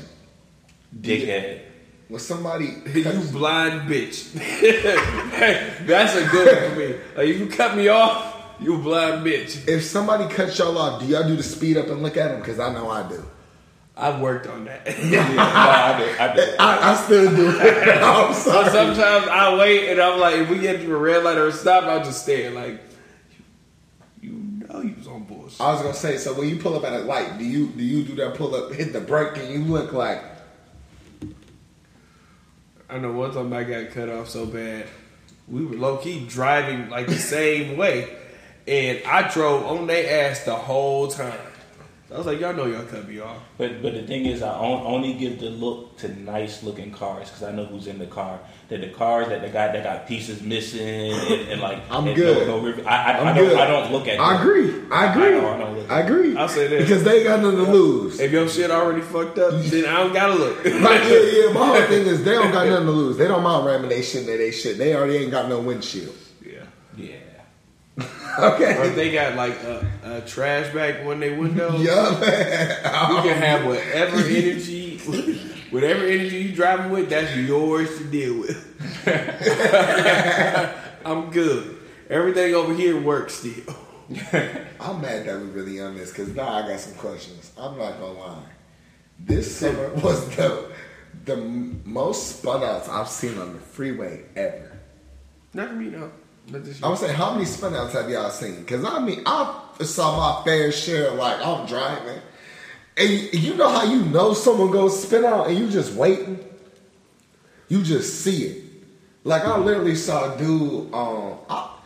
Dickhead. 0.99 1.61
Was 2.09 2.27
somebody 2.27 2.65
you 2.93 3.21
blind 3.31 3.89
bitch. 3.89 4.37
Hey 5.31 5.73
That's 5.85 6.15
a 6.15 6.27
good 6.27 6.47
one 6.61 6.71
for 6.71 6.79
me. 6.79 6.99
Like 7.15 7.27
if 7.29 7.39
you 7.39 7.47
cut 7.47 7.75
me 7.75 7.87
off, 7.87 8.35
you 8.59 8.77
blind 8.77 9.25
bitch. 9.25 9.67
if 9.67 9.83
somebody 9.83 10.31
cuts 10.33 10.59
y'all 10.59 10.77
off, 10.77 11.01
do 11.01 11.07
y'all 11.07 11.27
do 11.27 11.35
the 11.35 11.41
speed 11.43 11.77
up 11.77 11.87
and 11.87 12.03
look 12.03 12.17
at 12.17 12.29
them? 12.31 12.39
Because 12.41 12.59
I 12.59 12.71
know 12.73 12.89
I 12.89 13.07
do. 13.09 13.25
I've 14.01 14.19
worked 14.19 14.47
on 14.47 14.65
that. 14.65 14.87
Yeah, 15.03 15.27
no, 15.33 15.41
I 15.41 15.97
do. 15.97 16.23
I 16.23 16.35
do. 16.35 16.55
I, 16.59 16.91
I 16.91 16.95
still 16.95 17.35
do. 17.35 17.47
I'm 17.59 18.33
So 18.33 18.51
sorry. 18.51 18.69
sometimes 18.71 19.27
I 19.27 19.55
wait 19.57 19.89
and 19.89 20.01
I'm 20.01 20.19
like, 20.19 20.35
if 20.35 20.49
we 20.49 20.59
get 20.59 20.81
to 20.81 20.95
a 20.95 20.97
red 20.97 21.23
light 21.23 21.37
or 21.37 21.47
a 21.47 21.51
stop, 21.51 21.83
I'll 21.85 22.03
just 22.03 22.23
stare. 22.23 22.51
Like, 22.51 22.81
you 24.21 24.31
know, 24.31 24.81
you 24.81 24.95
was 24.97 25.07
on 25.07 25.23
bullshit. 25.23 25.61
I 25.61 25.71
was 25.73 25.81
gonna 25.81 25.93
say, 25.93 26.17
so 26.17 26.33
when 26.33 26.49
you 26.49 26.57
pull 26.57 26.75
up 26.75 26.83
at 26.83 26.93
a 26.93 26.99
light, 27.03 27.37
do 27.37 27.43
you 27.45 27.67
do 27.67 27.83
you 27.83 28.03
do 28.03 28.15
that 28.15 28.35
pull 28.35 28.55
up, 28.55 28.71
hit 28.73 28.91
the 28.93 29.01
brake, 29.01 29.37
and 29.37 29.49
you 29.53 29.63
look 29.71 29.93
like 29.93 30.23
I 32.89 32.97
know 32.97 33.11
one 33.11 33.33
time 33.33 33.53
I 33.53 33.63
got 33.63 33.91
cut 33.91 34.09
off 34.09 34.29
so 34.29 34.45
bad 34.45 34.85
we 35.47 35.65
were 35.65 35.75
low 35.75 35.97
key 35.97 36.25
driving 36.27 36.89
like 36.89 37.07
the 37.07 37.15
same 37.17 37.75
way, 37.77 38.15
and 38.67 39.01
I 39.05 39.29
drove 39.29 39.65
on 39.65 39.87
their 39.87 40.29
ass 40.31 40.41
the 40.45 40.55
whole 40.55 41.07
time. 41.09 41.37
I 42.13 42.17
was 42.17 42.25
like, 42.27 42.41
y'all 42.41 42.53
know 42.53 42.65
y'all 42.65 42.83
cut 42.83 43.07
me 43.07 43.19
off. 43.19 43.37
But 43.57 43.81
but 43.81 43.93
the 43.93 44.01
thing 44.03 44.25
is, 44.25 44.41
I 44.41 44.49
on, 44.49 44.85
only 44.85 45.13
give 45.13 45.39
the 45.39 45.49
look 45.49 45.97
to 45.99 46.09
nice 46.21 46.61
looking 46.61 46.91
cars 46.91 47.29
because 47.29 47.43
I 47.43 47.53
know 47.53 47.63
who's 47.63 47.87
in 47.87 47.99
the 47.99 48.05
car. 48.05 48.39
That 48.67 48.81
the 48.81 48.89
cars 48.89 49.29
that 49.29 49.41
the 49.41 49.47
guy 49.47 49.71
that 49.71 49.81
got 49.83 50.07
pieces 50.07 50.41
missing 50.41 50.81
and, 50.87 51.49
and 51.49 51.61
like 51.61 51.79
I'm 51.89 52.07
and 52.07 52.15
good. 52.15 52.47
No, 52.47 52.59
no, 52.61 52.83
I, 52.83 52.95
I, 53.13 53.17
I'm 53.19 53.27
I 53.27 53.33
don't 53.33 53.47
good. 53.47 53.57
I 53.57 53.67
don't 53.67 53.91
look 53.93 54.07
at. 54.09 54.19
I 54.19 54.33
them. 54.33 54.41
agree. 54.41 54.81
I 54.91 55.11
agree. 55.11 55.23
I 55.27 55.31
don't- 55.31 55.45
I 55.45 55.57
don't 55.57 55.77
look 55.77 55.91
I 55.91 55.99
agree. 56.01 56.35
I'll 56.35 56.49
say 56.49 56.67
this. 56.67 56.83
because 56.87 57.03
they 57.05 57.23
got 57.23 57.39
nothing 57.41 57.65
to 57.65 57.71
lose. 57.71 58.19
If 58.19 58.31
your 58.31 58.47
shit 58.49 58.71
already 58.71 59.01
fucked 59.01 59.39
up, 59.39 59.53
then 59.63 59.85
I 59.85 59.97
don't 60.03 60.13
gotta 60.13 60.33
look. 60.35 60.63
Right, 60.65 60.73
yeah, 61.09 61.19
yeah. 61.47 61.53
My 61.53 61.65
whole 61.65 61.81
thing 61.87 62.05
is 62.07 62.23
they 62.25 62.33
don't 62.33 62.51
got 62.51 62.67
nothing 62.67 62.87
to 62.87 62.91
lose. 62.91 63.17
They 63.17 63.27
don't 63.29 63.43
mind 63.43 63.65
ramming 63.65 63.89
they 63.89 64.01
shit 64.01 64.21
into 64.23 64.37
they 64.37 64.51
shit. 64.51 64.77
They 64.77 64.95
already 64.95 65.17
ain't 65.17 65.31
got 65.31 65.47
no 65.47 65.59
windshield. 65.61 66.13
Yeah. 68.39 68.79
Or 68.79 68.83
if 68.85 68.91
Okay. 68.91 68.95
they 68.95 69.11
got 69.11 69.35
like 69.35 69.53
a, 69.63 69.85
a 70.03 70.21
trash 70.21 70.73
bag 70.73 71.05
on 71.05 71.19
their 71.19 71.37
window, 71.39 71.77
Yeah, 71.79 72.17
man. 72.19 72.69
you 73.15 73.21
can 73.21 73.37
oh, 73.37 73.45
have 73.45 73.65
whatever 73.65 74.17
energy, 74.19 74.97
whatever 75.71 76.05
energy 76.05 76.37
you 76.37 76.55
driving 76.55 76.91
with, 76.91 77.09
that's 77.09 77.35
yours 77.35 77.97
to 77.97 78.03
deal 78.05 78.39
with. 78.39 78.67
I'm 81.05 81.29
good. 81.31 81.77
Everything 82.09 82.53
over 82.55 82.73
here 82.73 82.99
works 83.01 83.35
still. 83.35 83.75
I'm 84.79 85.01
mad 85.01 85.25
that 85.25 85.39
we 85.39 85.47
really 85.47 85.79
on 85.81 85.95
this 85.95 86.09
because 86.11 86.35
now 86.35 86.49
I 86.49 86.67
got 86.67 86.79
some 86.79 86.95
questions. 86.95 87.51
I'm 87.57 87.77
not 87.77 87.99
gonna 87.99 88.19
lie. 88.19 88.43
This 89.19 89.55
summer 89.55 89.89
was 89.95 90.27
the 90.35 90.71
the 91.25 91.37
most 91.37 92.37
spun 92.39 92.63
outs 92.63 92.89
I've 92.89 93.07
seen 93.07 93.37
on 93.37 93.53
the 93.53 93.59
freeway 93.59 94.23
ever. 94.35 94.79
Not 95.53 95.75
me, 95.75 95.85
no. 95.85 96.11
Not 96.49 96.63
this 96.65 96.81
I 96.81 96.89
would 96.89 96.97
say, 96.97 97.13
how 97.13 97.33
many 97.33 97.45
spin 97.45 97.73
outs 97.75 97.93
have 97.93 98.09
y'all 98.09 98.29
seen? 98.29 98.59
Because 98.61 98.83
I 98.83 98.99
mean, 98.99 99.21
I 99.25 99.61
saw 99.81 100.17
my 100.17 100.43
fair 100.43 100.71
share. 100.71 101.11
Like 101.11 101.45
I'm 101.45 101.65
driving, 101.65 102.21
and 102.97 103.09
you, 103.09 103.29
you 103.31 103.53
know 103.55 103.69
how 103.69 103.83
you 103.83 104.01
know 104.05 104.33
someone 104.33 104.71
goes 104.71 105.01
spin 105.01 105.25
out, 105.25 105.47
and 105.47 105.57
you 105.57 105.69
just 105.69 105.93
waiting. 105.93 106.39
You 107.69 107.83
just 107.83 108.21
see 108.21 108.43
it. 108.43 108.63
Like 109.23 109.43
I 109.43 109.57
literally 109.57 109.95
saw 109.95 110.33
a 110.33 110.37
dude. 110.37 110.93
Um, 110.93 111.37
I, 111.49 111.77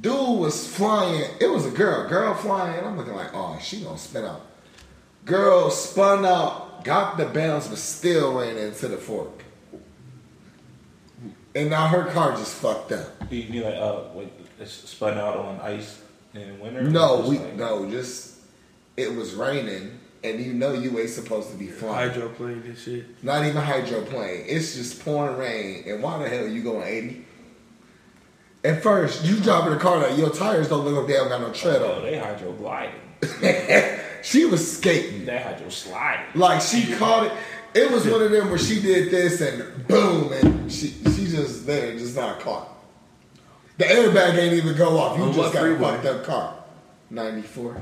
dude 0.00 0.40
was 0.40 0.66
flying. 0.74 1.30
It 1.40 1.50
was 1.50 1.66
a 1.66 1.70
girl. 1.70 2.08
Girl 2.08 2.34
flying. 2.34 2.84
I'm 2.84 2.96
looking 2.96 3.14
like, 3.14 3.30
oh, 3.34 3.58
she 3.62 3.82
gonna 3.82 3.98
spin 3.98 4.24
out. 4.24 4.40
Girl 5.24 5.70
spun 5.70 6.24
out, 6.24 6.84
got 6.84 7.18
the 7.18 7.26
bounce, 7.26 7.68
but 7.68 7.78
still 7.78 8.38
ran 8.38 8.56
into 8.56 8.88
the 8.88 8.96
fork. 8.96 9.44
And 11.54 11.70
now 11.70 11.88
her 11.88 12.04
car 12.06 12.32
just 12.32 12.54
fucked 12.56 12.92
up. 12.92 13.08
You, 13.30 13.38
you 13.40 13.64
like 13.64 13.74
uh 13.74 14.02
like 14.14 14.32
it's 14.60 14.72
spun 14.72 15.18
out 15.18 15.36
on 15.36 15.60
ice 15.60 16.00
in 16.34 16.58
winter? 16.60 16.82
No, 16.82 17.24
we 17.28 17.38
like- 17.38 17.54
no, 17.56 17.88
just 17.90 18.36
it 18.96 19.14
was 19.14 19.34
raining, 19.34 19.98
and 20.24 20.40
you 20.40 20.52
know 20.52 20.72
you 20.72 20.98
ain't 20.98 21.10
supposed 21.10 21.50
to 21.50 21.56
be 21.56 21.68
flying. 21.68 22.10
hydroplane 22.10 22.62
and 22.64 22.76
shit. 22.76 23.22
Not 23.24 23.44
even 23.46 23.62
hydroplane. 23.62 24.44
It's 24.46 24.74
just 24.74 25.04
pouring 25.04 25.36
rain, 25.38 25.84
and 25.86 26.02
why 26.02 26.22
the 26.22 26.28
hell 26.28 26.46
you 26.46 26.62
going 26.62 26.86
eighty? 26.86 27.24
At 28.64 28.82
first, 28.82 29.24
you 29.24 29.36
driving 29.38 29.72
the 29.72 29.78
car, 29.78 29.98
like 29.98 30.18
your 30.18 30.30
tires 30.30 30.68
don't 30.68 30.84
look 30.84 30.96
like 30.96 31.06
they 31.06 31.12
don't 31.14 31.28
got 31.28 31.40
no 31.40 31.52
tread 31.52 31.80
Oh, 31.80 31.94
on. 31.96 32.02
they 32.02 32.18
hydro 32.18 32.52
gliding. 32.52 33.00
she 34.22 34.44
was 34.44 34.76
skating, 34.78 35.24
They 35.24 35.38
hydro 35.38 35.68
sliding. 35.70 36.26
like 36.34 36.60
she 36.60 36.92
caught 36.96 37.26
it. 37.26 37.32
It 37.78 37.90
was 37.90 38.06
one 38.06 38.22
of 38.22 38.30
them 38.30 38.48
where 38.48 38.58
she 38.58 38.80
did 38.80 39.10
this 39.10 39.40
and 39.40 39.86
boom, 39.86 40.32
and 40.32 40.70
she 40.72 40.88
she 40.88 41.26
just 41.26 41.66
there, 41.66 41.96
just 41.96 42.16
not 42.16 42.40
caught. 42.40 42.68
The 43.78 43.84
airbag 43.84 44.36
ain't 44.36 44.54
even 44.54 44.76
go 44.76 44.98
off. 44.98 45.16
You 45.16 45.24
On 45.24 45.28
just 45.32 45.38
what 45.38 45.52
got 45.52 45.62
a 45.64 45.66
freeway? 45.76 45.90
fucked 45.92 46.06
up 46.06 46.24
car. 46.24 46.54
Ninety 47.10 47.42
four. 47.46 47.80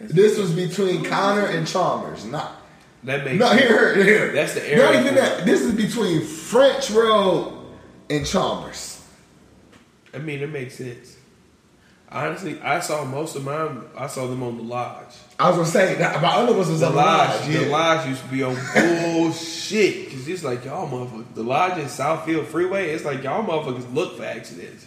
This 0.00 0.38
was 0.38 0.52
between 0.52 1.04
Conner 1.04 1.46
and 1.46 1.66
Chalmers, 1.66 2.24
not 2.24 2.62
That 3.04 3.24
makes 3.24 3.38
No, 3.38 3.48
here, 3.48 3.94
here, 3.94 4.04
here. 4.04 4.32
That's 4.32 4.54
the 4.54 4.60
Not 4.76 4.94
even 4.94 5.14
that. 5.14 5.44
This 5.46 5.62
is 5.62 5.74
between 5.74 6.20
French 6.22 6.90
Road 6.90 7.52
and 8.10 8.26
Chalmers. 8.26 9.02
I 10.12 10.18
mean, 10.18 10.40
it 10.40 10.50
makes 10.50 10.76
sense. 10.76 11.15
Honestly, 12.10 12.60
I 12.62 12.78
saw 12.80 13.04
most 13.04 13.34
of 13.34 13.44
mine. 13.44 13.82
I 13.96 14.06
saw 14.06 14.26
them 14.28 14.42
on 14.42 14.56
the 14.58 14.62
lodge. 14.62 15.08
I 15.38 15.48
was 15.48 15.56
gonna 15.58 15.68
say 15.68 15.94
that 15.96 16.22
my 16.22 16.28
other 16.28 16.52
ones 16.54 16.68
was 16.68 16.80
The 16.80 16.86
on 16.86 16.94
lodge, 16.94 17.46
the 17.46 17.52
lodge. 17.52 17.64
the 17.64 17.68
lodge 17.68 18.08
used 18.08 18.22
to 18.22 18.28
be 18.28 18.42
on 18.44 18.54
bullshit 18.74 20.04
because 20.06 20.28
it's 20.28 20.44
like 20.44 20.64
y'all 20.64 20.88
motherfuckers. 20.88 21.34
The 21.34 21.42
lodge 21.42 21.78
in 21.78 21.86
Southfield 21.86 22.46
Freeway, 22.46 22.90
it's 22.90 23.04
like 23.04 23.22
y'all 23.24 23.44
motherfuckers 23.44 23.92
look 23.92 24.16
for 24.16 24.24
accidents. 24.24 24.86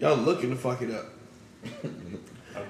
Y'all 0.00 0.16
looking 0.16 0.50
to 0.50 0.56
fuck 0.56 0.82
it 0.82 0.90
up. 0.90 1.06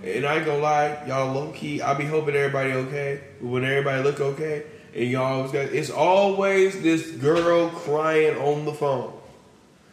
and 0.04 0.26
I 0.26 0.36
ain't 0.36 0.46
gonna 0.46 0.58
lie, 0.62 1.04
y'all 1.08 1.32
low 1.32 1.50
key. 1.52 1.80
I 1.80 1.94
be 1.94 2.04
hoping 2.04 2.36
everybody 2.36 2.72
okay, 2.72 3.20
but 3.40 3.48
when 3.48 3.64
everybody 3.64 4.02
look 4.02 4.20
okay, 4.20 4.64
and 4.94 5.10
y'all 5.10 5.24
always 5.38 5.52
got, 5.52 5.62
it's 5.64 5.90
always 5.90 6.80
this 6.82 7.10
girl 7.12 7.70
crying 7.70 8.36
on 8.36 8.64
the 8.66 8.72
phone 8.74 9.12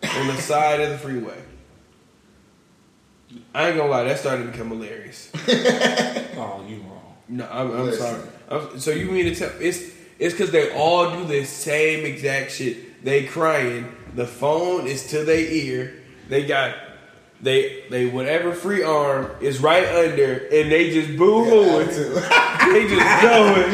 on 0.04 0.28
the 0.28 0.36
side 0.38 0.82
of 0.82 0.90
the 0.90 0.98
freeway. 0.98 1.38
I 3.54 3.68
ain't 3.70 3.78
gonna 3.78 3.90
lie, 3.90 4.04
that 4.04 4.20
started 4.20 4.46
to 4.46 4.52
become 4.52 4.70
hilarious. 4.70 5.32
Oh, 6.36 6.66
you 6.68 6.78
wrong. 6.78 7.16
No, 7.30 7.48
I'm, 7.50 7.72
I'm 7.72 7.94
sorry. 7.94 8.22
I'm, 8.50 8.80
so 8.80 8.90
you 8.92 9.12
mean 9.12 9.26
to 9.26 9.36
tell 9.36 9.52
it's 9.60 9.92
it's 10.18 10.34
because 10.34 10.52
they 10.52 10.72
all 10.74 11.12
do 11.16 11.26
the 11.26 11.46
same 11.46 12.06
exact 12.06 12.52
shit. 12.52 13.04
They 13.04 13.26
crying. 13.26 13.96
The 14.16 14.26
phone 14.26 14.88
is 14.88 15.08
to 15.08 15.24
their 15.24 15.40
ear. 15.40 15.94
They 16.30 16.46
got 16.46 16.76
they 17.42 17.84
they 17.92 18.08
whatever 18.08 18.52
free 18.52 18.82
arm 18.84 19.30
is 19.42 19.60
right 19.60 19.88
under, 19.88 20.34
and 20.48 20.72
they 20.72 20.92
just 20.92 21.18
boo 21.18 21.46
hooing. 21.46 21.88
they 22.74 22.88
just 22.88 23.22
going. 23.22 23.74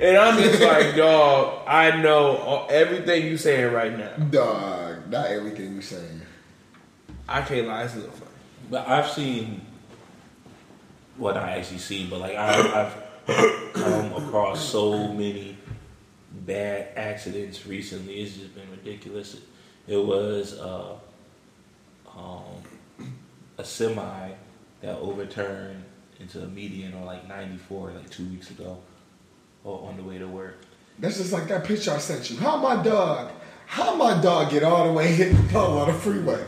And 0.00 0.16
I'm 0.16 0.42
just 0.42 0.60
like, 0.62 0.96
dog. 0.96 1.64
I 1.68 2.00
know 2.00 2.36
all- 2.38 2.66
everything 2.70 3.26
you 3.26 3.36
saying 3.36 3.72
right 3.72 3.96
now. 3.96 4.16
Dog, 4.16 5.10
not 5.10 5.26
everything 5.26 5.74
you 5.74 5.82
saying. 5.82 6.22
I 7.28 7.42
can't 7.42 7.66
lie. 7.68 7.84
It's 7.84 7.94
a 7.94 7.98
little 7.98 8.12
funny. 8.12 8.23
But 8.70 8.88
I've 8.88 9.10
seen, 9.10 9.60
well, 11.18 11.34
not 11.34 11.48
actually 11.48 11.78
seen, 11.78 12.10
but 12.10 12.20
like 12.20 12.36
I, 12.36 12.86
I've 13.26 13.72
come 13.72 14.12
across 14.14 14.68
so 14.68 15.12
many 15.12 15.56
bad 16.32 16.88
accidents 16.96 17.66
recently. 17.66 18.20
It's 18.20 18.36
just 18.36 18.54
been 18.54 18.70
ridiculous. 18.70 19.36
It 19.86 19.96
was 19.96 20.58
uh, 20.58 20.96
um, 22.16 22.62
a 23.58 23.64
semi 23.64 24.30
that 24.80 24.98
overturned 24.98 25.84
into 26.20 26.42
a 26.42 26.46
median 26.46 26.94
on 26.94 27.04
like 27.04 27.26
94 27.28 27.92
like 27.92 28.10
two 28.10 28.24
weeks 28.26 28.50
ago, 28.50 28.78
or 29.62 29.88
on 29.88 29.96
the 29.96 30.02
way 30.02 30.18
to 30.18 30.26
work. 30.26 30.58
That's 30.98 31.18
just 31.18 31.32
like 31.32 31.48
that 31.48 31.64
picture 31.64 31.92
I 31.92 31.98
sent 31.98 32.30
you. 32.30 32.36
How 32.38 32.56
my 32.56 32.82
dog? 32.82 33.32
How 33.66 33.96
my 33.96 34.20
dog 34.20 34.50
get 34.50 34.62
all 34.62 34.86
the 34.86 34.92
way 34.92 35.08
hit 35.08 35.36
the 35.36 35.42
pole 35.52 35.78
on 35.78 35.88
the 35.88 35.94
freeway? 35.94 36.44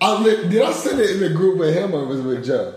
I 0.00 0.22
li- 0.22 0.48
did 0.48 0.62
I 0.62 0.72
send 0.72 1.00
it 1.00 1.10
in 1.10 1.20
the 1.20 1.30
group 1.30 1.58
with 1.58 1.74
him 1.74 1.94
or 1.94 2.04
was 2.06 2.20
it 2.20 2.24
with 2.24 2.44
Joe? 2.44 2.74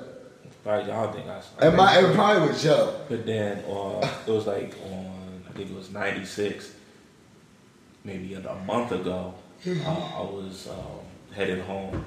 Probably, 0.64 0.92
I 0.92 1.04
don't 1.04 1.14
think 1.16 1.28
I. 1.28 1.68
It 1.68 1.76
might. 1.76 1.98
It 2.00 2.14
probably 2.16 2.48
with 2.50 2.62
Joe. 2.62 2.96
But 3.10 3.26
then 3.26 3.60
uh, 3.66 4.10
it 4.28 4.32
was 4.32 4.46
like 4.48 4.76
on, 4.86 5.44
I 5.50 5.52
think 5.54 5.72
it 5.72 5.76
was 5.76 5.90
96, 5.92 6.74
maybe 8.04 8.34
a 8.34 8.56
month 8.66 8.92
ago, 8.92 9.34
uh, 9.68 9.72
I 9.72 10.22
was 10.22 10.68
um, 10.70 11.36
heading 11.36 11.62
home. 11.62 12.06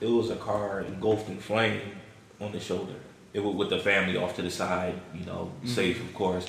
It 0.00 0.06
was 0.06 0.30
a 0.30 0.36
car 0.36 0.80
engulfed 0.82 1.28
in 1.28 1.38
flame 1.38 1.80
on 2.40 2.52
the 2.52 2.60
shoulder. 2.60 2.94
It 3.32 3.40
was 3.40 3.54
with 3.56 3.70
the 3.70 3.78
family 3.78 4.16
off 4.16 4.36
to 4.36 4.42
the 4.42 4.50
side, 4.50 4.94
you 5.14 5.24
know, 5.24 5.52
safe, 5.64 6.00
of 6.00 6.14
course. 6.14 6.46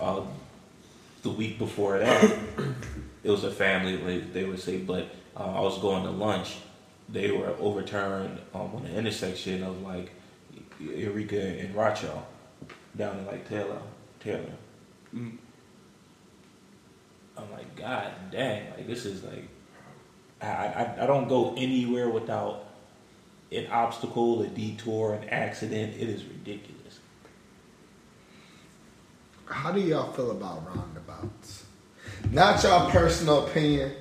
Uh, 0.00 0.22
the 1.22 1.30
week 1.30 1.58
before 1.58 1.98
that, 1.98 2.38
it 3.24 3.30
was 3.30 3.44
a 3.44 3.50
family, 3.50 4.20
they 4.32 4.44
would 4.44 4.60
say, 4.60 4.78
but 4.78 5.08
uh, 5.36 5.56
I 5.56 5.60
was 5.60 5.78
going 5.78 6.04
to 6.04 6.10
lunch. 6.10 6.56
They 7.08 7.30
were 7.30 7.54
overturned 7.58 8.38
um, 8.54 8.74
on 8.74 8.82
the 8.84 8.96
intersection 8.96 9.62
of 9.62 9.82
like 9.82 10.12
Eureka 10.78 11.40
and 11.40 11.74
Racho 11.74 12.22
down 12.96 13.18
in 13.18 13.26
like 13.26 13.48
Taylor. 13.48 13.80
Taylor. 14.20 14.52
Mm. 15.14 15.36
I'm 17.36 17.50
like, 17.52 17.74
God 17.74 18.12
dang, 18.30 18.70
like 18.70 18.86
this 18.86 19.06
is 19.06 19.24
like, 19.24 19.48
I, 20.42 20.46
I, 20.46 21.04
I 21.04 21.06
don't 21.06 21.28
go 21.28 21.54
anywhere 21.56 22.08
without 22.08 22.66
an 23.52 23.66
obstacle, 23.68 24.42
a 24.42 24.46
detour, 24.46 25.14
an 25.14 25.28
accident. 25.28 25.94
It 25.96 26.08
is 26.08 26.24
ridiculous. 26.24 27.00
How 29.46 29.72
do 29.72 29.80
y'all 29.80 30.12
feel 30.12 30.30
about 30.30 30.66
roundabouts? 30.66 31.64
Not 32.30 32.62
y'all 32.62 32.90
personal 32.90 33.46
opinion, 33.46 33.92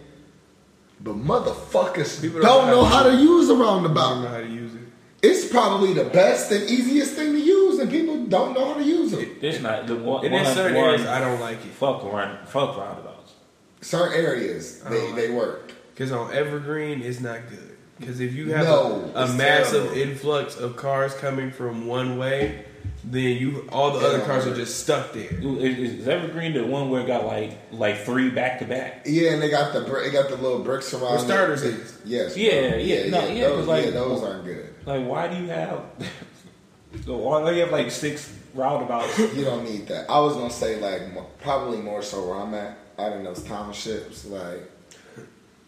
but 1.01 1.15
motherfuckers 1.15 2.21
People 2.21 2.41
don't, 2.41 2.67
know 2.67 2.83
how 2.83 3.03
to 3.03 3.15
use 3.15 3.49
a 3.49 3.53
I 3.53 3.57
don't 3.57 3.65
roundabout. 3.65 4.21
know 4.21 4.27
how 4.29 4.39
to 4.41 4.47
use 4.47 4.73
it. 4.75 4.81
It's 5.21 5.49
probably 5.49 5.93
the 5.93 6.05
best 6.05 6.51
and 6.51 6.63
easiest 6.69 7.13
thing 7.15 7.33
to 7.33 7.39
use, 7.39 7.79
and 7.79 7.89
people 7.91 8.25
don't 8.27 8.53
know 8.53 8.73
how 8.73 8.79
to 8.79 8.83
use 8.83 9.11
it. 9.13 9.29
It's 9.41 9.61
not 9.61 9.85
the 9.87 9.95
one. 9.95 10.23
And 10.25 10.33
one, 10.33 10.45
in 10.45 10.53
certain 10.53 10.77
one- 10.77 10.85
areas, 10.91 11.05
I 11.05 11.19
don't 11.19 11.39
like 11.41 11.57
it. 11.57 11.71
Fuck 11.73 12.03
run, 12.03 12.37
fuck 12.45 12.77
roundabouts. 12.77 13.33
Certain 13.81 14.13
areas 14.13 14.79
they, 14.81 15.07
Oh. 15.07 15.15
they 15.15 15.29
work. 15.29 15.73
Because 15.93 16.11
on 16.13 16.31
Evergreen, 16.33 17.01
it's 17.01 17.19
not 17.19 17.39
good. 17.49 17.75
Because 17.99 18.21
if 18.21 18.33
you 18.33 18.53
have 18.53 18.65
No, 18.65 19.11
a, 19.13 19.25
a 19.25 19.27
massive 19.33 19.91
terrible. 19.91 20.01
influx 20.01 20.55
of 20.55 20.77
cars 20.77 21.13
coming 21.15 21.51
from 21.51 21.85
one 21.85 22.17
way, 22.17 22.63
then 23.03 23.37
you 23.37 23.67
all 23.71 23.97
the 23.97 24.05
other 24.05 24.19
cars 24.21 24.45
are 24.45 24.55
just 24.55 24.79
stuck 24.81 25.13
there. 25.13 25.29
Is, 25.31 25.99
is 26.01 26.07
Evergreen 26.07 26.53
the 26.53 26.65
one 26.65 26.89
where 26.89 27.01
it 27.01 27.07
got 27.07 27.25
like 27.25 27.57
like 27.71 27.99
three 28.03 28.29
back 28.29 28.59
to 28.59 28.65
back? 28.65 29.03
Yeah, 29.05 29.31
and 29.31 29.41
they 29.41 29.49
got 29.49 29.73
the 29.73 29.79
they 29.81 30.11
got 30.11 30.29
the 30.29 30.35
little 30.35 30.59
bricks 30.59 30.93
around. 30.93 31.19
For 31.19 31.25
starters, 31.25 31.63
it. 31.63 31.75
is. 31.75 31.97
Yes. 32.05 32.37
Yeah, 32.37 32.69
bro. 32.69 32.77
yeah, 32.79 33.09
no, 33.09 33.27
yeah, 33.27 33.47
'cause 33.47 33.55
Those, 33.57 33.67
like- 33.67 33.85
yeah, 33.85 33.91
those 33.91 34.23
aren't 34.23 34.45
good. 34.45 34.73
Like, 34.85 35.05
why 35.07 35.27
do 35.27 35.37
you 35.41 35.47
have? 35.49 35.81
so 37.05 37.15
why 37.17 37.49
do 37.49 37.55
you 37.55 37.61
have 37.61 37.71
like 37.71 37.91
six 37.91 38.35
roundabouts? 38.53 39.17
You 39.35 39.45
don't 39.45 39.63
need 39.63 39.87
that. 39.87 40.09
I 40.09 40.19
was 40.19 40.35
gonna 40.35 40.49
say 40.49 40.79
like 40.79 41.01
probably 41.41 41.77
more 41.77 42.01
so 42.01 42.27
where 42.27 42.35
I'm 42.39 42.53
at. 42.53 42.77
Out 42.97 43.13
in 43.13 43.23
those 43.23 43.43
townships, 43.43 44.25
like 44.25 44.69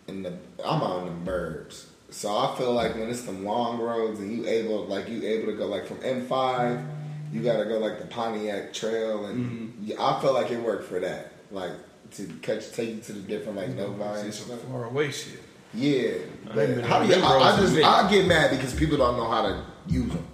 in 0.10 0.24
the 0.24 0.34
I'm 0.66 0.82
out 0.82 1.08
in 1.08 1.24
the 1.24 1.32
burbs, 1.32 1.86
so 2.10 2.36
I 2.36 2.54
feel 2.58 2.74
like 2.74 2.96
when 2.96 3.10
it's 3.10 3.22
them 3.22 3.46
long 3.46 3.80
roads 3.80 4.20
and 4.20 4.30
you 4.36 4.46
able 4.48 4.84
like 4.88 5.08
you 5.08 5.24
able 5.26 5.46
to 5.52 5.58
go 5.58 5.68
like 5.68 5.86
from 5.86 5.98
M5, 6.00 6.86
you 7.32 7.42
gotta 7.42 7.66
go 7.66 7.78
like 7.80 8.00
the 8.00 8.06
Pontiac 8.08 8.74
Trail, 8.74 9.26
and 9.26 9.46
Mm-hmm. 9.46 9.84
yeah, 9.86 9.96
I 10.04 10.22
feel 10.22 10.34
like 10.34 10.52
it 10.52 10.60
worked 10.60 10.86
for 10.88 11.00
that, 11.00 11.34
like 11.52 11.72
to 12.16 12.26
catch 12.42 12.72
take 12.74 12.90
you 12.96 13.02
to 13.02 13.14
the 13.14 13.22
different 13.22 13.58
like 13.58 13.70
Novi 13.70 14.02
and 14.04 14.28
It's 14.28 14.38
some 14.40 14.48
stuff. 14.48 14.62
far 14.70 14.86
away 14.86 15.12
shit. 15.12 15.40
Yeah, 15.74 16.12
I 16.50 16.54
but 16.54 16.82
how 16.84 17.02
do 17.02 17.08
you, 17.08 17.24
I, 17.24 17.38
I 17.54 17.58
just. 17.58 17.78
I 17.78 18.10
get 18.12 18.28
mad 18.28 18.52
because 18.52 18.74
people 18.74 18.98
don't 18.98 19.16
know 19.16 19.30
how 19.30 19.44
to 19.44 19.64
use 19.88 20.12
them. 20.12 20.26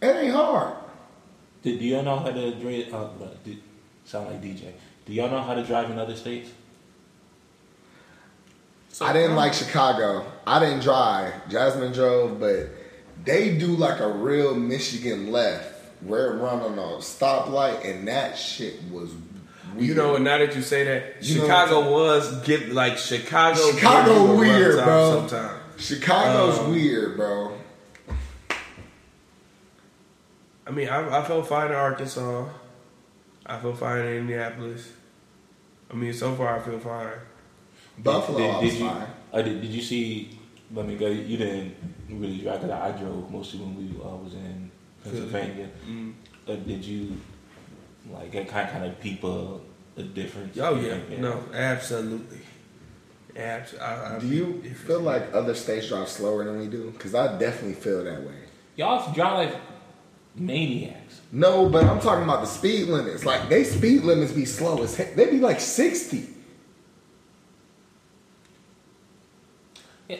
It 0.00 0.06
ain't 0.16 0.34
hard. 0.34 0.74
Do, 1.62 1.78
do 1.78 1.84
y'all 1.84 2.02
know 2.02 2.18
how 2.18 2.30
to 2.32 2.54
drive? 2.56 2.92
Uh, 2.92 3.08
do, 3.44 3.56
sound 4.04 4.26
like 4.26 4.42
DJ. 4.42 4.72
Do 5.06 5.12
y'all 5.12 5.30
know 5.30 5.40
how 5.42 5.54
to 5.54 5.62
drive 5.62 5.88
in 5.92 5.98
other 6.00 6.16
states? 6.16 6.50
So, 8.88 9.06
I 9.06 9.12
didn't 9.12 9.36
like 9.36 9.54
Chicago. 9.54 10.26
I 10.46 10.58
didn't 10.58 10.80
drive. 10.80 11.48
Jasmine 11.48 11.92
drove, 11.92 12.38
but 12.40 12.68
they 13.24 13.56
do 13.56 13.68
like 13.68 14.00
a 14.00 14.08
real 14.08 14.54
Michigan 14.54 15.30
left 15.32 15.68
where 16.00 16.32
it 16.34 16.38
run 16.40 16.60
on 16.60 16.78
a 16.78 16.96
stoplight, 16.98 17.84
and 17.88 18.08
that 18.08 18.36
shit 18.38 18.82
was. 18.90 19.10
Weird. 19.74 19.88
You 19.88 19.94
know, 19.94 20.16
and 20.16 20.24
now 20.24 20.36
that 20.36 20.54
you 20.54 20.60
say 20.60 20.84
that, 20.84 21.22
You 21.24 21.40
Chicago 21.40 21.90
was 21.90 22.42
get 22.46 22.72
like 22.74 22.98
Chicago. 22.98 23.70
Chicago 23.70 24.10
gives 24.12 24.18
you 24.18 24.24
a 24.26 24.26
rough 24.26 24.38
weird, 24.38 24.84
bro. 24.84 25.26
Sometimes. 25.28 25.58
Chicago's 25.82 26.58
Um, 26.58 26.70
weird, 26.72 27.16
bro. 27.16 27.56
I 30.66 30.70
mean, 30.70 30.88
I, 30.88 31.18
I 31.20 31.24
felt 31.24 31.48
fine 31.48 31.68
in 31.68 31.74
Arkansas. 31.74 32.46
I 33.46 33.58
feel 33.60 33.74
fine 33.74 33.98
in 34.06 34.16
Indianapolis. 34.18 34.92
I 35.90 35.94
mean, 35.94 36.12
so 36.12 36.34
far 36.34 36.58
I 36.58 36.60
feel 36.62 36.78
fine. 36.78 37.08
Buffalo, 37.98 38.38
Did, 38.38 38.50
I 38.50 38.60
did 38.60 38.64
was 38.64 38.80
you? 38.80 38.88
fine. 38.88 39.06
Uh, 39.32 39.42
did, 39.42 39.60
did 39.62 39.70
you 39.70 39.82
see? 39.82 40.38
Let 40.74 40.86
me 40.86 40.96
go. 40.96 41.06
You 41.08 41.36
didn't 41.36 41.74
really 42.20 42.38
drive. 42.38 42.60
Cause 42.60 42.70
I 42.70 42.90
drove 42.92 43.30
mostly 43.30 43.60
when 43.60 43.76
we 43.76 44.02
uh, 44.02 44.16
was 44.16 44.34
in 44.34 44.70
Pennsylvania. 45.02 45.68
Mm. 45.88 46.14
Uh, 46.48 46.56
did 46.56 46.84
you 46.84 47.16
like 48.10 48.32
kind 48.32 48.48
kind 48.48 48.84
of 48.84 49.00
peep 49.00 49.22
a, 49.24 49.58
a 49.96 50.02
difference? 50.02 50.58
Oh 50.58 50.76
yeah, 50.76 50.98
no, 51.18 51.44
absolutely. 51.54 52.40
Abs- 53.36 53.76
I, 53.78 54.16
I 54.16 54.18
Do 54.18 54.26
you 54.26 54.62
feel 54.86 55.00
like 55.00 55.32
other 55.34 55.54
states 55.54 55.88
drive 55.88 56.08
slower 56.08 56.44
than 56.44 56.58
we 56.58 56.66
do? 56.66 56.90
Because 56.90 57.14
I 57.14 57.38
definitely 57.38 57.74
feel 57.74 58.04
that 58.04 58.22
way. 58.22 58.34
Y'all 58.76 59.12
drive 59.12 59.48
like 59.50 59.60
maniacs. 60.34 61.20
No, 61.30 61.68
but 61.68 61.84
I'm 61.84 62.00
talking 62.00 62.24
about 62.24 62.40
the 62.40 62.46
speed 62.46 62.88
limits. 62.88 63.24
Like 63.24 63.48
they 63.48 63.64
speed 63.64 64.02
limits 64.02 64.32
be 64.32 64.44
slow 64.44 64.82
as 64.82 64.96
heck. 64.96 65.14
They 65.14 65.30
be 65.30 65.38
like 65.38 65.60
sixty. 65.60 66.28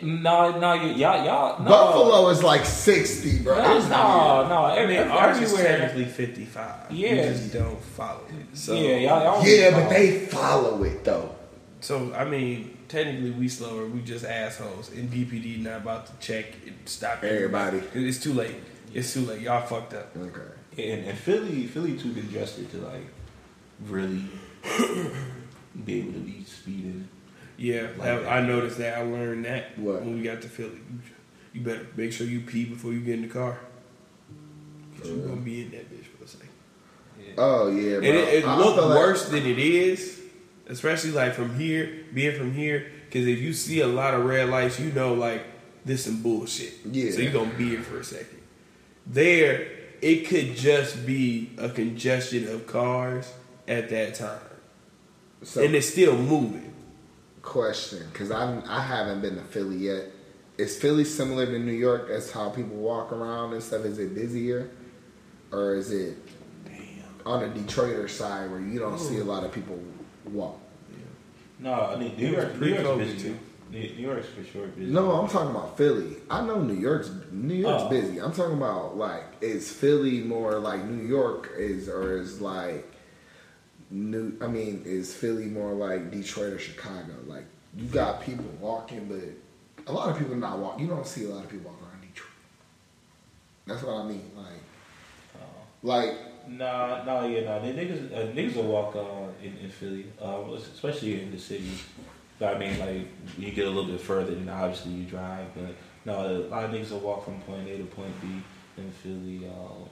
No, 0.03 0.59
no, 0.59 0.69
y- 0.77 0.93
y'all, 0.93 1.25
y'all. 1.25 1.59
No. 1.63 1.69
Buffalo 1.69 2.29
is 2.31 2.43
like 2.43 2.65
sixty, 2.65 3.39
bro. 3.43 3.61
No, 3.61 3.77
It's 3.77 3.89
no, 3.89 4.47
no. 4.49 4.63
I 4.65 4.77
Every, 4.77 4.97
mean, 4.97 5.09
ours 5.09 5.39
is 5.39 5.53
everywhere. 5.53 5.79
technically 5.79 6.05
fifty-five. 6.07 6.91
Yeah. 6.91 7.11
you 7.11 7.23
just 7.23 7.53
don't 7.53 7.81
follow 7.83 8.21
it. 8.29 8.57
So 8.57 8.75
yeah, 8.75 8.97
y'all. 8.97 9.23
y'all 9.43 9.47
Yeah, 9.47 9.71
but 9.73 9.89
they 9.91 10.27
follow 10.27 10.83
it 10.85 11.05
though. 11.05 11.35
So 11.81 12.15
I 12.15 12.25
mean, 12.25 12.77
technically 12.89 13.33
we 13.33 13.49
slower. 13.49 13.87
We 13.87 14.01
just 14.03 14.25
assholes. 14.25 14.91
And 14.93 15.11
DPD 15.11 15.63
not 15.63 15.79
about 15.83 16.07
to 16.07 16.13
check 16.27 16.47
and 16.67 16.77
stop 16.85 17.23
Everybody. 17.25 17.83
It's 17.95 18.19
too 18.23 18.33
late. 18.33 18.57
It's 18.95 19.13
too 19.13 19.21
late. 19.23 19.41
Y'all 19.41 19.67
fucked 19.67 19.95
up. 19.95 20.17
Okay. 20.17 20.93
And, 20.93 21.07
and 21.09 21.19
Philly, 21.19 21.67
Philly 21.67 21.97
too 21.99 22.13
congested 22.15 22.71
to 22.71 22.79
like 22.79 23.07
really 23.89 24.23
be 25.85 26.01
able 26.01 26.13
to 26.13 26.19
be 26.21 26.45
speeding. 26.45 27.09
Yeah, 27.57 27.89
Like 27.99 28.09
I. 28.27 28.39
I 28.39 28.41
noticed 28.47 28.79
that. 28.79 28.99
I 28.99 29.03
learned 29.03 29.45
that 29.45 29.79
What? 29.79 30.03
when 30.03 30.15
we 30.15 30.23
got 30.23 30.43
to 30.43 30.49
Philly. 30.49 30.71
You, 30.91 31.01
you 31.55 31.61
better 31.61 31.87
make 31.97 32.13
sure 32.13 32.27
you 32.27 32.41
pee 32.41 32.65
before 32.65 32.93
you 32.93 33.01
get 33.01 33.15
in 33.15 33.23
the 33.23 33.29
car. 33.29 33.59
Cause 34.99 35.09
you're 35.11 35.27
gonna 35.27 35.41
be 35.41 35.63
in 35.63 35.71
that 35.73 35.91
bitch 35.93 36.07
for 36.07 36.25
a 36.25 36.29
second. 36.29 36.49
Oh 37.39 37.69
yeah, 37.71 37.97
And 37.97 38.05
it, 38.05 38.45
it 38.45 38.47
looked 38.47 38.77
feel 38.79 38.89
like- 38.89 38.99
worse 38.99 39.29
than 39.29 39.47
it 39.47 39.59
is, 39.59 40.21
especially 40.69 41.11
like 41.13 41.35
from 41.35 41.57
here, 41.59 42.05
being 42.13 42.37
from 42.37 42.53
here. 42.53 42.91
Because 43.07 43.27
if 43.27 43.39
you 43.41 43.53
see 43.53 43.81
a 43.81 43.87
lot 43.87 44.15
of 44.15 44.25
red 44.25 44.49
lights, 44.49 44.81
you 44.81 44.91
know 44.93 45.15
like 45.15 45.45
this 45.85 46.05
some 46.05 46.23
bullshit. 46.23 46.73
Yeah. 46.91 47.11
So 47.11 47.21
you're 47.21 47.33
gonna 47.33 47.55
be 47.55 47.71
here 47.71 47.83
for 47.83 47.99
a 48.01 48.05
second. 48.05 48.41
There, 49.07 49.69
it 50.01 50.27
could 50.27 50.57
just 50.57 51.05
be 51.07 51.51
a 51.59 51.69
congestion 51.69 52.49
of 52.49 52.67
cars 52.67 53.31
at 53.69 53.89
that 53.91 54.15
time, 54.15 54.41
So, 55.43 55.63
and 55.63 55.75
it's 55.75 55.89
still 55.89 56.17
moving. 56.17 56.72
Question, 57.43 58.07
because 58.13 58.31
I 58.31 58.63
I 58.69 58.81
haven't 58.81 59.21
been 59.21 59.37
to 59.37 59.43
Philly 59.43 59.77
yet. 59.77 60.07
Is 60.59 60.79
Philly 60.79 61.05
similar 61.05 61.47
to 61.47 61.59
New 61.59 61.73
York 61.73 62.09
as 62.11 62.31
how 62.31 62.51
people 62.51 62.77
walk 62.77 63.13
around 63.13 63.53
and 63.55 63.63
stuff? 63.63 63.85
Is 63.85 63.99
it 63.99 64.15
busier, 64.15 64.71
or 65.51 65.75
is 65.75 65.91
it 65.91 66.17
on 67.27 67.41
the 67.41 67.61
Detroiter 67.61 68.09
side 68.09 68.51
where 68.51 68.61
you 68.61 68.79
don't 68.79 68.99
see 68.99 69.19
a 69.19 69.25
lot 69.25 69.45
of 69.45 69.53
people 69.53 69.79
walk? 70.27 70.59
No, 71.59 71.73
I 71.73 71.97
mean 71.97 72.17
New 72.17 72.27
It 72.27 72.37
was 72.37 72.45
York, 72.45 72.61
New 72.61 72.67
York's 72.69 72.83
pre-COVID, 72.83 72.99
busy 72.99 73.19
too. 73.19 73.29
too. 73.35 73.39
New 73.71 73.79
New 73.97 74.07
York's 74.09 74.29
for 74.29 74.45
sure 74.45 74.67
busy. 74.69 74.91
No, 74.93 75.13
I'm 75.13 75.29
talking 75.29 75.51
about 75.51 75.77
Philly. 75.79 76.17
I 76.31 76.45
know 76.45 76.61
New 76.61 76.75
York's 76.75 77.11
New 77.31 77.55
York's 77.55 77.85
Oh. 77.85 77.89
busy. 77.89 78.19
I'm 78.21 78.33
talking 78.33 78.57
about 78.57 78.97
like 78.97 79.25
is 79.41 79.71
Philly 79.73 80.21
more 80.21 80.59
like 80.59 80.85
New 80.85 81.07
York 81.07 81.51
is 81.57 81.89
or 81.89 82.19
is 82.19 82.41
like 82.41 82.92
New 83.93 84.37
I 84.41 84.47
mean 84.47 84.83
is 84.87 85.15
Philly 85.15 85.47
more 85.47 85.73
like 85.73 86.11
Detroit 86.11 86.55
or 86.55 86.59
Chicago? 86.59 87.15
Like 87.27 87.45
you 87.77 87.87
got 87.87 88.23
people 88.23 88.47
walking 88.61 89.07
but 89.07 89.87
a 89.87 89.93
lot 89.93 90.11
of 90.11 90.19
people 90.19 90.35
not 90.37 90.59
walking. 90.59 90.87
You 90.87 90.91
don't 90.91 91.07
see 91.07 91.25
a 91.25 91.29
lot 91.29 91.45
of 91.45 91.51
people 91.51 91.71
walking 91.71 91.87
around 91.87 92.01
Detroit. 92.01 92.31
That's 93.67 93.83
what 93.83 93.97
I 93.97 94.05
mean. 94.05 94.31
Like 94.37 94.47
Oh. 95.37 95.67
like 95.83 96.15
Nah, 96.49 97.05
nah, 97.05 97.25
yeah, 97.25 97.45
nah. 97.45 97.59
The 97.61 97.69
niggas, 97.69 98.13
uh, 98.13 98.33
niggas 98.33 98.57
will 98.57 98.65
walk 98.65 98.97
uh, 98.97 99.31
in, 99.43 99.57
in 99.59 99.71
Philly, 99.71 100.07
uh, 100.21 100.43
especially 100.55 101.23
in 101.23 101.31
the 101.31 101.39
city. 101.39 101.71
But 102.39 102.57
I 102.57 102.59
mean, 102.59 102.79
like 102.81 103.07
you 103.39 103.53
get 103.53 103.67
a 103.67 103.71
little 103.71 103.91
bit 103.91 104.01
further, 104.01 104.35
then 104.35 104.49
obviously 104.49 104.93
you 104.93 105.05
drive. 105.05 105.47
But 105.55 105.75
no, 106.05 106.27
a 106.27 106.49
lot 106.49 106.65
of 106.65 106.71
niggas 106.73 106.91
will 106.91 107.01
walk 107.01 107.25
from 107.25 107.41
point 107.43 107.69
A 107.69 107.79
to 107.79 107.85
point 107.85 108.21
B 108.21 108.29
in 108.77 108.91
Philly. 108.91 109.49
Uh, 109.49 109.87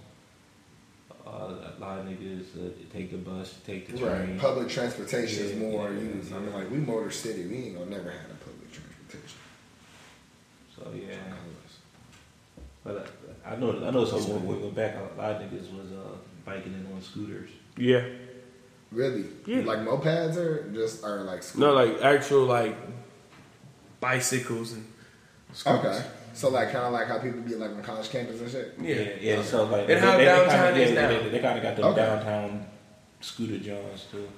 uh, 1.31 1.71
a 1.77 1.81
lot 1.81 1.99
of 2.01 2.07
niggas 2.07 2.45
uh, 2.57 2.71
take 2.93 3.11
the 3.11 3.19
bus, 3.19 3.59
take 3.67 3.89
the 3.89 3.99
train. 3.99 4.11
right, 4.31 4.39
public 4.39 4.69
transportation 4.69 5.45
is 5.45 5.57
more 5.57 5.91
yeah, 5.91 6.01
used. 6.01 6.33
I 6.33 6.39
mean 6.39 6.53
like 6.53 6.71
we 6.71 6.79
Motor 6.79 7.11
City, 7.11 7.47
we 7.47 7.57
ain't 7.67 7.79
gonna 7.79 7.91
never 7.91 8.11
have 8.11 8.31
a 8.31 8.35
public 8.45 8.73
transportation. 8.73 9.39
So 10.77 10.91
yeah, 10.95 11.17
but 12.85 12.97
uh, 12.97 13.49
I 13.49 13.57
know, 13.57 13.87
I 13.87 13.91
know. 13.91 14.05
So 14.05 14.19
when 14.19 14.47
we 14.47 14.55
went 14.55 14.75
back, 14.75 14.97
a 14.97 15.21
lot 15.21 15.33
of 15.33 15.43
niggas 15.43 15.73
was 15.77 15.93
uh, 15.93 16.17
biking 16.45 16.73
in 16.73 16.87
on 16.95 17.01
scooters. 17.03 17.51
Yeah. 17.77 18.05
Really? 18.91 19.25
Yeah. 19.47 19.61
Like 19.61 19.81
mopeds 19.81 20.37
or 20.37 20.71
just 20.73 21.05
or 21.05 21.21
like 21.23 21.43
No, 21.57 21.73
like 21.73 22.03
actual 22.03 22.45
like 22.45 22.77
bicycles 24.01 24.73
and. 24.73 24.85
scooters. 25.53 25.97
Okay. 25.97 26.07
So 26.33 26.49
like 26.49 26.71
kind 26.73 26.85
of 26.87 26.93
like 26.93 27.07
how 27.09 27.19
people 27.19 27.41
be 27.41 27.55
like 27.55 27.71
on 27.71 27.83
college 27.83 28.09
campus 28.11 28.41
and 28.41 28.51
shit. 28.51 28.75
Yeah. 28.81 28.95
yeah. 28.95 29.11
yeah, 29.37 29.43
So 29.43 29.65
like, 29.65 29.89
And 29.89 29.99
how 29.99 30.17
downtown 30.19 30.75
kinda, 30.75 30.81
is 30.81 30.91
yeah, 30.93 31.01
now. 31.03 31.09
They, 31.09 31.29
they 31.29 31.39
kind 31.41 31.57
of 31.59 31.63
got 31.63 31.77
the 31.77 31.85
Okay. 31.87 31.97
downtown 32.01 32.67
scooter 33.21 33.59
johns 33.59 34.07
too. 34.11 34.29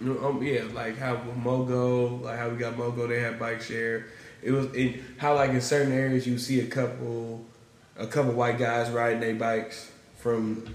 Um, 0.00 0.42
yeah, 0.42 0.62
like 0.74 0.98
how 0.98 1.14
with 1.14 1.36
Mogo, 1.36 2.20
like 2.22 2.38
how 2.38 2.48
we 2.48 2.56
got 2.56 2.74
Mogo, 2.74 3.08
they 3.08 3.20
had 3.20 3.38
bike 3.38 3.62
share. 3.62 4.06
It 4.42 4.50
was 4.50 4.66
in 4.74 5.02
how 5.18 5.34
like 5.34 5.50
in 5.50 5.60
certain 5.60 5.92
areas 5.92 6.26
you 6.26 6.36
see 6.38 6.60
a 6.60 6.66
couple, 6.66 7.44
a 7.96 8.06
couple 8.06 8.32
white 8.32 8.58
guys 8.58 8.90
riding 8.90 9.20
their 9.20 9.34
bikes 9.34 9.90
from 10.18 10.66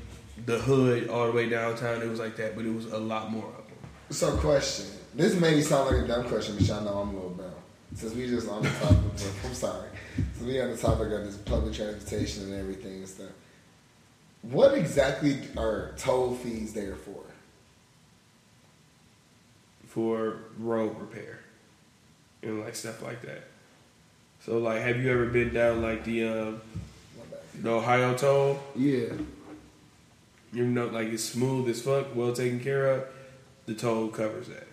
the 0.46 0.58
hood 0.58 1.10
all 1.10 1.28
the 1.28 1.32
way 1.34 1.50
downtown. 1.50 2.02
It 2.02 2.08
was 2.10 2.20
like 2.20 2.38
that, 2.38 2.56
but 2.56 2.66
it 2.66 2.74
was 2.74 2.86
a 2.86 2.98
lot 2.98 3.32
more 3.32 3.46
of 3.50 3.66
them. 3.68 3.78
So 4.10 4.36
question. 4.38 4.86
This 5.14 5.36
maybe 5.40 5.62
sound 5.62 5.90
like 5.96 6.06
a 6.06 6.08
dumb 6.08 6.28
question, 6.28 6.56
but 6.56 6.66
y'all 6.66 6.84
know 6.84 7.00
I'm 7.00 7.10
a 7.10 7.14
little 7.14 7.30
dumb. 7.32 7.52
Since 7.96 8.14
we 8.14 8.28
just 8.28 8.48
on 8.48 8.62
the 8.62 8.70
topic, 8.70 8.98
I'm 9.46 9.54
sorry. 9.54 9.90
Since 10.16 10.48
we 10.48 10.62
on 10.62 10.72
the 10.72 10.78
topic 10.78 11.12
of 11.12 11.26
this 11.26 11.38
public 11.38 11.74
transportation 11.74 12.44
and 12.44 12.54
everything 12.54 12.94
and 12.94 13.08
stuff. 13.08 13.32
What 14.42 14.74
exactly 14.74 15.38
are 15.58 15.92
toll 15.98 16.36
fees 16.36 16.74
there 16.74 16.96
for? 16.96 17.24
for 19.90 20.38
road 20.60 20.96
repair. 21.00 21.40
and 22.44 22.62
like 22.62 22.76
stuff 22.76 23.02
like 23.02 23.22
that. 23.24 23.44
So 24.46 24.60
like, 24.60 24.82
have 24.82 24.98
you 25.02 25.12
ever 25.12 25.26
been 25.26 25.54
down 25.54 25.82
like 25.82 26.06
the 26.06 26.26
um, 26.26 26.62
the 27.56 27.70
Ohio 27.70 28.16
toll? 28.16 28.60
Yeah. 28.76 29.08
You 30.54 30.66
know, 30.66 30.88
like 30.88 31.08
it's 31.08 31.26
smooth 31.26 31.68
as 31.70 31.82
fuck, 31.82 32.16
well 32.16 32.34
taken 32.34 32.60
care 32.60 32.88
of. 32.88 33.08
The 33.66 33.74
toll 33.74 34.08
covers 34.08 34.48
that. 34.48 34.68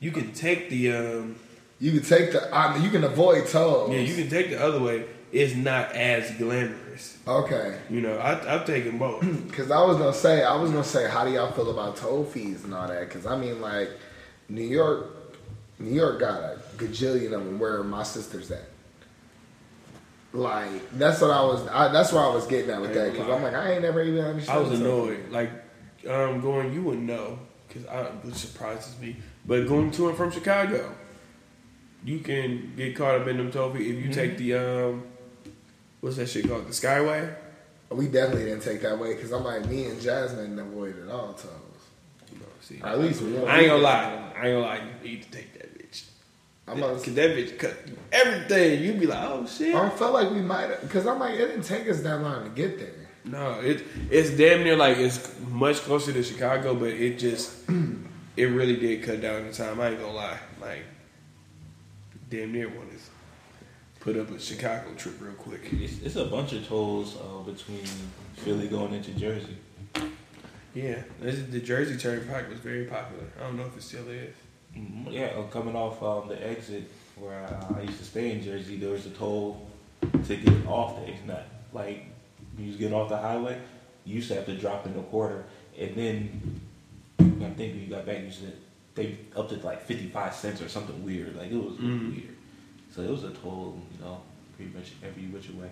You 0.00 0.10
can 0.10 0.32
take 0.32 0.68
the 0.70 0.92
um, 0.92 1.36
You 1.80 1.92
can 1.92 2.02
take 2.02 2.32
the. 2.32 2.54
I 2.54 2.74
mean, 2.74 2.82
you 2.82 2.90
can 2.90 3.04
avoid 3.04 3.46
tolls. 3.48 3.92
yeah, 3.92 4.00
you 4.00 4.14
can 4.14 4.28
take 4.28 4.50
the 4.50 4.62
other 4.62 4.80
way. 4.80 5.04
It's 5.30 5.54
not 5.54 5.92
as 5.92 6.30
glamorous. 6.32 7.18
Okay. 7.26 7.78
You 7.90 8.00
know, 8.00 8.16
I, 8.16 8.54
I've 8.54 8.64
taken 8.64 8.98
both. 8.98 9.22
Because 9.48 9.70
I 9.70 9.82
was 9.84 9.96
gonna 9.98 10.12
say, 10.14 10.42
I 10.42 10.56
was 10.56 10.70
gonna 10.70 10.84
say, 10.84 11.08
how 11.08 11.24
do 11.24 11.32
y'all 11.32 11.52
feel 11.52 11.70
about 11.70 11.96
toll 11.96 12.24
fees 12.24 12.64
and 12.64 12.74
all 12.74 12.88
that? 12.88 13.00
Because 13.00 13.26
I 13.26 13.36
mean, 13.36 13.60
like, 13.60 13.90
New 14.48 14.62
York, 14.62 15.06
New 15.78 15.94
York 15.94 16.20
got 16.20 16.40
a 16.40 16.60
gajillion 16.76 17.26
of 17.26 17.44
them. 17.44 17.58
Where 17.58 17.82
my 17.82 18.02
sister's 18.02 18.50
at. 18.50 18.68
Like 20.32 20.90
that's 20.98 21.20
what 21.20 21.30
I 21.30 21.42
was. 21.42 21.66
I, 21.68 21.88
that's 21.88 22.12
where 22.12 22.22
I 22.22 22.28
was 22.34 22.46
getting 22.46 22.70
at 22.70 22.80
with 22.80 22.94
that. 22.94 23.12
Because 23.12 23.28
I'm 23.28 23.42
like, 23.42 23.54
I 23.54 23.72
ain't 23.72 23.82
never 23.82 24.02
even 24.02 24.24
understood. 24.24 24.54
I 24.54 24.58
was 24.58 24.78
annoyed. 24.80 25.30
Like, 25.30 25.50
um, 26.08 26.40
going, 26.40 26.72
you 26.72 26.82
would 26.82 26.98
know, 26.98 27.38
because 27.66 27.86
I 27.86 28.04
which 28.04 28.34
surprises 28.34 28.98
me. 29.00 29.16
But 29.46 29.66
going 29.66 29.90
to 29.92 30.08
and 30.08 30.16
from 30.16 30.30
Chicago, 30.30 30.94
you 32.04 32.20
can 32.20 32.72
get 32.76 32.96
caught 32.96 33.20
up 33.20 33.26
in 33.26 33.36
them 33.36 33.50
toll 33.50 33.72
fees 33.72 33.96
if 33.96 34.04
you 34.04 34.12
take 34.12 34.38
the 34.38 34.54
um, 34.54 35.02
what's 36.00 36.16
that 36.16 36.28
shit 36.28 36.48
called, 36.48 36.66
the 36.66 36.72
Skyway. 36.72 37.34
We 37.90 38.06
definitely 38.06 38.44
didn't 38.44 38.62
take 38.62 38.82
that 38.82 38.98
way 38.98 39.14
because 39.14 39.32
I'm 39.32 39.44
like, 39.44 39.66
me 39.66 39.86
and 39.86 40.00
Jasmine 40.00 40.58
avoided 40.58 41.08
all 41.08 41.32
tolls. 41.32 41.54
You 42.30 42.38
know, 42.38 42.46
see, 42.60 42.80
at 42.82 42.98
least 42.98 43.22
we. 43.22 43.38
I 43.46 43.60
ain't 43.60 43.68
gonna 43.68 43.82
lie. 43.82 44.32
I 44.36 44.48
ain't 44.48 44.56
gonna 44.56 44.60
lie. 44.60 44.82
You 45.02 45.10
need 45.10 45.22
to 45.22 45.30
take 45.30 45.54
that 45.54 45.78
bitch. 45.78 46.04
I'm 46.66 46.78
about 46.78 46.94
Cause 46.94 47.04
to 47.04 47.10
that 47.12 47.30
bitch 47.30 47.58
cut 47.58 47.74
everything. 48.12 48.82
You'd 48.82 49.00
be 49.00 49.06
like, 49.06 49.26
oh 49.26 49.46
shit. 49.46 49.74
I 49.74 49.88
felt 49.88 50.12
like 50.12 50.30
we 50.30 50.40
might 50.40 50.80
because 50.82 51.06
I'm 51.06 51.18
like, 51.18 51.34
it 51.34 51.48
didn't 51.48 51.62
take 51.62 51.88
us 51.88 52.02
that 52.02 52.20
long 52.20 52.44
to 52.44 52.50
get 52.50 52.78
there. 52.78 52.92
No, 53.24 53.60
it 53.60 53.84
it's 54.10 54.30
damn 54.30 54.64
near 54.64 54.76
like 54.76 54.98
it's 54.98 55.34
much 55.48 55.76
closer 55.78 56.12
to 56.12 56.22
Chicago, 56.22 56.74
but 56.74 56.90
it 56.90 57.18
just 57.18 57.54
it 58.36 58.44
really 58.44 58.76
did 58.76 59.02
cut 59.02 59.22
down 59.22 59.46
the 59.46 59.52
time. 59.52 59.80
I 59.80 59.90
ain't 59.90 60.00
gonna 60.00 60.12
lie, 60.12 60.38
like 60.60 60.84
damn 62.28 62.52
near 62.52 62.68
one 62.68 62.88
is 62.94 63.08
put 64.00 64.16
up 64.16 64.30
a 64.30 64.38
Chicago 64.38 64.94
trip 64.96 65.14
real 65.20 65.32
quick. 65.32 65.60
It's, 65.72 66.00
it's 66.02 66.16
a 66.16 66.26
bunch 66.26 66.52
of 66.52 66.66
tolls 66.66 67.16
uh, 67.16 67.42
between 67.42 67.84
Philly 68.36 68.68
going 68.68 68.94
into 68.94 69.12
Jersey. 69.12 69.56
Yeah, 70.74 71.02
this 71.20 71.36
is, 71.36 71.50
the 71.50 71.60
Jersey 71.60 71.96
Turnpike 71.96 72.48
was 72.48 72.60
very 72.60 72.84
popular. 72.84 73.24
I 73.38 73.44
don't 73.44 73.56
know 73.56 73.64
if 73.66 73.76
it 73.76 73.82
still 73.82 74.08
is. 74.08 74.34
Mm, 74.76 75.10
Yeah, 75.10 75.26
uh, 75.36 75.42
coming 75.44 75.74
off 75.74 76.02
um, 76.02 76.28
the 76.28 76.46
exit 76.46 76.84
where 77.16 77.44
I, 77.72 77.78
I 77.78 77.82
used 77.82 77.98
to 77.98 78.04
stay 78.04 78.30
in 78.32 78.42
Jersey, 78.42 78.76
there 78.76 78.90
was 78.90 79.06
a 79.06 79.10
toll 79.10 79.68
to 80.26 80.36
get 80.36 80.66
off 80.66 80.96
the 80.96 81.08
exit. 81.08 81.26
Not 81.26 81.42
like 81.72 82.04
you 82.58 82.66
was 82.68 82.76
getting 82.76 82.94
off 82.94 83.08
the 83.08 83.16
highway, 83.16 83.58
you 84.04 84.16
used 84.16 84.28
to 84.28 84.34
have 84.36 84.46
to 84.46 84.56
drop 84.56 84.86
in 84.86 84.94
the 84.94 85.02
quarter, 85.02 85.44
and 85.78 85.94
then 85.96 86.60
I 87.18 87.50
think 87.50 87.74
when 87.74 87.80
you 87.80 87.86
got 87.88 88.06
back, 88.06 88.22
you 88.22 88.30
said 88.30 88.52
they 88.98 89.16
upped 89.36 89.52
it 89.52 89.60
to 89.60 89.66
like 89.66 89.82
fifty 89.82 90.08
five 90.08 90.34
cents 90.34 90.60
or 90.60 90.68
something 90.68 91.04
weird. 91.04 91.36
Like 91.36 91.50
it 91.50 91.56
was 91.56 91.74
Mm. 91.78 92.10
weird. 92.14 92.36
So 92.94 93.02
it 93.02 93.10
was 93.10 93.24
a 93.24 93.30
toll, 93.30 93.80
you 93.96 94.04
know, 94.04 94.20
pretty 94.56 94.72
much 94.76 94.92
every 95.04 95.24
which 95.26 95.48
way. 95.50 95.70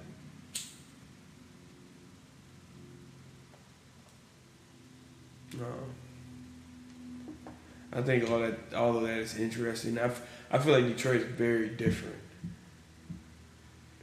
No. 5.56 5.66
I 7.92 8.02
think 8.02 8.30
all 8.30 8.40
that 8.40 8.58
all 8.74 8.96
of 8.96 9.02
that 9.04 9.18
is 9.18 9.38
interesting. 9.38 9.98
I, 9.98 10.04
f- 10.04 10.26
I 10.50 10.58
feel 10.58 10.74
like 10.74 10.86
Detroit 10.86 11.16
is 11.22 11.24
very 11.24 11.68
different. 11.70 12.16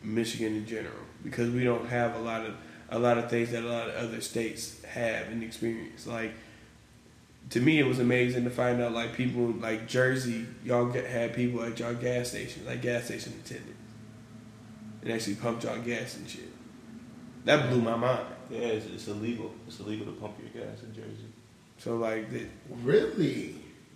Michigan 0.01 0.55
in 0.57 0.65
general 0.65 0.95
because 1.23 1.49
we 1.49 1.63
don't 1.63 1.87
have 1.87 2.15
a 2.15 2.19
lot 2.19 2.45
of 2.45 2.55
a 2.89 2.99
lot 2.99 3.17
of 3.17 3.29
things 3.29 3.51
that 3.51 3.63
a 3.63 3.67
lot 3.67 3.87
of 3.89 3.95
other 3.95 4.19
states 4.21 4.83
have 4.83 5.27
and 5.27 5.43
experience. 5.43 6.05
Like 6.07 6.33
to 7.49 7.59
me, 7.59 7.79
it 7.79 7.85
was 7.85 7.99
amazing 7.99 8.43
to 8.45 8.49
find 8.49 8.81
out 8.81 8.93
like 8.93 9.13
people 9.13 9.47
like 9.47 9.87
Jersey, 9.87 10.45
y'all 10.63 10.87
get, 10.87 11.05
had 11.05 11.35
people 11.35 11.63
at 11.63 11.79
y'all 11.79 11.93
gas 11.93 12.29
stations, 12.29 12.65
like 12.65 12.81
gas 12.81 13.05
station 13.05 13.33
attendants, 13.43 13.79
and 15.01 15.11
actually 15.11 15.35
pumped 15.35 15.63
y'all 15.63 15.77
gas 15.79 16.17
and 16.17 16.29
shit. 16.29 16.49
That 17.45 17.69
blew 17.69 17.81
my 17.81 17.95
mind. 17.95 18.25
Yeah, 18.49 18.59
it's, 18.59 18.85
it's 18.87 19.07
illegal. 19.07 19.53
It's 19.67 19.79
illegal 19.79 20.05
to 20.07 20.13
pump 20.13 20.35
your 20.39 20.63
gas 20.63 20.81
in 20.83 20.93
Jersey. 20.93 21.27
So 21.77 21.97
like, 21.97 22.31
the, 22.31 22.45
Really? 22.81 23.55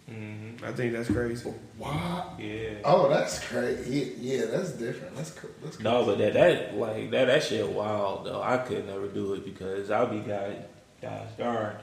Mm-hmm. 0.10 0.64
I 0.64 0.72
think 0.72 0.94
that's 0.94 1.10
crazy. 1.10 1.54
Wow. 1.78 2.36
Yeah. 2.40 2.76
Oh, 2.86 3.10
that's 3.10 3.46
crazy. 3.46 4.16
Yeah, 4.22 4.38
yeah, 4.40 4.46
that's 4.46 4.72
different. 4.72 5.16
That's 5.18 5.32
cool. 5.32 5.50
That's 5.62 5.80
No, 5.82 6.06
but 6.06 6.18
that 6.20 6.34
that 6.34 6.78
like 6.78 7.12
that 7.12 7.26
that 7.26 7.44
shit 7.44 7.68
wild 7.68 8.26
though. 8.26 8.42
I 8.42 8.58
could 8.58 8.88
never 8.88 9.08
do 9.08 9.34
it 9.34 9.44
because 9.44 9.92
I'll 9.92 10.08
be 10.08 10.20
guys 10.20 10.64
guys 11.02 11.28
darn 11.38 11.76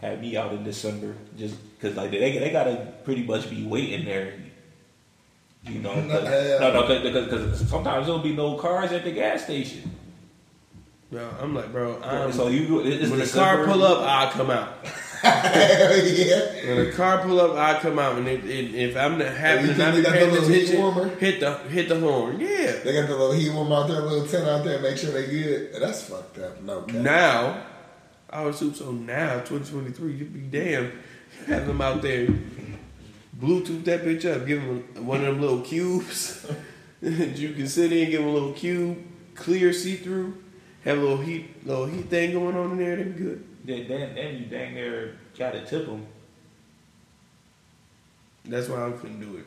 had 0.00 0.20
me 0.20 0.36
out 0.36 0.52
in 0.52 0.64
December 0.64 1.14
just 1.36 1.56
because 1.74 1.96
like 1.96 2.10
they 2.10 2.38
they 2.38 2.50
gotta 2.50 2.92
pretty 3.04 3.22
much 3.24 3.50
be 3.50 3.64
waiting 3.64 4.04
there. 4.04 4.34
You 5.64 5.80
know, 5.80 5.94
No, 5.94 6.22
no, 6.22 6.86
no, 6.86 7.02
because 7.02 7.68
sometimes 7.68 8.06
there'll 8.06 8.22
be 8.22 8.34
no 8.34 8.56
cars 8.56 8.92
at 8.92 9.04
the 9.04 9.12
gas 9.12 9.44
station. 9.44 9.90
Bro, 11.12 11.28
I'm 11.40 11.54
like, 11.54 11.70
bro, 11.72 12.00
I'm, 12.02 12.32
so 12.32 12.48
you 12.48 12.80
it's 12.80 13.10
when 13.10 13.18
the 13.18 13.26
car 13.26 13.64
pull 13.64 13.82
up, 13.82 13.98
I 14.00 14.30
come 14.32 14.50
out. 14.50 14.74
Yeah. 15.22 16.66
When 16.66 16.86
the 16.86 16.92
car 16.96 17.18
pull 17.18 17.38
up, 17.40 17.54
I 17.54 17.78
come 17.78 17.98
out, 17.98 18.16
and 18.16 18.26
it, 18.26 18.42
it, 18.42 18.74
if 18.74 18.96
I'm 18.96 19.18
not 19.18 19.28
having 19.28 19.66
to 19.66 19.76
not 19.76 19.92
think 19.92 19.96
be 19.96 20.00
they 20.00 20.02
got 20.02 20.12
paying 20.14 20.30
the 20.32 20.38
attention, 20.38 21.18
hit 21.18 21.40
the 21.40 21.58
hit 21.68 21.88
the 21.90 22.00
horn. 22.00 22.40
Yeah. 22.40 22.72
They 22.82 22.94
got 22.94 23.06
the 23.06 23.16
little 23.16 23.32
heat 23.32 23.50
warmer 23.52 23.76
out 23.76 23.88
there, 23.88 24.00
little 24.00 24.26
tent 24.26 24.48
out 24.48 24.64
there, 24.64 24.80
make 24.80 24.96
sure 24.96 25.10
they 25.10 25.26
good. 25.26 25.74
That's 25.78 26.02
fucked 26.04 26.38
up. 26.38 26.62
No 26.62 26.82
cap. 26.82 26.96
Now, 26.96 27.62
Would 28.32 28.54
assume 28.54 28.74
so. 28.74 28.92
Now, 28.92 29.40
2023, 29.40 30.12
you'd 30.12 30.32
be 30.32 30.40
damn. 30.40 30.92
Have 31.46 31.66
them 31.66 31.80
out 31.80 32.02
there, 32.02 32.28
Bluetooth 33.38 33.84
that 33.84 34.04
bitch 34.04 34.24
up, 34.30 34.46
give 34.46 34.60
them 34.62 35.06
one 35.06 35.20
of 35.20 35.26
them 35.26 35.40
little 35.40 35.60
cubes. 35.60 36.46
that 37.02 37.38
you 37.38 37.52
can 37.52 37.66
sit 37.66 37.92
in, 37.92 38.10
give 38.10 38.20
them 38.20 38.30
a 38.30 38.32
little 38.32 38.52
cube, 38.52 38.98
clear, 39.34 39.72
see 39.72 39.96
through, 39.96 40.42
have 40.84 40.98
a 40.98 41.00
little 41.00 41.18
heat, 41.18 41.66
little 41.66 41.86
heat 41.86 42.06
thing 42.10 42.32
going 42.32 42.56
on 42.56 42.72
in 42.72 42.78
there. 42.78 42.96
They'd 42.96 43.16
be 43.16 43.22
good. 43.22 43.46
Then, 43.64 43.88
then, 43.88 44.14
then 44.14 44.36
you 44.36 44.46
dang 44.46 44.74
near 44.74 45.16
gotta 45.40 45.64
tip 45.64 45.86
them. 45.86 46.06
That's 48.44 48.68
why 48.68 48.86
I 48.86 48.90
couldn't 48.92 49.20
do 49.20 49.38
it. 49.38 49.46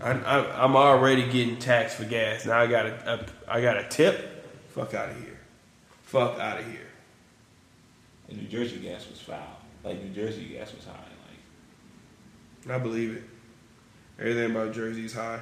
I, 0.00 0.12
I, 0.12 0.64
I'm 0.64 0.74
already 0.74 1.30
getting 1.30 1.58
taxed 1.58 1.96
for 1.96 2.04
gas. 2.04 2.46
Now 2.46 2.58
I 2.58 2.66
got 2.66 2.86
a, 2.86 3.26
a 3.48 3.52
I 3.52 3.60
got 3.60 3.76
a 3.76 3.88
tip. 3.88 4.44
Fuck 4.70 4.94
out 4.94 5.10
of 5.10 5.18
here. 5.18 5.38
Fuck 6.04 6.38
out 6.38 6.60
of 6.60 6.66
here. 6.66 6.88
And 8.32 8.40
New 8.40 8.48
Jersey 8.48 8.78
gas 8.78 9.06
was 9.10 9.20
foul. 9.20 9.58
Like 9.84 10.02
New 10.02 10.10
Jersey 10.10 10.44
gas 10.46 10.72
was 10.72 10.86
high. 10.86 10.92
Like 12.66 12.74
I 12.74 12.78
believe 12.78 13.16
it. 13.16 13.24
Everything 14.18 14.50
about 14.52 14.72
Jersey 14.72 15.04
is 15.04 15.12
high. 15.12 15.40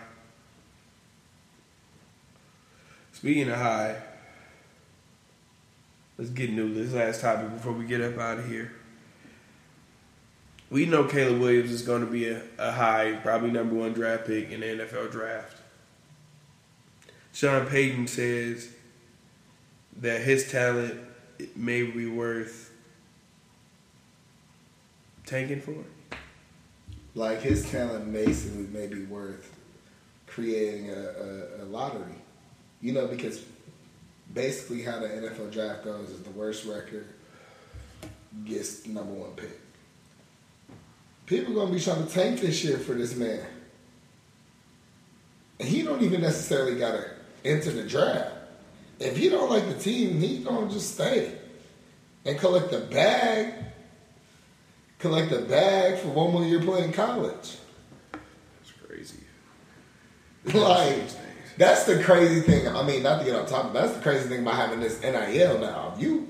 Speaking 3.13 3.49
of 3.49 3.59
high, 3.59 3.97
let's 6.19 6.31
get 6.31 6.51
into 6.51 6.75
this 6.75 6.93
last 6.93 7.21
topic 7.21 7.53
before 7.53 7.73
we 7.73 7.85
get 7.85 8.01
up 8.01 8.19
out 8.19 8.39
of 8.39 8.49
here. 8.49 8.73
We 10.69 10.87
know 10.87 11.05
Caleb 11.05 11.41
Williams 11.41 11.71
is 11.71 11.83
going 11.83 12.05
to 12.05 12.11
be 12.11 12.29
a, 12.29 12.43
a 12.59 12.73
high, 12.73 13.19
probably 13.23 13.51
number 13.51 13.75
one 13.75 13.93
draft 13.93 14.27
pick 14.27 14.51
in 14.51 14.61
the 14.61 14.67
NFL 14.67 15.13
draft. 15.13 15.59
Sean 17.33 17.67
Payton 17.67 18.07
says 18.07 18.71
that 19.97 20.23
his 20.23 20.51
talent 20.51 20.99
may 21.55 21.83
be 21.83 22.07
worth 22.07 22.70
tanking 25.31 25.61
for. 25.61 25.71
it? 25.71 26.19
Like 27.15 27.41
his 27.41 27.71
talent 27.71 28.13
basically 28.13 28.67
may 28.67 28.87
be 28.87 29.05
worth 29.05 29.55
creating 30.27 30.91
a, 30.91 30.95
a, 30.95 31.65
a 31.65 31.67
lottery. 31.67 32.15
You 32.83 32.93
know, 32.93 33.07
because 33.07 33.45
basically 34.33 34.83
how 34.83 34.99
the 35.01 35.09
NFL 35.09 35.53
draft 35.53 35.85
goes 35.85 36.11
is 36.11 36.21
the 36.23 36.31
worst 36.31 36.65
record 36.67 37.07
gets 38.45 38.81
the 38.81 38.91
number 38.91 39.13
one 39.13 39.31
pick. 39.33 39.59
People 41.27 41.55
gonna 41.55 41.73
be 41.73 41.81
trying 41.81 42.07
to 42.07 42.13
tank 42.13 42.41
this 42.41 42.59
shit 42.59 42.81
for 42.81 42.95
this 42.95 43.15
man. 43.15 43.45
He 45.61 45.83
don't 45.83 46.03
even 46.03 46.23
necessarily 46.23 46.77
gotta 46.77 47.11
enter 47.45 47.71
the 47.71 47.85
draft. 47.85 48.35
If 48.99 49.17
he 49.17 49.29
don't 49.29 49.51
like 49.51 49.67
the 49.69 49.75
team, 49.75 50.21
he 50.21 50.39
gonna 50.39 50.71
just 50.71 50.95
stay 50.95 51.33
and 52.25 52.39
collect 52.39 52.71
the 52.71 52.81
bag 52.81 53.55
collect 55.01 55.33
a 55.33 55.41
bag 55.41 55.99
for 55.99 56.09
one 56.09 56.33
more 56.33 56.45
year 56.45 56.61
playing 56.61 56.93
college. 56.93 57.57
It's 58.61 58.73
crazy. 58.87 59.25
like 60.59 61.03
that's 61.57 61.85
the 61.85 62.03
crazy 62.03 62.41
thing. 62.41 62.69
I 62.69 62.83
mean, 62.83 63.03
not 63.03 63.19
to 63.19 63.25
get 63.25 63.35
on 63.35 63.47
top 63.47 63.67
of 63.67 63.73
that's 63.73 63.93
the 63.93 64.01
crazy 64.01 64.29
thing 64.29 64.43
about 64.43 64.55
having 64.55 64.81
this 64.81 65.03
NIL 65.03 65.59
now. 65.59 65.93
If 65.95 66.03
you 66.03 66.29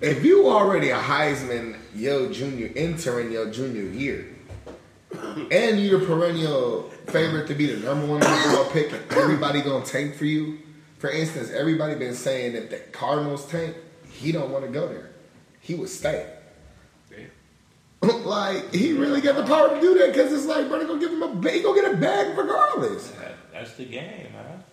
if 0.00 0.24
you 0.24 0.48
already 0.48 0.90
a 0.90 0.98
Heisman 0.98 1.76
yo 1.94 2.32
junior 2.32 2.70
entering 2.74 3.32
your 3.32 3.50
junior 3.50 3.82
year, 3.82 4.26
and 5.50 5.80
you're 5.80 6.00
the 6.00 6.06
perennial 6.06 6.90
favorite 7.06 7.46
to 7.48 7.54
be 7.54 7.66
the 7.66 7.84
number 7.84 8.06
one 8.06 8.22
overall 8.22 8.70
pick, 8.70 8.92
and 8.92 9.12
everybody 9.12 9.60
gonna 9.60 9.84
tank 9.84 10.14
for 10.14 10.24
you. 10.24 10.58
For 10.98 11.10
instance, 11.10 11.50
everybody 11.50 11.96
been 11.96 12.14
saying 12.14 12.54
that 12.54 12.70
the 12.70 12.78
Cardinals 12.78 13.46
tank, 13.46 13.76
he 14.08 14.32
don't 14.32 14.50
want 14.50 14.64
to 14.64 14.70
go 14.70 14.88
there. 14.88 15.10
He 15.60 15.74
would 15.74 15.90
stay. 15.90 16.33
like 18.24 18.72
he 18.74 18.92
really 18.92 19.20
got 19.20 19.36
the 19.36 19.44
power 19.44 19.74
to 19.74 19.80
do 19.80 19.98
that 19.98 20.08
because 20.08 20.32
it's 20.32 20.46
like, 20.46 20.68
bro, 20.68 20.78
they 20.78 20.86
gonna 20.86 21.00
give 21.00 21.12
him 21.12 21.22
a 21.22 21.34
bag, 21.34 21.54
he 21.54 21.62
gonna 21.62 21.80
get 21.80 21.94
a 21.94 21.96
bag 21.96 22.36
regardless. 22.36 23.10
That, 23.12 23.34
that's 23.52 23.74
the 23.74 23.84
game, 23.84 24.32
man. 24.32 24.64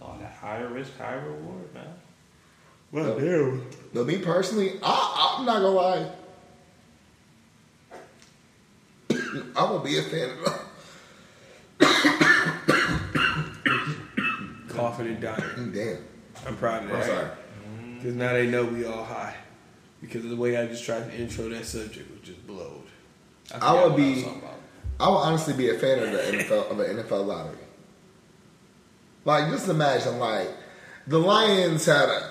All 0.00 0.16
that 0.20 0.32
higher 0.32 0.68
risk, 0.68 0.96
high 0.98 1.14
reward, 1.14 1.74
man. 1.74 1.94
Well, 2.92 3.18
damn. 3.18 3.66
But 3.92 4.06
me 4.06 4.18
personally, 4.18 4.78
I, 4.82 5.36
I'm 5.38 5.46
not 5.46 5.60
gonna 5.60 5.68
lie. 5.68 6.10
I'm 9.10 9.52
gonna 9.54 9.84
be 9.84 9.98
a 9.98 10.02
fan 10.02 10.30
of. 10.30 10.64
Coughing 14.68 15.06
and 15.06 15.20
dying. 15.20 15.72
Damn. 15.72 15.98
I'm 16.46 16.56
proud 16.56 16.84
of 16.84 16.90
that. 16.90 16.96
I'm 16.96 17.06
sorry. 17.06 17.30
Because 17.96 18.14
now 18.14 18.32
they 18.32 18.46
know 18.46 18.64
we 18.64 18.84
all 18.84 19.04
high. 19.04 19.34
Because 20.06 20.24
of 20.24 20.30
the 20.30 20.36
way 20.36 20.56
I 20.56 20.66
just 20.66 20.84
tried 20.84 21.10
to 21.10 21.16
intro 21.16 21.48
that 21.48 21.64
subject 21.64 22.10
was 22.10 22.20
just 22.20 22.46
blowed. 22.46 22.82
I 23.50 23.54
forgot 23.54 23.84
would 23.88 23.96
be- 23.96 24.14
was 24.14 24.22
talking 24.24 24.38
about. 24.42 24.50
I 25.00 25.08
would 25.08 25.16
honestly 25.16 25.54
be 25.54 25.70
a 25.70 25.78
fan 25.78 25.98
of 25.98 26.10
the 26.12 26.18
NFL 26.18 26.70
of 26.70 26.76
the 26.76 26.84
NFL 26.84 27.26
lottery. 27.26 27.56
Like, 29.24 29.50
just 29.50 29.68
imagine, 29.68 30.18
like, 30.18 30.48
the 31.06 31.18
Lions 31.18 31.86
had 31.86 32.08
a 32.08 32.30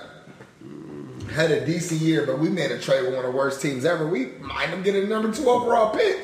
had 1.33 1.49
a 1.51 1.65
decent 1.65 1.99
year, 2.01 2.25
but 2.27 2.37
we 2.39 2.49
made 2.49 2.69
a 2.71 2.79
trade 2.79 3.01
with 3.01 3.15
one 3.15 3.25
of 3.25 3.31
the 3.31 3.37
worst 3.37 3.61
teams 3.61 3.85
ever. 3.85 4.07
We 4.07 4.27
might 4.39 4.67
them 4.67 4.83
get 4.83 4.95
a 4.95 5.07
number 5.07 5.31
two 5.33 5.49
overall 5.49 5.93
pick, 5.95 6.19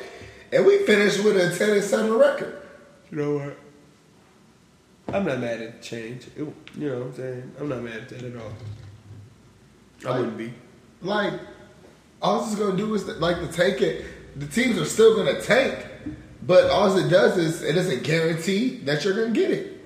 and 0.54 0.66
we 0.66 0.86
finished 0.86 1.24
with 1.24 1.36
a 1.36 1.58
ten 1.58 1.72
and 1.72 1.84
seven 1.84 2.14
record. 2.14 2.62
You 3.12 3.18
know 3.18 3.34
what? 3.38 3.58
I'm 5.16 5.26
not 5.26 5.40
mad 5.40 5.62
at 5.62 5.82
change. 5.82 6.28
It, 6.38 6.40
you 6.78 6.90
know 6.90 7.00
what 7.00 7.08
I'm 7.08 7.16
saying? 7.16 7.52
I'm 7.60 7.70
not 7.70 7.82
mad 7.82 7.96
at 7.98 8.10
that 8.10 8.24
at 8.24 8.36
all. 8.36 8.52
I 10.06 10.10
Like- 10.10 10.20
wouldn't 10.20 10.38
be. 10.38 10.54
Like, 11.02 11.34
all 12.22 12.44
it's 12.44 12.56
gonna 12.56 12.76
do 12.76 12.94
is 12.94 13.06
like 13.06 13.38
to 13.38 13.48
take 13.48 13.82
it. 13.82 14.06
The 14.40 14.48
teams 14.48 14.78
are 14.78 14.86
still 14.86 15.16
gonna 15.16 15.42
tank, 15.42 15.86
but 16.44 16.70
all 16.70 16.96
it 16.98 17.10
does 17.10 17.38
is 17.38 17.62
it 17.62 17.74
doesn't 17.74 18.04
guarantee 18.04 18.78
that 18.80 19.04
you're 19.04 19.16
gonna 19.16 19.32
get 19.32 19.52
it, 19.52 19.82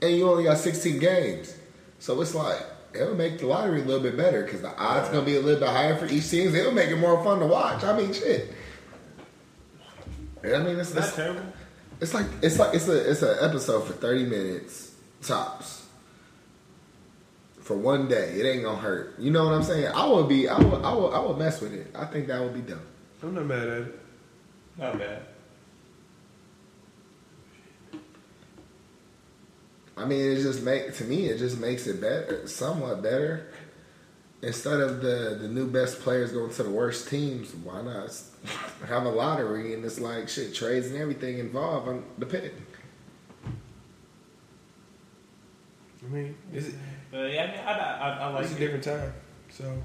and 0.00 0.16
you 0.16 0.28
only 0.28 0.44
got 0.44 0.58
16 0.58 0.98
games. 0.98 1.54
So 1.98 2.20
it's 2.20 2.34
like 2.34 2.58
it'll 2.94 3.14
make 3.14 3.38
the 3.38 3.46
lottery 3.46 3.82
a 3.82 3.84
little 3.84 4.02
bit 4.02 4.16
better 4.16 4.42
because 4.42 4.60
the 4.60 4.76
odds 4.76 5.08
gonna 5.08 5.22
be 5.24 5.36
a 5.36 5.40
little 5.40 5.60
bit 5.60 5.68
higher 5.68 5.96
for 5.96 6.06
each 6.06 6.30
team. 6.30 6.54
It'll 6.54 6.72
make 6.72 6.90
it 6.90 6.96
more 6.96 7.22
fun 7.22 7.40
to 7.40 7.46
watch. 7.46 7.84
I 7.84 7.96
mean, 7.96 8.12
shit. 8.12 8.52
I 10.44 10.58
mean, 10.58 10.76
it's, 10.78 10.94
it's, 10.94 11.14
terrible. 11.14 11.42
it's 12.00 12.14
like 12.14 12.26
it's 12.42 12.58
like 12.58 12.74
it's 12.74 12.88
a 12.88 13.10
it's 13.10 13.22
an 13.22 13.36
episode 13.40 13.84
for 13.84 13.92
30 13.92 14.24
minutes 14.26 14.92
tops. 15.22 15.81
For 17.62 17.76
one 17.76 18.08
day, 18.08 18.40
it 18.40 18.44
ain't 18.44 18.64
gonna 18.64 18.76
hurt. 18.76 19.14
You 19.20 19.30
know 19.30 19.44
what 19.44 19.54
I'm 19.54 19.62
saying? 19.62 19.86
I 19.94 20.04
would 20.06 20.28
be, 20.28 20.48
I 20.48 20.58
would, 20.58 20.82
I 20.82 20.92
would, 20.92 21.12
I 21.12 21.20
would 21.20 21.38
mess 21.38 21.60
with 21.60 21.72
it. 21.72 21.94
I 21.94 22.06
think 22.06 22.26
that 22.26 22.40
would 22.40 22.54
be 22.54 22.60
dumb. 22.60 22.82
I'm 23.22 23.34
not 23.34 23.46
mad 23.46 23.68
at 23.68 23.82
it. 23.82 24.00
Not 24.76 24.98
bad. 24.98 25.22
I 29.96 30.04
mean, 30.04 30.32
it 30.32 30.42
just 30.42 30.64
make 30.64 30.92
to 30.96 31.04
me, 31.04 31.26
it 31.26 31.38
just 31.38 31.60
makes 31.60 31.86
it 31.86 32.00
better, 32.00 32.48
somewhat 32.48 33.00
better. 33.00 33.52
Instead 34.42 34.80
of 34.80 35.00
the 35.00 35.38
the 35.40 35.46
new 35.46 35.68
best 35.70 36.00
players 36.00 36.32
going 36.32 36.50
to 36.52 36.62
the 36.64 36.70
worst 36.70 37.08
teams, 37.08 37.54
why 37.54 37.80
not 37.82 38.10
have 38.88 39.04
a 39.04 39.08
lottery 39.08 39.72
and 39.74 39.84
it's 39.84 40.00
like 40.00 40.28
shit 40.28 40.52
trades 40.52 40.88
and 40.88 40.96
everything 40.96 41.38
involved 41.38 41.88
on 41.88 42.04
the 42.18 42.26
pick? 42.26 42.54
I 46.04 46.08
mean, 46.08 46.34
it's, 46.52 46.70
Uh, 47.12 47.24
yeah, 47.24 47.42
I 47.42 47.46
mean, 47.46 47.60
I, 47.66 47.72
I, 47.72 48.08
I, 48.08 48.16
I 48.18 48.26
like 48.28 48.44
it's 48.44 48.52
a 48.52 48.56
it. 48.56 48.58
different 48.60 48.84
time. 48.84 49.12
So, 49.50 49.82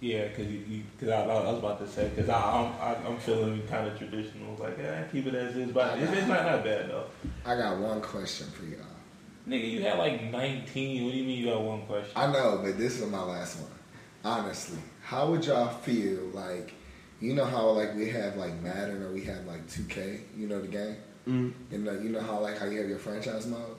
Yeah, 0.00 0.28
because 0.28 0.46
you, 0.46 0.60
you, 0.66 0.82
cause 0.98 1.10
I, 1.10 1.22
I 1.24 1.26
was 1.50 1.58
about 1.58 1.78
to 1.80 1.86
say, 1.86 2.08
because 2.08 2.30
I'm, 2.30 2.72
I, 2.80 2.96
I'm 3.06 3.18
feeling 3.18 3.62
kind 3.68 3.86
of 3.86 3.98
traditional. 3.98 4.56
Like, 4.56 4.78
yeah, 4.78 5.04
I 5.06 5.12
keep 5.12 5.26
it 5.26 5.34
as 5.34 5.54
is. 5.56 5.70
But 5.72 5.98
it's, 5.98 6.10
it's 6.12 6.26
not 6.26 6.42
that 6.44 6.64
bad, 6.64 6.88
though. 6.88 7.04
I 7.44 7.54
got 7.56 7.78
one 7.78 8.00
question 8.00 8.46
for 8.50 8.64
y'all. 8.64 8.86
Nigga, 9.46 9.70
you 9.70 9.82
had 9.82 9.98
like 9.98 10.22
19. 10.30 11.04
What 11.04 11.12
do 11.12 11.18
you 11.18 11.24
mean 11.24 11.38
you 11.38 11.46
got 11.52 11.62
one 11.62 11.82
question? 11.82 12.12
I 12.16 12.32
know, 12.32 12.60
but 12.62 12.78
this 12.78 13.00
is 13.00 13.10
my 13.10 13.22
last 13.22 13.58
one. 13.60 13.70
Honestly, 14.24 14.78
how 15.02 15.26
would 15.30 15.44
y'all 15.44 15.68
feel 15.68 16.20
like, 16.32 16.72
you 17.20 17.34
know 17.34 17.44
how 17.44 17.68
like 17.70 17.94
we 17.94 18.08
have 18.10 18.36
like 18.36 18.54
Madden 18.62 19.02
or 19.02 19.12
we 19.12 19.24
have 19.24 19.44
like 19.46 19.66
2K, 19.66 20.20
you 20.36 20.46
know 20.46 20.60
the 20.60 20.68
game, 20.68 20.96
mm, 21.26 21.52
and 21.70 21.88
uh, 21.88 21.92
you 21.92 22.10
know 22.10 22.20
how 22.20 22.38
like 22.38 22.58
how 22.58 22.66
you 22.66 22.78
have 22.80 22.88
your 22.88 22.98
franchise 22.98 23.46
mode. 23.46 23.76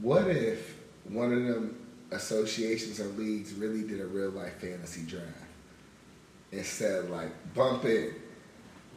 What 0.00 0.28
if 0.28 0.76
one 1.04 1.32
of 1.32 1.44
them 1.44 1.76
associations 2.12 3.00
or 3.00 3.06
leagues 3.06 3.52
really 3.54 3.82
did 3.82 4.00
a 4.00 4.06
real 4.06 4.30
life 4.30 4.54
fantasy 4.60 5.02
draft 5.02 5.26
instead 6.52 7.04
of 7.04 7.10
like 7.10 7.30
bump 7.54 7.84
it, 7.84 8.14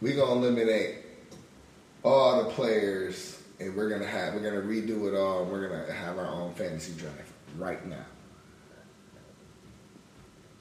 we 0.01 0.13
gonna 0.13 0.31
eliminate 0.31 0.97
all 2.03 2.43
the 2.43 2.49
players 2.49 3.41
and 3.59 3.75
we're 3.75 3.89
gonna 3.89 4.05
have 4.05 4.33
we're 4.33 4.39
gonna 4.39 4.61
redo 4.61 5.07
it 5.07 5.15
all 5.17 5.43
and 5.43 5.51
we're 5.51 5.67
gonna 5.67 5.91
have 5.91 6.17
our 6.17 6.27
own 6.27 6.53
fantasy 6.53 6.93
draft 6.93 7.31
right 7.57 7.85
now. 7.87 8.05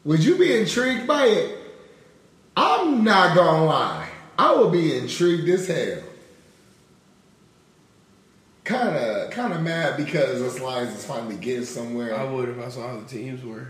Would 0.05 0.25
you 0.25 0.37
be 0.37 0.57
intrigued 0.57 1.07
by 1.07 1.27
it? 1.27 1.59
I'm 2.57 3.05
not 3.05 3.37
gonna 3.37 3.65
lie. 3.65 4.09
I 4.39 4.55
would 4.55 4.73
be 4.73 4.97
intrigued 4.97 5.49
as 5.49 5.67
hell. 5.69 6.03
Kinda 8.65 9.12
kinda 9.33 9.59
mad 9.61 9.97
because 9.97 10.41
this 10.41 10.61
Lions 10.61 10.97
is 10.97 11.05
finally 11.05 11.37
getting 11.37 11.65
somewhere. 11.65 12.15
I 12.15 12.25
would 12.25 12.49
if 12.49 12.59
I 12.59 12.69
saw 12.69 12.89
how 12.89 13.01
the 13.01 13.07
teams 13.07 13.45
were. 13.45 13.69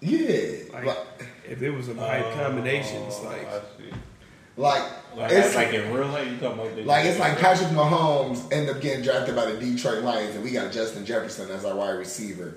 yeah. 0.00 0.64
Like, 0.72 0.84
Like, 0.86 0.98
if 1.48 1.62
it 1.62 1.70
was 1.70 1.88
a 1.88 1.94
right 1.94 2.24
combinations, 2.34 3.14
Oh, 3.20 3.24
like 3.24 3.46
like, 4.56 4.82
Like, 5.16 5.32
it's 5.32 5.54
like 5.56 5.72
in 5.74 5.92
real 5.92 6.06
life, 6.08 6.28
you 6.30 6.36
talking 6.38 6.60
about 6.60 6.76
the- 6.76 6.84
Like 6.84 7.06
it's 7.06 7.18
like 7.18 7.38
Patrick 7.40 7.70
Mahomes 7.70 8.52
ended 8.52 8.76
up 8.76 8.80
getting 8.82 9.02
drafted 9.02 9.34
by 9.34 9.46
the 9.50 9.58
Detroit 9.58 10.04
Lions, 10.04 10.34
and 10.36 10.44
we 10.44 10.50
got 10.52 10.70
Justin 10.72 11.04
Jefferson 11.04 11.50
as 11.50 11.64
our 11.64 11.74
wide 11.74 11.98
receiver, 11.98 12.54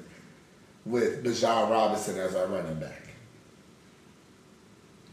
with 0.85 1.23
Bijan 1.23 1.69
Robinson 1.71 2.17
as 2.19 2.35
our 2.35 2.45
running 2.47 2.75
back. 2.79 3.03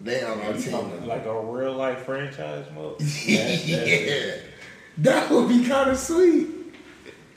They 0.01 0.23
on 0.23 0.41
our 0.41 0.53
You 0.53 0.61
team. 0.63 1.07
like 1.07 1.25
a 1.25 1.41
real 1.41 1.73
life 1.73 2.01
franchise 2.05 2.67
mode. 2.75 2.99
That's- 2.99 3.27
that's- 3.27 3.67
yeah, 3.67 4.37
that 4.99 5.31
would 5.31 5.49
be 5.49 5.67
kind 5.67 5.91
of 5.91 5.99
sweet. 5.99 6.49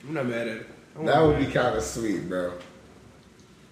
I'm 0.08 0.14
not 0.14 0.26
mad 0.26 0.48
at 0.48 0.58
it. 0.58 0.68
That 1.06 1.22
wouldn't 1.22 1.46
be 1.46 1.52
kind 1.52 1.76
of 1.76 1.84
sweet, 1.84 2.28
bro. 2.28 2.54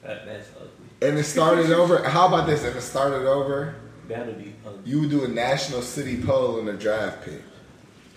That, 0.04 0.26
that's 0.26 0.50
ugly. 0.58 0.70
And 1.08 1.18
it 1.18 1.24
started 1.24 1.72
over. 1.72 2.04
How 2.08 2.28
about 2.28 2.46
this? 2.46 2.64
If 2.64 2.76
it 2.76 2.82
started 2.82 3.28
over, 3.28 3.76
that 4.08 4.26
would 4.28 4.38
be 4.38 4.54
ugly. 4.66 4.80
you 4.86 5.02
would 5.02 5.10
do 5.10 5.24
a 5.24 5.28
national 5.28 5.82
city 5.82 6.22
poll 6.22 6.60
in 6.60 6.68
a 6.68 6.74
draft 6.74 7.26
pick. 7.26 7.42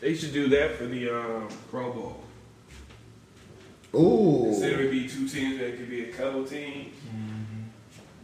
They 0.00 0.14
should 0.14 0.32
do 0.32 0.48
that 0.50 0.76
for 0.76 0.86
the 0.86 1.10
um, 1.10 1.48
Pro 1.70 1.92
Bowl. 1.92 2.22
Ooh, 3.94 4.48
Instead 4.48 4.74
of 4.74 4.80
it 4.80 4.90
be 4.90 5.08
two 5.08 5.26
teams, 5.28 5.58
that 5.58 5.76
could 5.78 5.88
be 5.88 6.10
a 6.10 6.12
couple 6.12 6.44
teams. 6.44 6.94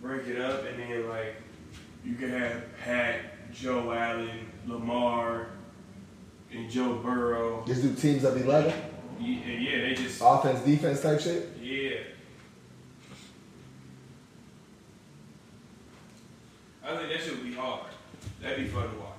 Break 0.03 0.26
it 0.26 0.38
up, 0.40 0.64
and 0.66 0.78
then 0.78 1.09
like 1.09 1.36
you 2.05 2.14
could 2.14 2.28
have 2.28 2.62
Pat, 2.84 3.51
Josh 3.55 3.97
Allen, 3.97 4.51
Lamar, 4.66 5.47
and 6.53 6.70
Joe 6.70 6.97
Burrow. 6.97 7.64
just 7.66 7.80
do 7.80 7.95
teams 7.95 8.24
of 8.24 8.36
eleven, 8.40 8.74
Yeah, 9.24 9.52
yeah 9.52 9.80
they 9.80 9.94
just 9.94 10.20
offense, 10.22 10.60
defense 10.60 11.00
type 11.00 11.20
shit. 11.20 11.48
yeah. 11.62 11.96
I 16.86 16.96
think 16.98 17.08
that 17.08 17.20
should 17.22 17.42
be 17.42 17.54
hard. 17.54 17.86
That'd 18.42 18.58
be 18.58 18.66
fun 18.66 18.82
to 18.82 18.96
watch. 18.98 19.10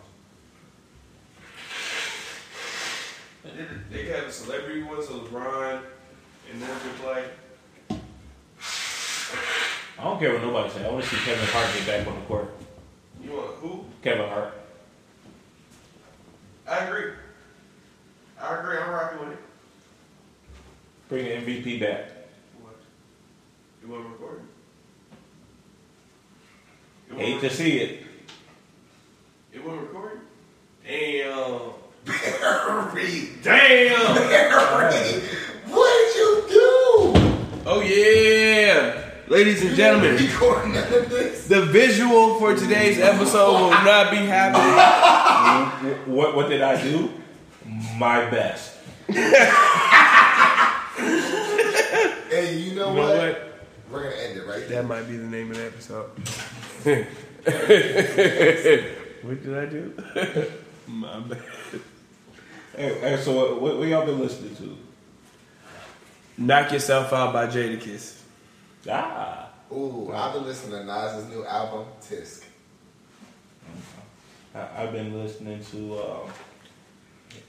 They 3.92 4.04
could 4.04 4.16
have 4.16 4.26
a 4.26 4.32
celebrity 4.32 4.84
one, 4.84 5.04
so 5.04 5.20
LeBron 5.22 5.82
and 6.52 6.62
them 6.62 6.70
could 6.84 6.96
play. 7.02 7.24
I 9.98 10.04
don't 10.04 10.20
care 10.20 10.34
what 10.34 10.42
nobody 10.44 10.70
say. 10.70 10.86
I 10.86 10.92
want 10.92 11.04
to 11.04 11.10
see 11.10 11.16
Kevin 11.24 11.48
Hart 11.48 11.68
get 11.76 11.88
back 11.88 12.08
on 12.08 12.20
the 12.20 12.26
court. 12.26 12.54
You 13.24 13.32
want 13.32 13.56
who? 13.56 13.86
Kevin 14.04 14.30
Hart. 14.30 14.54
I 16.68 16.78
agree. 16.80 17.14
I 18.40 18.60
agree. 18.60 18.78
I'm 18.78 18.90
rocking 18.92 19.20
with 19.20 19.30
it. 19.30 19.40
Bring 21.08 21.26
the 21.26 21.32
MVP 21.32 21.80
back. 21.80 22.12
What? 22.62 22.76
You 23.84 23.90
want 23.90 24.04
to 24.06 24.10
record 24.10 24.42
it? 27.10 27.14
You 27.14 27.20
Hate 27.20 27.42
to 27.42 27.50
see 27.50 27.78
it. 27.80 28.04
It 29.54 29.64
wasn't 29.64 29.84
recording? 29.84 30.20
Damn. 30.88 31.74
Perry, 32.06 33.30
Damn. 33.44 34.16
Perry, 34.16 35.22
what 35.68 36.14
did 36.14 36.16
you 36.16 36.46
do? 36.50 36.62
oh, 37.68 37.82
yeah. 37.86 39.12
ladies 39.28 39.64
and 39.64 39.76
gentlemen, 39.76 40.16
Recording 40.16 40.74
none 40.74 40.90
the 40.92 41.68
visual 41.72 42.40
for 42.40 42.56
today's 42.56 43.00
episode 43.00 43.54
will 43.54 43.70
not 43.70 44.10
be 44.12 44.18
happening. 44.18 44.66
What 46.06 46.36
what 46.36 46.50
did 46.50 46.62
I 46.62 46.82
do? 46.82 47.12
My 47.98 48.30
best. 48.30 48.74
Hey, 52.30 52.58
you 52.58 52.76
know 52.76 52.90
You 52.90 52.96
know 52.96 52.96
what? 52.96 53.18
what? 53.18 53.52
We're 53.92 54.04
gonna 54.04 54.16
end 54.16 54.38
it 54.40 54.48
right 54.48 54.68
there. 54.68 54.82
That 54.82 54.88
might 54.88 55.08
be 55.08 55.18
the 55.18 55.28
name 55.28 55.52
of 55.52 55.58
the 55.58 55.66
episode. 55.66 56.10
what 59.22 59.44
did 59.44 59.58
I 59.58 59.66
do? 59.66 59.94
My 60.88 61.20
bad. 61.20 61.42
Hey, 62.76 63.00
hey, 63.00 63.18
so 63.22 63.34
what, 63.36 63.62
what, 63.62 63.78
what 63.78 63.88
y'all 63.88 64.06
been 64.06 64.20
listening 64.20 64.56
to? 64.58 64.78
Knock 66.38 66.72
Yourself 66.74 67.14
Out 67.14 67.32
by 67.32 67.48
Jadakiss. 67.48 68.20
Ah, 68.90 69.50
Ooh, 69.72 70.12
I've 70.14 70.34
been 70.34 70.46
listening 70.46 70.80
to 70.80 70.86
Nas's 70.86 71.28
new 71.30 71.46
album, 71.46 71.86
Tisk. 72.02 72.44
I, 74.54 74.84
I've 74.84 74.92
been 74.92 75.14
listening 75.18 75.64
to 75.72 76.00
um, 76.00 76.30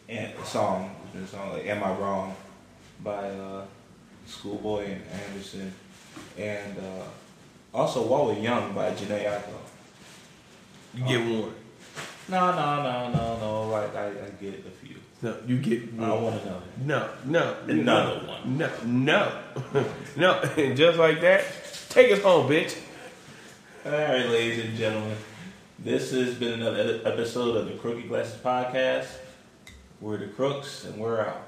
and 0.09 0.33
a 0.41 0.45
song, 0.47 0.95
a 1.23 1.27
song 1.27 1.53
like 1.53 1.67
"Am 1.67 1.83
I 1.83 1.93
Wrong" 1.93 2.35
by 3.03 3.29
uh, 3.31 3.65
Schoolboy 4.27 4.85
and 4.85 5.03
Anderson, 5.29 5.73
and 6.39 6.79
uh, 6.79 7.77
also 7.77 8.03
"While 8.07 8.27
We're 8.27 8.39
Young" 8.39 8.73
by 8.75 8.91
Jhené 8.93 9.25
Aiko. 9.25 9.55
You 10.95 11.05
get 11.05 11.21
one. 11.21 11.55
No, 12.29 12.51
no, 12.53 12.83
no, 12.83 13.13
no, 13.13 13.39
no. 13.39 13.69
Like 13.69 13.95
I, 13.95 14.07
I 14.09 14.31
get 14.41 14.65
a 14.67 14.71
few. 14.71 14.97
No, 15.23 15.37
you 15.47 15.59
get 15.59 15.83
I 15.99 16.11
one. 16.11 16.23
want 16.23 16.43
another. 16.43 16.63
No, 16.85 17.09
no, 17.25 17.57
Another 17.69 18.21
no, 18.23 18.29
one. 18.29 18.59
No, 18.59 18.71
no, 18.85 19.85
no. 20.17 20.41
And 20.57 20.77
just 20.83 20.99
like 20.99 21.21
that, 21.21 21.45
take 21.89 22.13
us 22.13 22.23
home, 22.23 22.49
bitch. 22.49 22.77
All 23.85 23.93
right, 23.93 24.27
ladies 24.27 24.65
and 24.65 24.77
gentlemen, 24.77 25.17
this 25.79 26.11
has 26.11 26.35
been 26.35 26.61
another 26.61 27.01
episode 27.05 27.57
of 27.57 27.67
the 27.69 27.75
Crooked 27.75 28.09
Glasses 28.09 28.39
Podcast. 28.43 29.07
We're 30.01 30.19
the 30.19 30.27
Crooks, 30.27 30.85
and 30.85 30.99
we're 30.99 31.21
out. 31.21 31.47